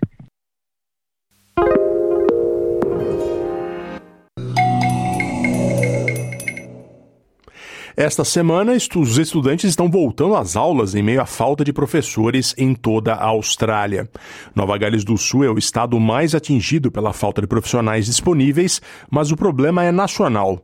Esta 7.98 8.26
semana, 8.26 8.74
os 8.74 9.18
estudantes 9.18 9.70
estão 9.70 9.89
voltando 9.89 10.36
às 10.36 10.58
aulas 10.58 10.96
em 10.96 11.02
meio 11.02 11.22
à 11.22 11.26
falta 11.26 11.64
de 11.64 11.72
professores 11.72 12.54
em 12.58 12.76
toda 12.76 13.14
a 13.14 13.28
Austrália. 13.28 14.10
Nova 14.54 14.78
Gales 14.78 15.06
do 15.06 15.18
Sul 15.18 15.46
é 15.46 15.50
o 15.50 15.58
estado 15.58 15.98
mais 15.98 16.36
atingido 16.36 16.91
pela 16.91 17.14
falta 17.14 17.39
de 17.39 17.48
profissionais 17.48 18.06
disponíveis, 18.06 18.82
mas 19.10 19.32
o 19.32 19.38
problema 19.38 19.82
é 19.82 19.93
nacional. 19.93 20.60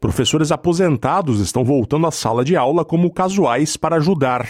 Professores 0.00 0.50
aposentados 0.50 1.38
estão 1.38 1.64
voltando 1.64 2.04
à 2.08 2.10
sala 2.10 2.44
de 2.44 2.56
aula 2.56 2.84
como 2.84 3.12
casuais 3.12 3.76
para 3.76 3.96
ajudar. 3.96 4.48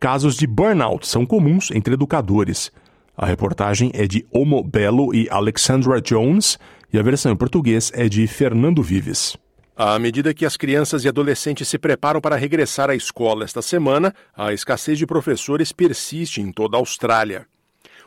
Casos 0.00 0.36
de 0.36 0.48
burnout 0.48 1.06
são 1.06 1.24
comuns 1.24 1.70
entre 1.70 1.94
educadores. 1.94 2.72
A 3.16 3.26
reportagem 3.26 3.92
é 3.94 4.08
de 4.08 4.26
Omo 4.32 4.60
Belo 4.60 5.14
e 5.14 5.28
Alexandra 5.30 6.00
Jones 6.00 6.58
e 6.92 6.98
a 6.98 7.02
versão 7.02 7.30
em 7.30 7.36
português 7.36 7.92
é 7.94 8.08
de 8.08 8.26
Fernando 8.26 8.82
Vives. 8.82 9.36
À 9.76 9.98
medida 9.98 10.32
que 10.32 10.46
as 10.46 10.56
crianças 10.56 11.04
e 11.04 11.08
adolescentes 11.08 11.66
se 11.66 11.76
preparam 11.78 12.20
para 12.20 12.36
regressar 12.36 12.90
à 12.90 12.94
escola 12.94 13.42
esta 13.42 13.60
semana, 13.60 14.14
a 14.32 14.52
escassez 14.52 14.96
de 14.96 15.04
professores 15.04 15.72
persiste 15.72 16.40
em 16.40 16.52
toda 16.52 16.76
a 16.76 16.78
Austrália. 16.80 17.44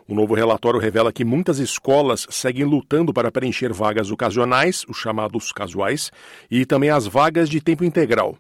O 0.08 0.16
novo 0.16 0.34
relatório 0.34 0.80
revela 0.80 1.12
que 1.12 1.26
muitas 1.26 1.60
escolas 1.60 2.26
seguem 2.30 2.64
lutando 2.64 3.14
para 3.14 3.30
preencher 3.30 3.74
vagas 3.74 4.10
ocasionais, 4.10 4.86
os 4.88 4.96
chamados 4.96 5.52
casuais, 5.52 6.10
e 6.50 6.66
também 6.66 6.90
as 6.90 7.06
vagas 7.06 7.50
de 7.50 7.60
tempo 7.60 7.84
integral. 7.84 8.38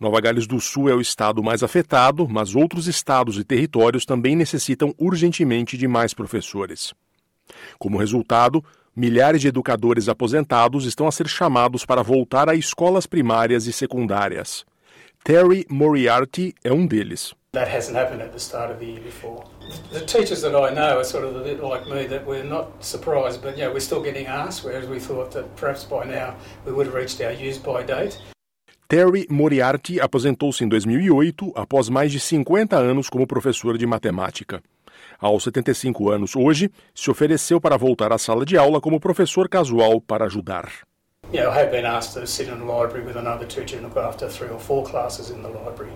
Nova 0.00 0.18
Gales 0.18 0.46
do 0.46 0.58
Sul 0.58 0.88
é 0.88 0.94
o 0.94 1.02
estado 1.02 1.42
mais 1.42 1.62
afetado, 1.62 2.26
mas 2.26 2.54
outros 2.54 2.86
estados 2.86 3.36
e 3.36 3.44
territórios 3.44 4.06
também 4.06 4.34
necessitam 4.34 4.94
urgentemente 4.96 5.76
de 5.76 5.86
mais 5.86 6.14
professores. 6.14 6.94
Como 7.78 7.98
resultado, 7.98 8.64
milhares 8.96 9.40
de 9.40 9.48
educadores 9.48 10.08
aposentados 10.08 10.86
estão 10.86 11.06
a 11.08 11.12
ser 11.12 11.28
chamados 11.28 11.84
para 11.84 12.02
voltar 12.02 12.48
a 12.48 12.54
escolas 12.54 13.06
primárias 13.06 13.66
e 13.66 13.72
secundárias. 13.72 14.64
Terry 15.24 15.66
Moriarty 15.68 16.54
é 16.62 16.72
um 16.72 16.86
deles. 16.86 17.34
That 17.52 17.70
hasn't 17.70 17.96
happened 17.96 18.22
at 18.22 18.32
the 18.32 18.38
start 18.38 18.72
of 18.72 18.78
the 18.78 18.86
year 18.86 19.00
before. 19.00 19.44
The 19.92 20.00
teachers 20.00 20.42
that 20.42 20.54
I 20.54 20.74
know 20.74 20.98
are 20.98 21.04
sort 21.04 21.24
of 21.24 21.36
a 21.36 21.42
bit 21.42 21.62
like 21.62 21.88
me 21.88 22.06
that 22.08 22.26
we're 22.26 22.44
not 22.44 22.68
surprised, 22.80 23.40
but 23.42 23.56
we're 23.56 23.80
still 23.80 24.02
getting 24.02 24.26
asked, 24.26 24.64
whereas 24.64 24.88
we 24.88 24.98
thought 24.98 25.30
that 25.32 25.44
perhaps 25.56 25.84
by 25.84 26.04
now 26.04 26.34
we 26.66 26.72
would 26.72 26.86
have 26.86 26.94
reached 26.94 27.20
our 27.20 27.32
use 27.32 27.58
by 27.58 27.82
date. 27.82 28.18
Terry 28.88 29.26
Moriarty 29.30 29.98
aposentou-se 29.98 30.62
em 30.62 30.68
2008 30.68 31.52
após 31.56 31.88
mais 31.88 32.12
de 32.12 32.20
50 32.20 32.76
anos 32.76 33.08
como 33.08 33.26
professor 33.26 33.78
de 33.78 33.86
matemática 33.86 34.60
aos 35.24 35.44
75 35.44 36.10
anos 36.10 36.36
hoje, 36.36 36.70
se 36.94 37.10
ofereceu 37.10 37.58
para 37.58 37.78
voltar 37.78 38.12
à 38.12 38.18
sala 38.18 38.44
de 38.44 38.58
aula 38.58 38.78
como 38.78 39.00
professor 39.00 39.48
casual 39.48 39.98
para 39.98 40.26
ajudar. 40.26 40.68
Yeah, 41.32 41.48
I 41.48 41.58
have 41.58 41.70
been 41.70 41.86
asked 41.86 42.20
to 42.20 42.26
sit 42.26 42.48
in 42.48 42.58
the 42.58 42.66
library 42.66 43.06
with 43.06 43.16
another 43.16 43.46
teacher 43.46 43.78
and 43.78 43.86
look 43.86 43.96
after 43.96 44.28
three 44.28 44.50
or 44.50 44.60
four 44.60 44.84
classes 44.84 45.30
in 45.30 45.42
the 45.42 45.48
library 45.48 45.94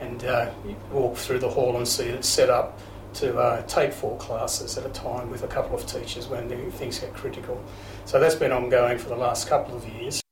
and 0.00 0.22
uh, 0.24 0.46
walk 0.92 1.16
through 1.16 1.40
the 1.40 1.48
hall 1.48 1.76
and 1.76 1.86
see 1.86 2.04
it 2.04 2.24
set 2.24 2.48
up 2.48 2.78
to 3.14 3.36
uh, 3.36 3.62
take 3.66 3.92
four 3.92 4.16
classes 4.18 4.78
at 4.78 4.86
a 4.86 4.90
time 4.90 5.28
with 5.28 5.42
a 5.42 5.48
couple 5.48 5.76
of 5.76 5.84
teachers 5.84 6.28
when 6.28 6.48
things 6.70 7.00
get 7.00 7.12
critical. 7.12 7.60
So 8.04 8.20
that's 8.20 8.36
been 8.36 8.52
ongoing 8.52 8.96
for 8.98 9.08
the 9.08 9.16
last 9.16 9.48
couple 9.48 9.76
of 9.76 9.84
years. 9.88 10.22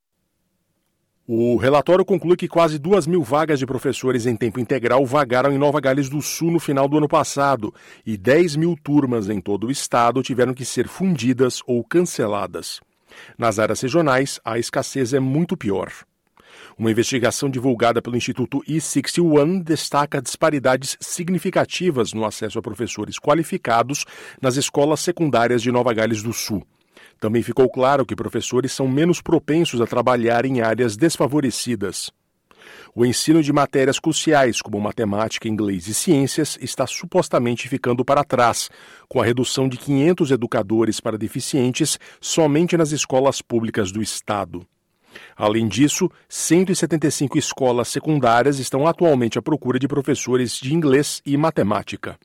O 1.29 1.57
relatório 1.57 2.05
conclui 2.05 2.37
que 2.37 2.47
quase 2.47 2.79
duas 2.79 3.05
mil 3.05 3.21
vagas 3.21 3.59
de 3.59 3.67
professores 3.67 4.27
em 4.27 4.37
tempo 4.37 4.61
integral 4.61 5.05
vagaram 5.05 5.53
em 5.53 5.59
Nova 5.59 5.81
Gales 5.81 6.09
do 6.09 6.23
Sul 6.23 6.53
no 6.53 6.61
final 6.61 6.87
do 6.87 6.99
ano 6.99 7.09
passado 7.09 7.75
e 8.07 8.17
10 8.17 8.55
mil 8.55 8.77
turmas 8.81 9.29
em 9.29 9.41
todo 9.41 9.67
o 9.67 9.71
estado 9.73 10.23
tiveram 10.23 10.55
que 10.55 10.65
ser 10.65 10.87
fundidas 10.87 11.63
ou 11.67 11.83
canceladas. 11.83 12.81
Nas 13.37 13.59
áreas 13.59 13.81
regionais, 13.81 14.39
a 14.45 14.57
escassez 14.57 15.13
é 15.13 15.19
muito 15.19 15.57
pior. 15.57 15.91
Uma 16.79 16.93
investigação 16.93 17.51
divulgada 17.51 18.01
pelo 18.01 18.17
Instituto 18.17 18.63
E61 18.63 19.65
destaca 19.65 20.23
disparidades 20.23 20.97
significativas 21.01 22.13
no 22.13 22.25
acesso 22.25 22.57
a 22.61 22.63
professores 22.63 23.19
qualificados 23.19 24.05
nas 24.41 24.55
escolas 24.55 25.01
secundárias 25.01 25.61
de 25.61 25.73
Nova 25.73 25.93
Gales 25.93 26.23
do 26.23 26.33
Sul. 26.33 26.65
Também 27.19 27.43
ficou 27.43 27.69
claro 27.69 28.05
que 28.05 28.15
professores 28.15 28.73
são 28.73 28.87
menos 28.87 29.21
propensos 29.21 29.81
a 29.81 29.87
trabalhar 29.87 30.45
em 30.45 30.61
áreas 30.61 30.97
desfavorecidas. 30.97 32.11
O 32.95 33.05
ensino 33.05 33.43
de 33.43 33.53
matérias 33.53 33.99
cruciais, 33.99 34.61
como 34.61 34.81
matemática, 34.81 35.49
inglês 35.49 35.87
e 35.87 35.95
ciências, 35.95 36.59
está 36.61 36.87
supostamente 36.87 37.69
ficando 37.69 38.05
para 38.05 38.25
trás, 38.25 38.71
com 39.09 39.21
a 39.21 39.25
redução 39.25 39.69
de 39.69 39.77
500 39.77 40.31
educadores 40.31 41.01
para 41.01 41.19
deficientes 41.19 41.99
somente 42.21 42.77
nas 42.77 42.93
escolas 42.93 43.41
públicas 43.43 43.93
do 43.93 44.03
Estado. 44.03 44.67
Além 45.37 45.69
disso, 45.69 46.11
175 46.29 47.39
escolas 47.39 47.89
secundárias 47.89 48.59
estão 48.59 48.87
atualmente 48.87 49.39
à 49.39 49.43
procura 49.43 49.79
de 49.79 49.89
professores 49.89 50.59
de 50.59 50.75
inglês 50.75 51.23
e 51.25 51.37
matemática. 51.37 52.19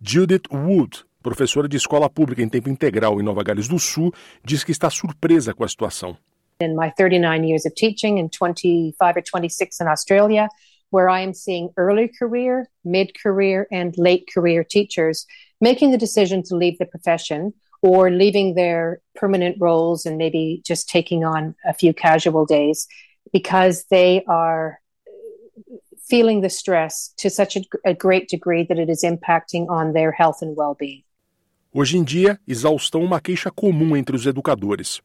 Judith 0.00 0.48
Wood, 0.52 1.04
professora 1.22 1.68
de 1.68 1.76
escola 1.76 2.10
pública 2.10 2.42
em 2.42 2.48
tempo 2.48 2.68
integral 2.68 3.20
em 3.20 3.22
Nova 3.22 3.42
Gales 3.42 3.68
do 3.68 3.78
Sul, 3.78 4.12
diz 4.44 4.62
que 4.64 4.72
está 4.72 4.90
surpresa 4.90 5.54
com 5.54 5.64
a 5.64 5.68
situação. 5.68 6.16
In 6.60 6.74
my 6.76 6.90
39 6.96 7.48
years 7.48 7.64
of 7.64 7.74
teaching 7.74 8.20
and 8.20 8.28
25 8.28 9.16
or 9.16 9.22
26 9.22 9.80
in 9.80 9.88
Australia, 9.88 10.48
where 10.92 11.08
I 11.08 11.24
am 11.24 11.32
seeing 11.32 11.70
early 11.76 12.08
career, 12.08 12.68
mid 12.84 13.12
career, 13.22 13.66
and 13.72 13.92
late 13.96 14.26
career 14.32 14.64
teachers 14.64 15.26
making 15.62 15.92
the 15.92 15.98
decision 15.98 16.42
to 16.42 16.56
leave 16.56 16.76
the 16.78 16.84
profession 16.84 17.54
or 17.82 18.10
leaving 18.10 18.54
their 18.54 19.00
permanent 19.14 19.56
roles 19.60 20.04
and 20.04 20.18
maybe 20.18 20.60
just 20.66 20.88
taking 20.88 21.24
on 21.24 21.54
a 21.64 21.72
few 21.72 21.94
casual 21.94 22.44
days 22.44 22.86
because 23.32 23.84
they 23.90 24.24
are 24.28 24.80
feeling 26.04 26.42
the 26.42 26.50
stress 26.50 27.14
to 27.16 27.30
such 27.30 27.56
a, 27.56 27.62
a 27.86 27.94
great 27.94 28.28
degree 28.28 28.64
that 28.64 28.78
it 28.78 28.90
is 28.90 29.02
impacting 29.02 29.68
on 29.70 29.92
their 29.92 30.12
health 30.12 30.42
and 30.42 30.56
well 30.56 30.74
being. 30.74 31.02
Hoje 31.74 31.96
em 31.96 32.04
dia, 32.04 32.38
exaustão 32.46 33.02
é 33.02 33.04
uma 33.04 33.20
queixa 33.20 33.50
comum 33.50 33.96
entre 33.96 34.14
os 34.14 34.26
educadores. 34.26 35.00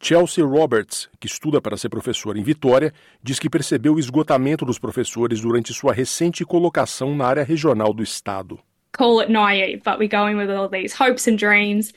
Chelsea 0.00 0.44
Roberts, 0.44 1.08
que 1.20 1.26
estuda 1.26 1.60
para 1.60 1.76
ser 1.76 1.88
professora 1.88 2.38
em 2.38 2.42
Vitória, 2.42 2.92
diz 3.22 3.38
que 3.38 3.50
percebeu 3.50 3.94
o 3.94 3.98
esgotamento 3.98 4.64
dos 4.64 4.78
professores 4.78 5.40
durante 5.40 5.72
sua 5.72 5.92
recente 5.92 6.44
colocação 6.44 7.16
na 7.16 7.26
área 7.26 7.44
regional 7.44 7.92
do 7.92 8.02
estado. 8.02 8.58
Call 8.96 9.20
it 9.20 9.30
naive, 9.30 9.82
but 9.84 9.98
we're 9.98 10.08
going 10.08 10.36
with 10.36 10.50
all 10.50 10.68
these 10.68 10.94
hopes 11.00 11.28
and 11.28 11.36
dreams 11.36 11.92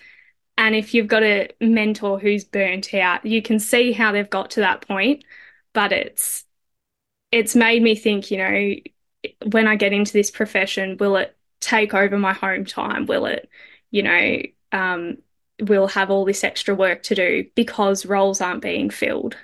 And 0.58 0.76
if 0.76 0.94
you've 0.94 1.08
got 1.08 1.24
a 1.24 1.50
mentor 1.60 2.20
who's 2.20 2.44
burnt 2.44 2.94
out, 2.94 3.26
you 3.26 3.42
can 3.42 3.60
see 3.60 3.94
how 3.94 4.12
they've 4.12 4.30
got 4.30 4.52
to 4.52 4.60
that 4.60 4.88
point. 4.88 5.24
But 5.74 5.92
it's 5.92 6.46
it's 7.32 7.56
made 7.56 7.82
me 7.82 7.96
think, 7.96 8.30
you 8.30 8.38
know, 8.38 8.76
when 9.52 9.68
I 9.68 9.76
get 9.76 9.94
into 9.94 10.14
this 10.14 10.30
profession, 10.32 10.98
will 11.00 11.16
it 11.18 11.36
take 11.62 11.94
over 11.94 12.18
my 12.18 12.34
home 12.34 12.66
time? 12.66 13.06
Will 13.06 13.26
it, 13.26 13.50
you 13.92 14.04
know, 14.04 14.42
um, 14.72 15.18
will 15.62 15.88
have 15.88 16.12
all 16.12 16.26
this 16.26 16.44
extra 16.44 16.74
work 16.74 17.04
to 17.04 17.16
do 17.16 17.46
because 17.56 18.06
roles 18.06 18.42
aren't 18.42 18.62
being 18.62 18.90
filled? 18.90 19.36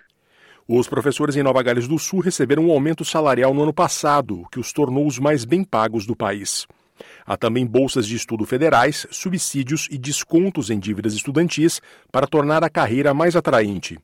Os 0.70 0.88
professores 0.88 1.38
em 1.38 1.44
Nova 1.44 1.64
Gales 1.64 1.88
do 1.88 1.98
Sul 1.98 2.20
receberam 2.20 2.66
um 2.66 2.72
aumento 2.72 3.06
salarial 3.06 3.54
no 3.54 3.64
ano 3.64 3.74
passado, 3.74 4.46
que 4.52 4.60
os 4.60 4.74
tornou 4.74 5.08
os 5.08 5.18
mais 5.18 5.46
bem 5.46 5.64
pagos 5.64 6.06
do 6.06 6.14
país. 6.14 6.68
Há 7.26 7.38
também 7.38 7.66
bolsas 7.66 8.06
de 8.06 8.16
estudo 8.16 8.46
federais, 8.46 9.08
subsídios 9.10 9.88
e 9.90 9.98
descontos 9.98 10.70
em 10.70 10.78
dívidas 10.78 11.14
estudantis 11.14 11.80
para 12.12 12.28
tornar 12.28 12.66
a 12.66 12.70
carreira 12.70 13.14
mais 13.14 13.36
atraente. 13.36 13.98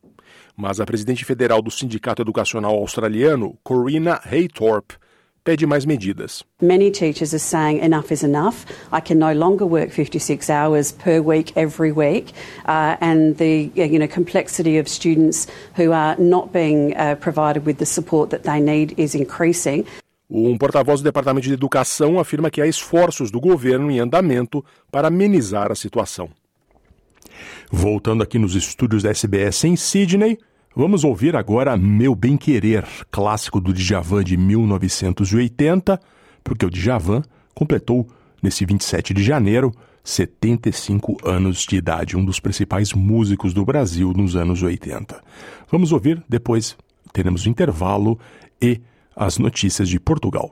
Mas 0.56 0.80
a 0.80 0.86
presidente 0.86 1.26
federal 1.26 1.62
do 1.62 1.72
Sindicato 1.72 2.22
Educacional 2.22 2.76
Australiano, 2.76 3.58
Corina 3.62 4.22
Haythorpe, 4.24 4.96
pede 5.44 5.66
mais 5.66 5.86
medidas. 5.86 6.44
Many 6.62 6.90
teachers 6.92 7.34
are 7.34 7.40
saying 7.40 7.84
enough 7.84 8.12
is 8.12 8.24
enough. 8.24 8.66
I 8.92 9.02
can 9.02 9.20
no 9.20 9.34
longer 9.34 9.66
work 9.66 9.92
56 9.92 10.50
hours 10.50 10.92
per 10.92 11.22
week 11.22 11.52
every 11.56 11.92
week, 11.92 12.34
uh, 12.66 12.96
and 13.02 13.36
the 13.38 13.72
you 13.76 14.00
know 14.00 14.08
complexity 14.08 14.80
of 14.80 14.88
students 14.88 15.48
who 15.76 15.92
are 15.92 16.16
not 16.18 16.52
being 16.52 16.96
uh, 16.96 17.16
provided 17.20 17.66
with 17.66 17.78
the 17.78 17.86
support 17.86 18.30
that 18.30 18.44
they 18.44 18.60
need 18.60 18.94
is 18.98 19.16
increasing. 19.16 19.86
Um 20.30 20.58
porta-voz 20.58 21.02
do 21.02 21.04
Departamento 21.04 21.48
de 21.48 21.54
Educação 21.54 22.20
afirma 22.20 22.50
que 22.50 22.62
há 22.62 22.66
esforços 22.66 23.30
do 23.30 23.40
governo 23.40 23.92
em 23.92 24.00
andamento 24.00 24.64
para 24.92 25.10
amenizar 25.10 25.72
a 25.72 25.76
situação. 25.76 26.30
Voltando 27.72 28.24
aqui 28.24 28.40
nos 28.40 28.56
estúdios 28.56 29.04
da 29.04 29.10
SBS 29.10 29.64
em 29.66 29.76
Sydney, 29.76 30.40
vamos 30.76 31.04
ouvir 31.04 31.36
agora 31.36 31.78
Meu 31.78 32.16
Bem 32.16 32.38
Querer, 32.38 32.86
clássico 33.12 33.60
do 33.60 33.74
Djavan 33.74 34.24
de 34.24 34.36
1980, 34.36 36.00
porque 36.44 36.66
o 36.66 36.70
Djavan 36.70 37.22
completou 37.54 38.08
nesse 38.42 38.66
27 38.66 39.14
de 39.14 39.24
janeiro 39.24 39.72
75 40.04 41.18
anos 41.24 41.66
de 41.66 41.78
idade, 41.78 42.18
um 42.18 42.26
dos 42.26 42.40
principais 42.40 42.92
músicos 42.94 43.54
do 43.54 43.64
Brasil 43.64 44.12
nos 44.16 44.36
anos 44.36 44.62
80. 44.62 45.24
Vamos 45.72 45.92
ouvir, 45.92 46.22
depois 46.28 46.76
teremos 47.14 47.46
o 47.46 47.50
intervalo 47.50 48.20
e 48.62 48.82
as 49.16 49.38
notícias 49.38 49.88
de 49.88 50.00
Portugal. 50.00 50.52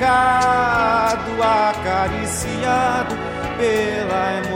Pecado 0.00 1.42
acariciado 1.42 3.14
pela 3.58 4.38
emoção. 4.38 4.49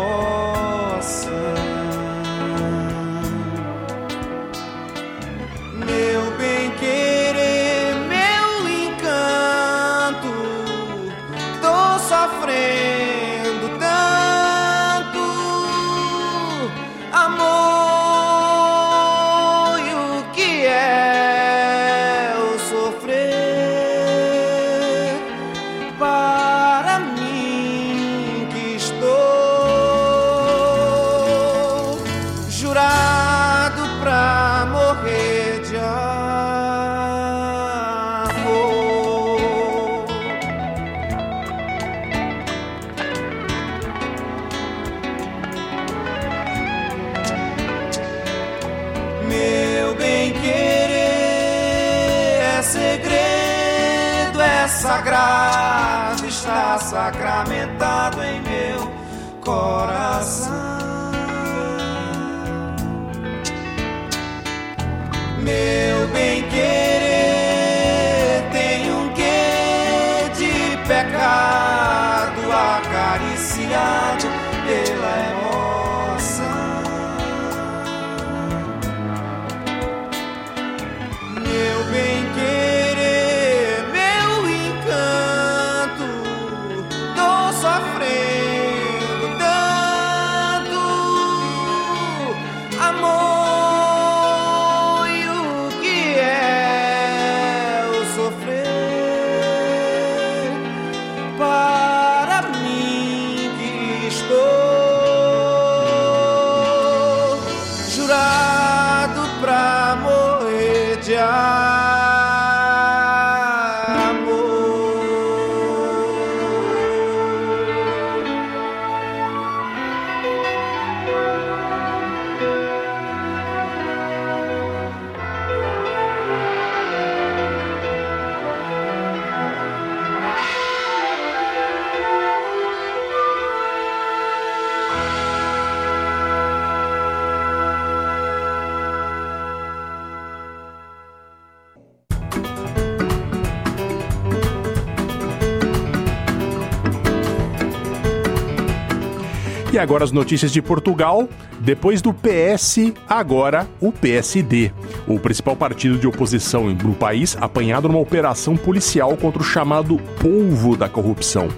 Agora 149.84 150.02
as 150.02 150.10
notícias 150.10 150.50
de 150.50 150.60
Portugal. 150.60 151.28
Depois 151.60 152.02
do 152.02 152.12
PS, 152.12 152.92
agora 153.08 153.68
o 153.80 153.92
PSD. 153.92 154.72
O 155.06 155.20
principal 155.20 155.54
partido 155.54 155.98
de 155.98 156.06
oposição 156.06 156.68
no 156.70 156.94
país, 156.94 157.36
apanhado 157.40 157.86
numa 157.86 158.00
operação 158.00 158.56
policial 158.56 159.16
contra 159.16 159.40
o 159.40 159.44
chamado 159.44 159.98
polvo 160.20 160.76
da 160.76 160.88
corrupção. 160.88 161.48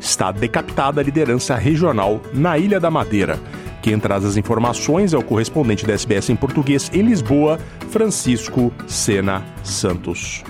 Está 0.00 0.30
decapitada 0.30 1.00
a 1.00 1.04
liderança 1.04 1.54
regional 1.56 2.20
na 2.32 2.58
Ilha 2.58 2.78
da 2.78 2.90
Madeira. 2.90 3.40
Quem 3.80 3.98
traz 3.98 4.24
as 4.24 4.36
informações 4.36 5.14
é 5.14 5.18
o 5.18 5.22
correspondente 5.22 5.86
da 5.86 5.94
SBS 5.94 6.28
em 6.28 6.36
português 6.36 6.90
em 6.92 7.02
Lisboa, 7.02 7.58
Francisco 7.90 8.72
Sena 8.86 9.44
Santos. 9.62 10.44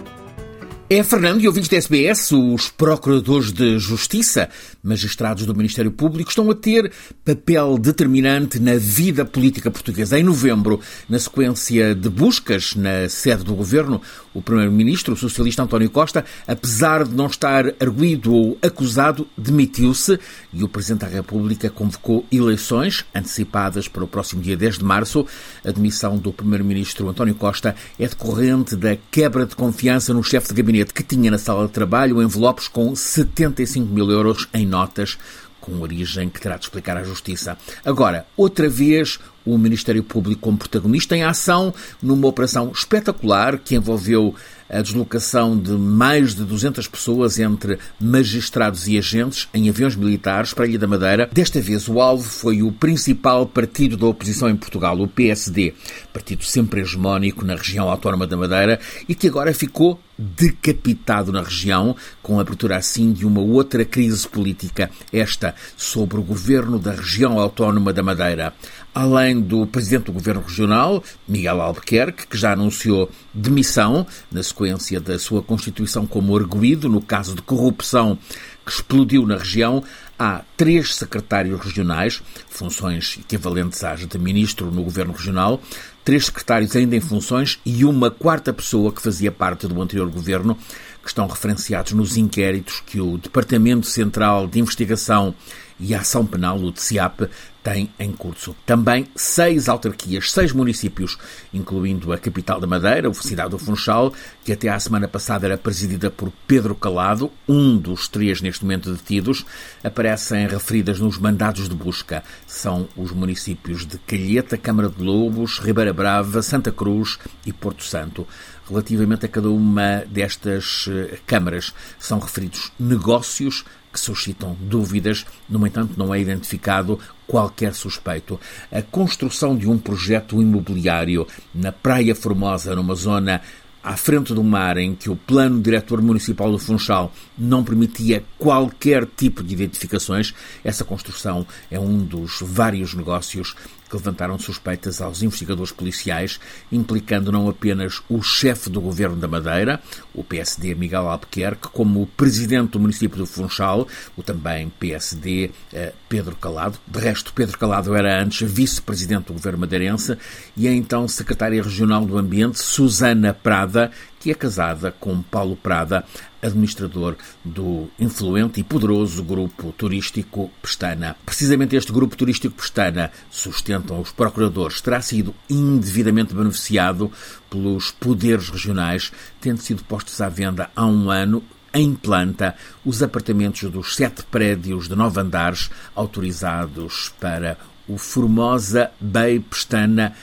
É, 0.91 1.03
Fernando, 1.03 1.43
e 1.43 1.47
ouvintes 1.47 1.69
da 1.69 1.77
SBS, 1.77 2.33
os 2.33 2.71
procuradores 2.71 3.53
de 3.53 3.79
justiça, 3.79 4.49
magistrados 4.83 5.45
do 5.45 5.55
Ministério 5.55 5.93
Público, 5.93 6.31
estão 6.31 6.51
a 6.51 6.55
ter 6.55 6.91
papel 7.23 7.77
determinante 7.77 8.59
na 8.59 8.75
vida 8.77 9.23
política 9.23 9.71
portuguesa. 9.71 10.19
Em 10.19 10.23
novembro, 10.23 10.81
na 11.07 11.19
sequência 11.19 11.95
de 11.95 12.09
buscas 12.09 12.75
na 12.75 13.07
sede 13.07 13.45
do 13.45 13.55
governo, 13.55 14.01
o 14.33 14.41
primeiro-ministro, 14.41 15.13
o 15.13 15.17
socialista 15.17 15.63
António 15.63 15.91
Costa, 15.91 16.25
apesar 16.47 17.05
de 17.05 17.15
não 17.15 17.27
estar 17.27 17.67
arguído 17.79 18.33
ou 18.33 18.59
acusado, 18.63 19.29
demitiu-se 19.37 20.19
e 20.55 20.65
o 20.65 20.69
Presidente 20.69 21.01
da 21.01 21.09
República 21.09 21.69
convocou 21.69 22.25
eleições 22.33 23.05
antecipadas 23.15 23.89
para 23.89 24.05
o 24.05 24.09
próximo 24.09 24.41
dia 24.41 24.57
10 24.57 24.79
de 24.79 24.85
março. 24.85 25.27
A 25.63 25.71
demissão 25.71 26.17
do 26.17 26.33
primeiro-ministro 26.33 27.11
António 27.11 27.35
Costa 27.35 27.77
é 27.99 28.09
decorrente 28.09 28.75
da 28.75 28.97
quebra 29.11 29.45
de 29.45 29.55
confiança 29.55 30.15
no 30.15 30.25
chefe 30.25 30.49
de 30.49 30.55
gabinete 30.55 30.78
gabinete 30.79 30.95
que 30.95 31.03
tinha 31.03 31.31
na 31.31 31.39
sala 31.39 31.67
de 31.67 31.73
trabalho 31.73 32.23
envelopes 32.23 32.69
com 32.69 32.95
75 32.95 33.93
mil 33.93 34.11
euros 34.11 34.49
em 34.55 34.67
notas 34.67 35.19
com 35.61 35.81
origem 35.81 36.29
que 36.29 36.41
terá 36.41 36.57
de 36.57 36.65
explicar 36.65 36.97
à 36.97 37.03
Justiça. 37.03 37.59
Agora, 37.85 38.27
outra 38.37 38.69
vez, 38.69 39.19
o 39.45 39.59
Ministério 39.59 40.03
Público 40.05 40.41
como 40.41 40.57
protagonista 40.57 41.17
em 41.17 41.25
ação 41.25 41.75
numa 42.01 42.29
operação 42.29 42.71
espetacular 42.73 43.59
que 43.59 43.75
envolveu 43.75 44.35
a 44.71 44.81
deslocação 44.81 45.59
de 45.59 45.73
mais 45.73 46.35
de 46.35 46.45
200 46.45 46.87
pessoas 46.87 47.39
entre 47.39 47.79
magistrados 48.01 48.87
e 48.87 48.97
agentes 48.97 49.49
em 49.53 49.69
aviões 49.69 49.97
militares 49.97 50.55
para 50.55 50.65
a 50.65 50.69
Ilha 50.69 50.79
da 50.79 50.87
Madeira. 50.87 51.29
Desta 51.33 51.61
vez, 51.61 51.89
o 51.89 52.01
alvo 52.01 52.25
foi 52.25 52.63
o 52.63 52.71
principal 52.71 53.47
partido 53.47 53.97
da 53.97 54.07
oposição 54.07 54.49
em 54.49 54.57
Portugal, 54.57 54.99
o 55.01 55.09
PSD, 55.09 55.75
partido 56.13 56.45
sempre 56.45 56.83
hegemónico 56.83 57.45
na 57.45 57.57
região 57.57 57.91
autónoma 57.91 58.27
da 58.27 58.37
Madeira 58.37 58.79
e 59.09 59.15
que 59.15 59.27
agora 59.27 59.53
ficou 59.53 59.99
decapitado 60.19 61.31
na 61.31 61.43
região, 61.43 61.95
com 62.21 62.39
a 62.39 62.43
abertura 62.43 62.77
assim 62.77 63.13
de 63.13 63.25
uma 63.25 63.41
outra 63.41 63.85
crise 63.85 64.27
política, 64.27 64.91
esta 65.13 65.55
sobre 65.77 66.19
o 66.19 66.23
governo 66.23 66.79
da 66.79 66.93
região 66.93 67.39
autónoma 67.39 67.93
da 67.93 68.03
Madeira. 68.03 68.53
Além 68.93 69.41
do 69.41 69.67
presidente 69.67 70.07
do 70.07 70.13
governo 70.13 70.43
regional, 70.43 71.05
Miguel 71.27 71.61
Albuquerque, 71.61 72.27
que 72.27 72.37
já 72.37 72.53
anunciou 72.53 73.09
demissão 73.33 74.05
na 74.33 74.43
sequência 74.43 75.01
da 75.01 75.19
sua 75.19 75.43
constituição 75.43 76.07
como 76.07 76.37
arguído 76.37 76.89
no 76.89 77.01
caso 77.01 77.37
de 77.37 77.43
corrupção 77.43 78.19
que 78.67 78.73
explodiu 78.73 79.25
na 79.25 79.37
região, 79.37 79.83
há 80.19 80.43
três 80.57 80.95
secretários 80.95 81.59
regionais, 81.59 82.23
funções 82.51 83.19
equivalentes 83.19 83.83
às 83.85 84.07
de 84.07 84.19
ministro 84.19 84.71
no 84.71 84.83
governo 84.83 85.13
regional, 85.13 85.63
três 86.09 86.25
secretários 86.25 86.75
ainda 86.75 86.97
em 86.97 87.01
funções 87.01 87.61
e 87.67 87.85
uma 87.85 88.11
quarta 88.11 88.51
pessoa 88.51 88.91
que 88.91 89.03
fazia 89.03 89.31
parte 89.31 89.69
do 89.69 89.83
anterior 89.83 90.09
governo, 90.09 90.57
que 91.03 91.09
estão 91.09 91.27
referenciados 91.27 91.93
nos 91.93 92.17
inquéritos 92.17 92.83
que 92.87 92.99
o 92.99 93.19
Departamento 93.19 93.87
Central 93.87 94.47
de 94.47 94.59
Investigação 94.59 95.35
e 95.79 95.95
Ação 95.95 96.27
Penal, 96.27 96.59
o 96.59 96.73
DCIAP, 96.73 97.29
tem 97.63 97.91
em 97.99 98.13
curso. 98.13 98.57
Também 98.65 99.07
seis 99.15 99.69
autarquias, 99.69 100.33
seis 100.33 100.53
municípios, 100.53 101.19
incluindo 101.53 102.13
a 102.13 102.19
capital 102.19 102.61
da 102.61 102.67
Madeira, 102.67 103.11
a 103.11 103.15
cidade 103.15 103.51
do 103.51 103.59
Funchal, 103.59 104.13
que 104.45 104.53
até 104.53 104.69
à 104.69 104.79
semana 104.81 105.07
passada 105.07 105.47
era 105.47 105.59
presidida 105.59 106.11
por 106.11 106.33
Pedro 106.47 106.75
Calado, 106.75 107.31
um 107.47 107.77
dos 107.77 108.09
três 108.09 108.41
neste 108.41 108.65
momento 108.65 108.93
detidos, 108.93 109.45
aparecem 109.85 110.47
referidas 110.47 110.99
nos 110.99 111.19
mandados 111.19 111.69
de 111.69 111.75
busca. 111.75 112.23
São 112.47 112.89
os 112.97 113.13
municípios 113.13 113.87
de 113.87 113.99
Calheta, 113.99 114.57
Câmara 114.57 114.89
de 114.89 115.03
Lobos, 115.03 115.59
Ribeira 115.59 115.93
Brava, 115.93 116.41
Santa 116.41 116.73
Cruz 116.73 117.19
e 117.45 117.53
Porto 117.53 117.85
Santo. 117.85 118.27
Relativamente 118.69 119.25
a 119.25 119.29
cada 119.29 119.49
uma 119.49 120.05
destas 120.07 120.87
eh, 120.91 121.19
câmaras, 121.27 121.73
são 121.99 122.19
referidos 122.19 122.71
negócios 122.79 123.65
que 123.93 124.01
suscitam 124.01 124.57
dúvidas, 124.61 125.25
no 125.49 125.67
entanto, 125.67 125.95
não 125.97 126.15
é 126.15 126.21
identificado 126.21 126.99
qualquer 127.27 127.75
suspeito. 127.75 128.41
A 128.71 128.83
construção 128.83 129.57
de 129.57 129.69
um 129.69 129.79
projeto 129.79 130.41
imobiliário 130.41 131.27
na 131.55 131.73
Praia 131.73 132.15
Formosa, 132.15 132.75
numa 132.75 132.95
zona 132.95 133.41
à 133.83 133.97
frente 133.97 134.35
do 134.35 134.45
mar 134.45 134.77
em 134.77 134.95
que 134.95 135.09
o 135.09 135.17
plano 135.17 135.61
diretor 135.63 136.03
municipal 136.03 136.51
do 136.51 136.59
Funchal 136.59 137.13
não 137.39 137.65
permitia 137.65 138.25
qualquer 138.37 139.07
tipo 139.07 139.43
de 139.43 139.55
identificações, 139.55 140.35
essa 140.65 140.85
construção 140.85 141.47
é 141.71 141.79
um 141.79 141.99
dos 141.99 142.39
vários 142.43 142.93
negócios 142.93 143.55
que 143.89 143.97
levantaram 143.97 144.39
suspeitas 144.39 145.01
aos 145.01 145.23
investigadores 145.23 145.73
policiais, 145.73 146.39
implicando 146.71 147.33
não 147.33 147.49
apenas 147.49 148.03
o 148.09 148.23
chefe 148.23 148.69
do 148.69 148.81
governo 148.81 149.17
da 149.17 149.29
Madeira, 149.29 149.81
o 150.15 150.23
PSD 150.23 150.75
Miguel 150.75 151.09
Albuquerque, 151.09 151.69
como 151.69 152.03
o 152.03 152.07
presidente 152.07 152.73
do 152.73 152.81
município 152.81 153.19
do 153.19 153.27
Funchal, 153.27 153.87
o 154.17 154.23
também 154.23 154.71
PSD 154.79 155.51
eh, 155.73 155.93
Pedro 156.09 156.37
Calado. 156.37 156.79
De 156.87 156.99
resto, 156.99 157.33
Pedro 157.33 157.59
Calado 157.59 157.95
era 157.95 158.23
antes 158.23 158.49
vice-presidente 158.51 159.27
do 159.27 159.33
governo 159.33 159.61
madeirense 159.61 160.17
e 160.57 160.69
a 160.69 160.73
então 160.73 161.07
secretária 161.09 161.63
regional 161.63 162.05
do 162.05 162.19
Ambiente, 162.19 162.59
Susana 162.59 163.33
Prada, 163.33 163.91
que 164.21 164.31
é 164.31 164.35
casada 164.35 164.93
com 164.99 165.23
Paulo 165.23 165.57
Prada, 165.57 166.05
administrador 166.43 167.17
do 167.45 167.89
influente 167.99 168.61
e 168.61 168.65
poderoso 168.65 169.23
grupo 169.23 169.73
turístico 169.73 170.51
Pestana. 170.63 171.17
Precisamente 171.25 171.77
este 171.77 171.93
grupo 171.93 172.17
turístico 172.17 172.55
Pestana, 172.55 173.11
sustentam 173.31 174.01
os 174.01 174.13
procuradores, 174.13 174.81
terá 174.81 175.01
sido 175.01 175.35
indevidamente 175.49 176.35
beneficiado 176.35 177.11
pelos 177.51 177.91
poderes 177.91 178.49
regionais, 178.49 179.13
tendo 179.41 179.61
sido 179.61 179.85
postos 179.85 180.21
à 180.21 180.29
venda 180.29 180.71
há 180.75 180.87
um 180.87 181.11
ano 181.11 181.43
em 181.73 181.95
planta 181.95 182.55
os 182.85 183.03
apartamentos 183.03 183.71
dos 183.71 183.95
sete 183.95 184.23
prédios 184.25 184.89
de 184.89 184.97
nove 184.97 185.21
andares 185.21 185.71
autorizados 185.95 187.13
para 187.21 187.59
o 187.87 187.97
Formosa 187.97 188.91
Bay 189.01 189.41
Pestana 189.41 190.15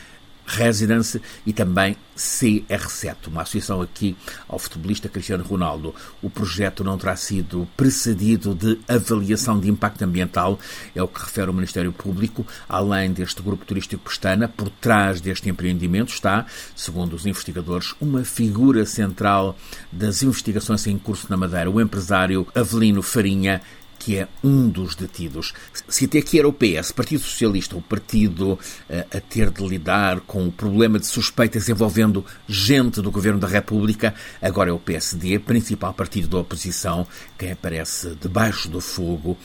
Residence 0.45 1.21
e 1.45 1.51
também 1.51 1.97
CR7, 2.15 3.27
uma 3.27 3.41
associação 3.41 3.81
aqui 3.81 4.15
ao 4.47 4.57
futebolista 4.57 5.09
Cristiano 5.09 5.43
Ronaldo. 5.43 5.93
O 6.21 6.29
projeto 6.29 6.83
não 6.83 6.97
terá 6.97 7.15
sido 7.15 7.67
precedido 7.75 8.55
de 8.55 8.79
avaliação 8.87 9.59
de 9.59 9.69
impacto 9.69 10.03
ambiental, 10.03 10.59
é 10.95 11.03
o 11.03 11.07
que 11.07 11.19
refere 11.19 11.49
o 11.49 11.53
Ministério 11.53 11.91
Público. 11.91 12.45
Além 12.69 13.11
deste 13.11 13.41
grupo 13.41 13.65
turístico 13.65 14.03
Pestana, 14.03 14.47
por 14.47 14.69
trás 14.69 15.19
deste 15.19 15.49
empreendimento 15.49 16.13
está, 16.13 16.45
segundo 16.75 17.13
os 17.13 17.25
investigadores, 17.25 17.93
uma 17.99 18.23
figura 18.23 18.85
central 18.85 19.57
das 19.91 20.23
investigações 20.23 20.87
em 20.87 20.97
curso 20.97 21.27
na 21.29 21.37
Madeira, 21.37 21.69
o 21.69 21.81
empresário 21.81 22.47
Avelino 22.55 23.01
Farinha, 23.01 23.61
que 24.05 24.19
é 24.19 24.27
um 24.43 24.69
dos 24.69 24.93
detidos. 24.93 25.51
Se 25.89 26.05
até 26.05 26.19
aqui 26.19 26.37
era 26.37 26.47
o 26.47 26.53
PS, 26.53 26.91
Partido 26.91 27.23
Socialista, 27.23 27.75
o 27.75 27.81
partido 27.81 28.51
uh, 28.53 28.59
a 28.87 29.19
ter 29.19 29.49
de 29.49 29.65
lidar 29.65 30.19
com 30.19 30.47
o 30.47 30.51
problema 30.51 30.99
de 30.99 31.07
suspeitas 31.07 31.67
envolvendo 31.69 32.23
gente 32.47 33.01
do 33.01 33.09
Governo 33.09 33.39
da 33.39 33.47
República, 33.47 34.13
agora 34.39 34.69
é 34.69 34.73
o 34.73 34.77
PSD, 34.77 35.39
principal 35.39 35.91
partido 35.91 36.27
da 36.27 36.37
oposição, 36.37 37.07
quem 37.35 37.51
aparece 37.51 38.15
debaixo 38.21 38.69
do 38.69 38.79
fogo 38.79 39.35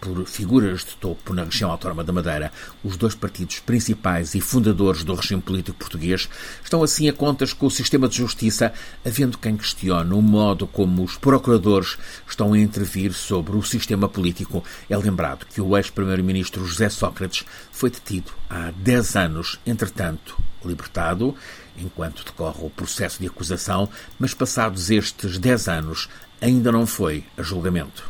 por 0.00 0.26
figuras 0.26 0.80
de 0.80 0.96
topo 0.96 1.34
na 1.34 1.44
região 1.44 1.70
autónoma 1.70 2.02
da 2.02 2.12
Madeira, 2.12 2.50
os 2.82 2.96
dois 2.96 3.14
partidos 3.14 3.60
principais 3.60 4.34
e 4.34 4.40
fundadores 4.40 5.04
do 5.04 5.14
regime 5.14 5.42
político 5.42 5.78
português 5.78 6.28
estão 6.64 6.82
assim 6.82 7.08
a 7.08 7.12
contas 7.12 7.52
com 7.52 7.66
o 7.66 7.70
sistema 7.70 8.08
de 8.08 8.16
justiça, 8.16 8.72
havendo 9.04 9.38
quem 9.38 9.56
questione 9.56 10.12
o 10.14 10.22
modo 10.22 10.66
como 10.66 11.04
os 11.04 11.16
procuradores 11.16 11.98
estão 12.26 12.54
a 12.54 12.58
intervir 12.58 13.12
sobre 13.12 13.56
o 13.56 13.62
sistema 13.62 14.08
político. 14.08 14.64
É 14.88 14.96
lembrado 14.96 15.46
que 15.46 15.60
o 15.60 15.76
ex-primeiro-ministro 15.76 16.64
José 16.64 16.88
Sócrates 16.88 17.44
foi 17.70 17.90
detido 17.90 18.32
há 18.48 18.70
10 18.70 19.16
anos, 19.16 19.60
entretanto 19.66 20.36
libertado, 20.64 21.34
enquanto 21.76 22.24
decorre 22.24 22.64
o 22.64 22.70
processo 22.70 23.20
de 23.20 23.26
acusação, 23.26 23.88
mas 24.18 24.34
passados 24.34 24.90
estes 24.90 25.38
10 25.38 25.68
anos 25.68 26.08
ainda 26.40 26.72
não 26.72 26.86
foi 26.86 27.24
a 27.36 27.42
julgamento 27.42 28.09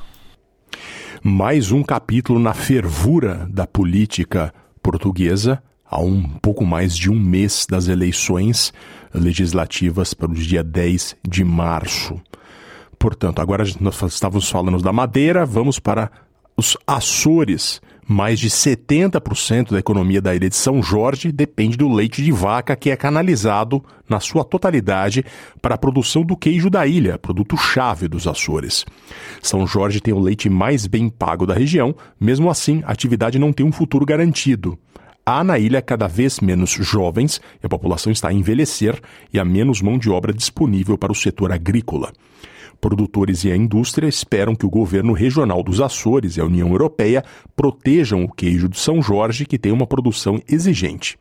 mais 1.23 1.71
um 1.71 1.83
capítulo 1.83 2.39
na 2.39 2.55
fervura 2.55 3.47
da 3.51 3.67
política 3.67 4.55
portuguesa, 4.83 5.63
há 5.85 6.01
um 6.01 6.23
pouco 6.23 6.65
mais 6.65 6.97
de 6.97 7.11
um 7.11 7.19
mês 7.19 7.67
das 7.69 7.89
eleições 7.89 8.73
legislativas 9.13 10.15
para 10.15 10.31
o 10.31 10.35
dia 10.35 10.65
10 10.65 11.17
de 11.29 11.45
março. 11.45 12.19
Portanto, 12.99 13.41
agora 13.41 13.65
nós 13.81 14.01
estávamos 14.03 14.49
falando 14.49 14.83
da 14.83 14.93
Madeira, 14.93 15.45
vamos 15.45 15.79
para 15.79 16.11
os 16.57 16.77
Açores. 16.87 17.81
Mais 18.13 18.41
de 18.41 18.51
70% 18.51 19.71
da 19.71 19.79
economia 19.79 20.21
da 20.21 20.35
ilha 20.35 20.49
de 20.49 20.57
São 20.57 20.83
Jorge 20.83 21.31
depende 21.31 21.77
do 21.77 21.89
leite 21.89 22.21
de 22.25 22.33
vaca 22.33 22.75
que 22.75 22.91
é 22.91 22.97
canalizado, 22.97 23.85
na 24.09 24.19
sua 24.19 24.43
totalidade, 24.43 25.25
para 25.63 25.77
a 25.77 25.79
produção 25.79 26.25
do 26.25 26.37
queijo 26.37 26.69
da 26.69 26.85
ilha, 26.85 27.21
produto-chave 27.21 28.09
dos 28.09 28.27
Açores. 28.27 28.85
São 29.41 29.65
Jorge 29.65 30.01
tem 30.01 30.13
o 30.13 30.19
leite 30.19 30.51
mais 30.51 30.89
bem 30.89 31.09
pago 31.09 31.47
da 31.47 31.55
região, 31.55 31.95
mesmo 32.19 32.51
assim, 32.51 32.83
a 32.85 32.91
atividade 32.91 33.39
não 33.39 33.53
tem 33.53 33.65
um 33.65 33.71
futuro 33.71 34.05
garantido. 34.05 34.77
Há 35.25 35.45
na 35.45 35.57
ilha 35.57 35.81
cada 35.81 36.09
vez 36.09 36.41
menos 36.41 36.71
jovens 36.71 37.41
e 37.63 37.67
a 37.67 37.69
população 37.69 38.11
está 38.11 38.31
a 38.31 38.33
envelhecer 38.33 39.01
e 39.33 39.39
há 39.39 39.45
menos 39.45 39.81
mão 39.81 39.97
de 39.97 40.11
obra 40.11 40.33
disponível 40.33 40.99
para 40.99 41.13
o 41.13 41.15
setor 41.15 41.53
agrícola. 41.53 42.13
Produtores 42.81 43.45
e 43.45 43.53
a 43.53 43.57
indústria 43.57 44.09
esperam 44.09 44.55
que 44.55 44.65
o 44.65 44.71
governo 44.71 45.13
regional 45.13 45.63
dos 45.63 45.81
Açores 45.81 46.37
e 46.37 46.41
a 46.41 46.45
União 46.45 46.69
Europeia 46.69 47.23
protejam 47.55 48.25
o 48.25 48.33
queijo 48.33 48.69
de 48.69 48.79
São 48.79 49.03
Jorge, 49.03 49.45
que 49.45 49.59
tem 49.59 49.71
uma 49.71 49.87
produção 49.87 50.41
exigente. 50.49 51.19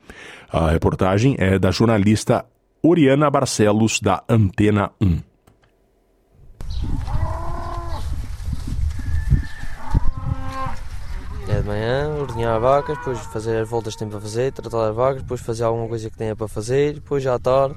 A 0.50 0.72
reportagem 0.72 1.36
é 1.38 1.60
da 1.60 1.70
jornalista 1.70 2.46
Oriana 2.82 3.30
Barcelos, 3.30 4.00
da 4.00 4.24
Antena 4.30 4.92
1. 5.02 5.20
É 11.50 11.62
de 11.62 11.68
manhã, 11.68 12.16
ordenhar 12.22 12.56
as 12.56 12.62
vacas, 12.62 12.98
depois 13.00 13.20
fazer 13.20 13.58
as 13.58 13.70
voltas 13.70 13.96
que 13.96 14.00
tem 14.00 14.08
para 14.08 14.22
fazer, 14.22 14.54
tratar 14.54 14.90
as 14.90 14.96
vacas, 14.96 15.24
depois 15.24 15.42
fazer 15.42 15.64
alguma 15.64 15.90
coisa 15.90 16.10
que 16.10 16.18
tenha 16.18 16.36
para 16.36 16.48
fazer, 16.48 16.94
depois 16.94 17.22
já 17.22 17.36
à 17.36 17.40
tarde, 17.40 17.76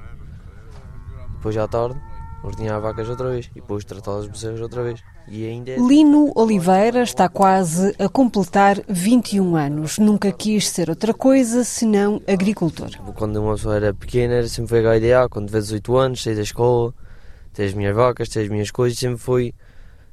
depois 1.33 1.55
já 1.55 1.65
à 1.65 1.69
tarde, 1.69 1.99
ordenhar 2.43 2.77
as 2.77 2.83
vacas 2.83 3.09
outra 3.09 3.31
vez 3.31 3.47
e 3.53 3.61
depois 3.61 3.85
tratar 3.85 4.19
as 4.19 4.27
bezerras 4.27 4.61
outra 4.61 4.83
vez. 4.83 5.03
E 5.29 5.47
ainda 5.47 5.73
é... 5.73 5.77
Lino 5.77 6.33
Oliveira 6.35 7.03
está 7.03 7.29
quase 7.29 7.95
a 7.99 8.09
completar 8.09 8.81
21 8.89 9.57
anos. 9.57 9.99
Nunca 9.99 10.33
quis 10.33 10.69
ser 10.69 10.91
outra 10.91 11.15
coisa 11.15 11.65
senão 11.65 12.21
agricultor. 12.27 12.91
Quando 13.15 13.37
uma 13.37 13.55
pessoa 13.55 13.77
era 13.77 13.95
pequena, 13.95 14.47
sempre 14.49 14.71
foi 14.71 14.87
a 14.87 14.97
ideia, 14.97 15.29
quando 15.29 15.47
tiver 15.47 15.61
18 15.61 15.97
anos, 15.97 16.23
sair 16.23 16.35
da 16.35 16.43
escola, 16.43 16.93
ter 17.53 17.65
as 17.65 17.75
minhas 17.75 17.95
vacas, 17.95 18.29
ter 18.29 18.41
as 18.41 18.49
minhas 18.49 18.71
coisas, 18.71 18.99
sempre 18.99 19.19
foi, 19.19 19.55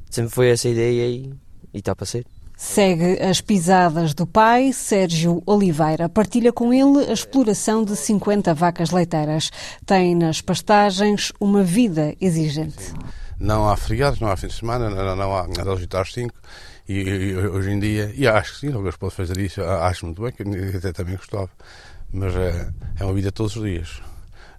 sempre 0.09 0.31
foi 0.31 0.49
essa 0.49 0.69
ideia 0.69 1.07
e, 1.07 1.33
e 1.73 1.79
está 1.79 1.95
para 1.95 2.05
ser. 2.05 2.25
Segue 2.61 3.17
as 3.23 3.39
pisadas 3.39 4.13
do 4.13 4.27
pai, 4.27 4.73
Sérgio 4.73 5.41
Oliveira. 5.45 6.09
Partilha 6.09 6.51
com 6.51 6.73
ele 6.73 7.09
a 7.09 7.13
exploração 7.13 7.85
de 7.85 7.95
50 7.95 8.53
vacas 8.53 8.91
leiteiras. 8.91 9.49
Tem 9.85 10.13
nas 10.13 10.41
pastagens 10.41 11.31
uma 11.39 11.63
vida 11.63 12.13
exigente. 12.19 12.93
Não 13.39 13.69
há 13.69 13.77
feriados, 13.77 14.19
não 14.19 14.29
há 14.29 14.35
fim 14.35 14.47
de 14.47 14.55
semana, 14.55 14.89
não, 14.89 15.15
não 15.15 15.33
há 15.33 15.47
aos 15.69 15.79
8 15.79 15.97
às 15.97 16.11
5. 16.11 16.35
E, 16.89 16.95
e, 16.95 17.37
hoje 17.37 17.71
em 17.71 17.79
dia, 17.79 18.13
e 18.13 18.27
acho 18.27 18.55
que 18.55 18.59
sim, 18.59 18.73
alguns 18.73 18.97
podem 18.97 19.15
fazer 19.15 19.37
isso, 19.37 19.63
acho 19.63 20.05
muito 20.05 20.21
bem, 20.21 20.33
que 20.33 20.43
até 20.75 20.91
também 20.91 21.15
gostava. 21.15 21.49
Mas 22.11 22.35
é, 22.35 22.69
é 22.99 23.05
uma 23.05 23.13
vida 23.13 23.31
todos 23.31 23.55
os 23.55 23.63
dias. 23.63 24.01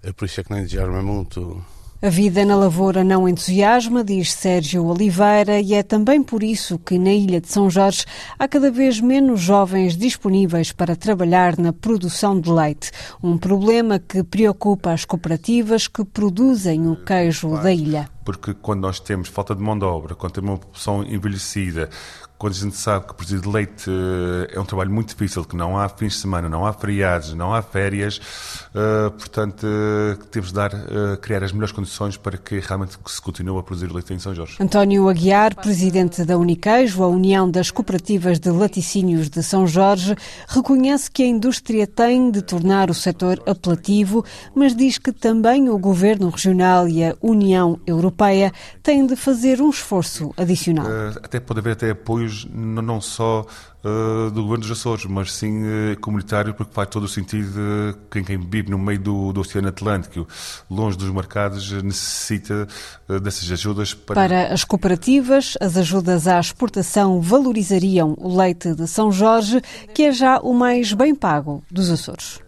É 0.03 0.11
por 0.11 0.25
isso 0.25 0.41
é 0.41 0.45
que 0.45 0.51
não 0.51 0.59
entusiasma 0.59 1.03
muito 1.03 1.63
a 2.03 2.09
vida 2.09 2.47
na 2.47 2.57
lavoura 2.57 3.05
não 3.05 3.29
entusiasma, 3.29 4.03
diz 4.03 4.33
Sérgio 4.33 4.87
Oliveira, 4.87 5.61
e 5.61 5.75
é 5.75 5.83
também 5.83 6.23
por 6.23 6.43
isso 6.43 6.79
que 6.79 6.99
na 6.99 7.13
Ilha 7.13 7.43
de 7.43 7.49
São 7.49 7.69
Jorge 7.69 8.07
há 8.39 8.49
cada 8.49 8.71
vez 8.71 9.01
menos 9.01 9.41
jovens 9.41 9.99
disponíveis 9.99 10.73
para 10.73 10.97
trabalhar 10.97 11.59
na 11.59 11.75
produção 11.75 12.41
de 12.41 12.51
leite. 12.51 12.91
Um 13.23 13.37
problema 13.37 13.99
que 13.99 14.23
preocupa 14.23 14.93
as 14.93 15.05
cooperativas 15.05 15.89
que 15.89 16.03
produzem 16.03 16.89
o 16.89 16.97
queijo 16.97 17.51
da 17.59 17.71
ilha. 17.71 18.09
Porque 18.25 18.55
quando 18.55 18.81
nós 18.81 18.99
temos 18.99 19.29
falta 19.29 19.55
de 19.55 19.63
mão 19.63 19.79
de 19.79 19.85
obra, 19.85 20.15
quando 20.15 20.33
temos 20.33 20.51
uma 20.53 20.59
população 20.59 21.05
envelhecida, 21.05 21.91
quando 22.41 22.55
a 22.55 22.57
gente 22.57 22.77
sabe 22.77 23.07
que 23.07 23.13
produzir 23.13 23.47
leite 23.47 23.85
eh, 23.87 24.55
é 24.55 24.59
um 24.59 24.65
trabalho 24.65 24.91
muito 24.91 25.09
difícil, 25.09 25.45
que 25.45 25.55
não 25.55 25.77
há 25.77 25.87
fins 25.91 26.15
de 26.15 26.21
semana, 26.21 26.49
não 26.49 26.65
há 26.65 26.73
feriados, 26.73 27.35
não 27.35 27.53
há 27.53 27.61
férias, 27.61 28.19
uh, 28.75 29.11
portanto, 29.11 29.67
uh, 29.67 30.17
temos 30.31 30.49
de 30.49 30.55
dar, 30.55 30.71
criar 31.21 31.45
as 31.45 31.53
melhores 31.53 31.71
condições 31.71 32.17
para 32.17 32.39
que 32.39 32.59
realmente 32.59 32.97
se 33.07 33.21
continue 33.21 33.59
a 33.59 33.63
produzir 33.63 33.93
leite 33.93 34.15
em 34.15 34.19
São 34.19 34.35
Jorge. 34.35 34.57
António 34.59 35.07
Aguiar, 35.11 35.55
presidente 35.55 36.25
da 36.25 36.39
Uniqueijo, 36.39 37.03
a 37.03 37.09
União 37.09 37.51
das 37.51 37.71
Cooperativas 37.71 38.39
de 38.39 38.49
Laticínios 38.49 39.29
de 39.29 39.43
São 39.43 39.67
Jorge, 39.67 40.17
reconhece 40.49 41.11
que 41.11 41.23
a 41.23 41.27
indústria 41.27 41.87
tem 41.87 42.31
de 42.31 42.41
tornar 42.41 42.89
o 42.89 42.95
setor 42.95 43.43
apelativo, 43.47 44.25
mas 44.55 44.75
diz 44.75 44.97
que 44.97 45.13
também 45.13 45.69
o 45.69 45.77
Governo 45.77 46.31
Regional 46.31 46.89
e 46.89 47.05
a 47.05 47.15
União 47.21 47.79
Europeia 47.87 48.51
têm 48.83 49.07
de 49.07 49.15
fazer 49.15 49.61
um 49.61 49.69
esforço 49.69 50.33
adicional. 50.39 50.87
até 51.23 51.39
pode 51.39 51.61
haver 51.61 51.73
até 51.73 51.91
apoios 51.91 52.30
apoios 52.31 52.47
não 52.53 53.01
só 53.01 53.45
uh, 53.85 54.31
do 54.31 54.43
governo 54.43 54.63
dos 54.63 54.71
Açores, 54.71 55.05
mas 55.07 55.33
sim 55.33 55.63
uh, 55.63 56.01
comunitário, 56.01 56.55
porque 56.55 56.73
faz 56.73 56.89
todo 56.89 57.05
o 57.05 57.09
sentido 57.09 57.51
uh, 57.59 57.99
quem, 58.11 58.23
quem 58.23 58.39
vive 58.39 58.71
no 58.71 58.79
meio 58.79 59.01
do, 59.01 59.33
do, 59.33 59.41
Oceano 59.41 59.69
Atlântico, 59.69 60.27
longe 60.71 60.97
dos 60.97 61.11
mercados, 61.11 61.71
necessita 61.83 62.69
dessas 63.23 63.51
ajudas. 63.51 63.93
Para... 63.93 64.15
para 64.15 64.55
as 64.55 64.65
cooperativas, 64.65 65.57
as 65.61 65.77
ajudas 65.77 66.27
à 66.27 66.39
exportação 66.39 67.21
valorizariam 67.21 68.15
o 68.17 68.37
leite 68.37 68.75
de 68.75 68.87
São 68.87 69.11
Jorge, 69.11 69.61
que 69.93 70.05
é 70.05 70.13
já 70.13 70.39
o 70.39 70.55
mais 70.55 70.93
bem 70.93 71.15
pago 71.15 71.63
dos 71.71 71.91
Açores. 71.91 72.41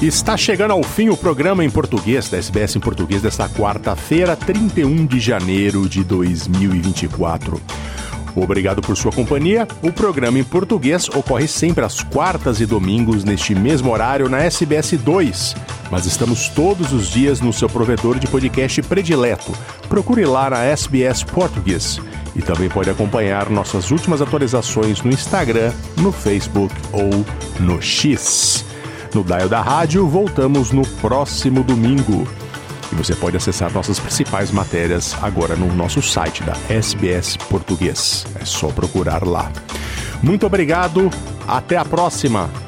Está 0.00 0.36
chegando 0.36 0.70
ao 0.70 0.82
fim 0.84 1.08
o 1.08 1.16
programa 1.16 1.64
em 1.64 1.70
português 1.70 2.28
da 2.28 2.38
SBS 2.38 2.76
em 2.76 2.78
português 2.78 3.20
desta 3.20 3.48
quarta-feira, 3.48 4.36
31 4.36 5.04
de 5.04 5.18
janeiro 5.18 5.88
de 5.88 6.04
2024. 6.04 7.60
Obrigado 8.36 8.80
por 8.80 8.96
sua 8.96 9.10
companhia. 9.10 9.66
O 9.82 9.90
programa 9.90 10.38
em 10.38 10.44
português 10.44 11.08
ocorre 11.08 11.48
sempre 11.48 11.84
às 11.84 12.00
quartas 12.00 12.60
e 12.60 12.66
domingos 12.66 13.24
neste 13.24 13.56
mesmo 13.56 13.90
horário 13.90 14.28
na 14.28 14.38
SBS 14.38 14.92
2, 14.92 15.56
mas 15.90 16.06
estamos 16.06 16.48
todos 16.48 16.92
os 16.92 17.08
dias 17.08 17.40
no 17.40 17.52
seu 17.52 17.68
provedor 17.68 18.20
de 18.20 18.28
podcast 18.28 18.80
predileto. 18.82 19.50
Procure 19.88 20.24
lá 20.24 20.48
na 20.48 20.62
SBS 20.62 21.24
Português. 21.24 22.00
E 22.36 22.40
também 22.40 22.68
pode 22.68 22.88
acompanhar 22.88 23.50
nossas 23.50 23.90
últimas 23.90 24.22
atualizações 24.22 25.02
no 25.02 25.10
Instagram, 25.10 25.72
no 25.96 26.12
Facebook 26.12 26.72
ou 26.92 27.24
no 27.58 27.82
X. 27.82 28.67
No 29.14 29.24
Dial 29.24 29.48
da 29.48 29.60
Rádio, 29.60 30.06
voltamos 30.06 30.70
no 30.70 30.86
próximo 31.00 31.62
domingo. 31.62 32.26
E 32.92 32.94
você 32.94 33.14
pode 33.14 33.36
acessar 33.36 33.72
nossas 33.72 33.98
principais 33.98 34.50
matérias 34.50 35.16
agora 35.22 35.56
no 35.56 35.74
nosso 35.74 36.00
site 36.00 36.42
da 36.42 36.54
SBS 36.68 37.36
Português. 37.36 38.26
É 38.40 38.44
só 38.44 38.68
procurar 38.68 39.26
lá. 39.26 39.50
Muito 40.22 40.46
obrigado, 40.46 41.10
até 41.46 41.76
a 41.76 41.84
próxima! 41.84 42.67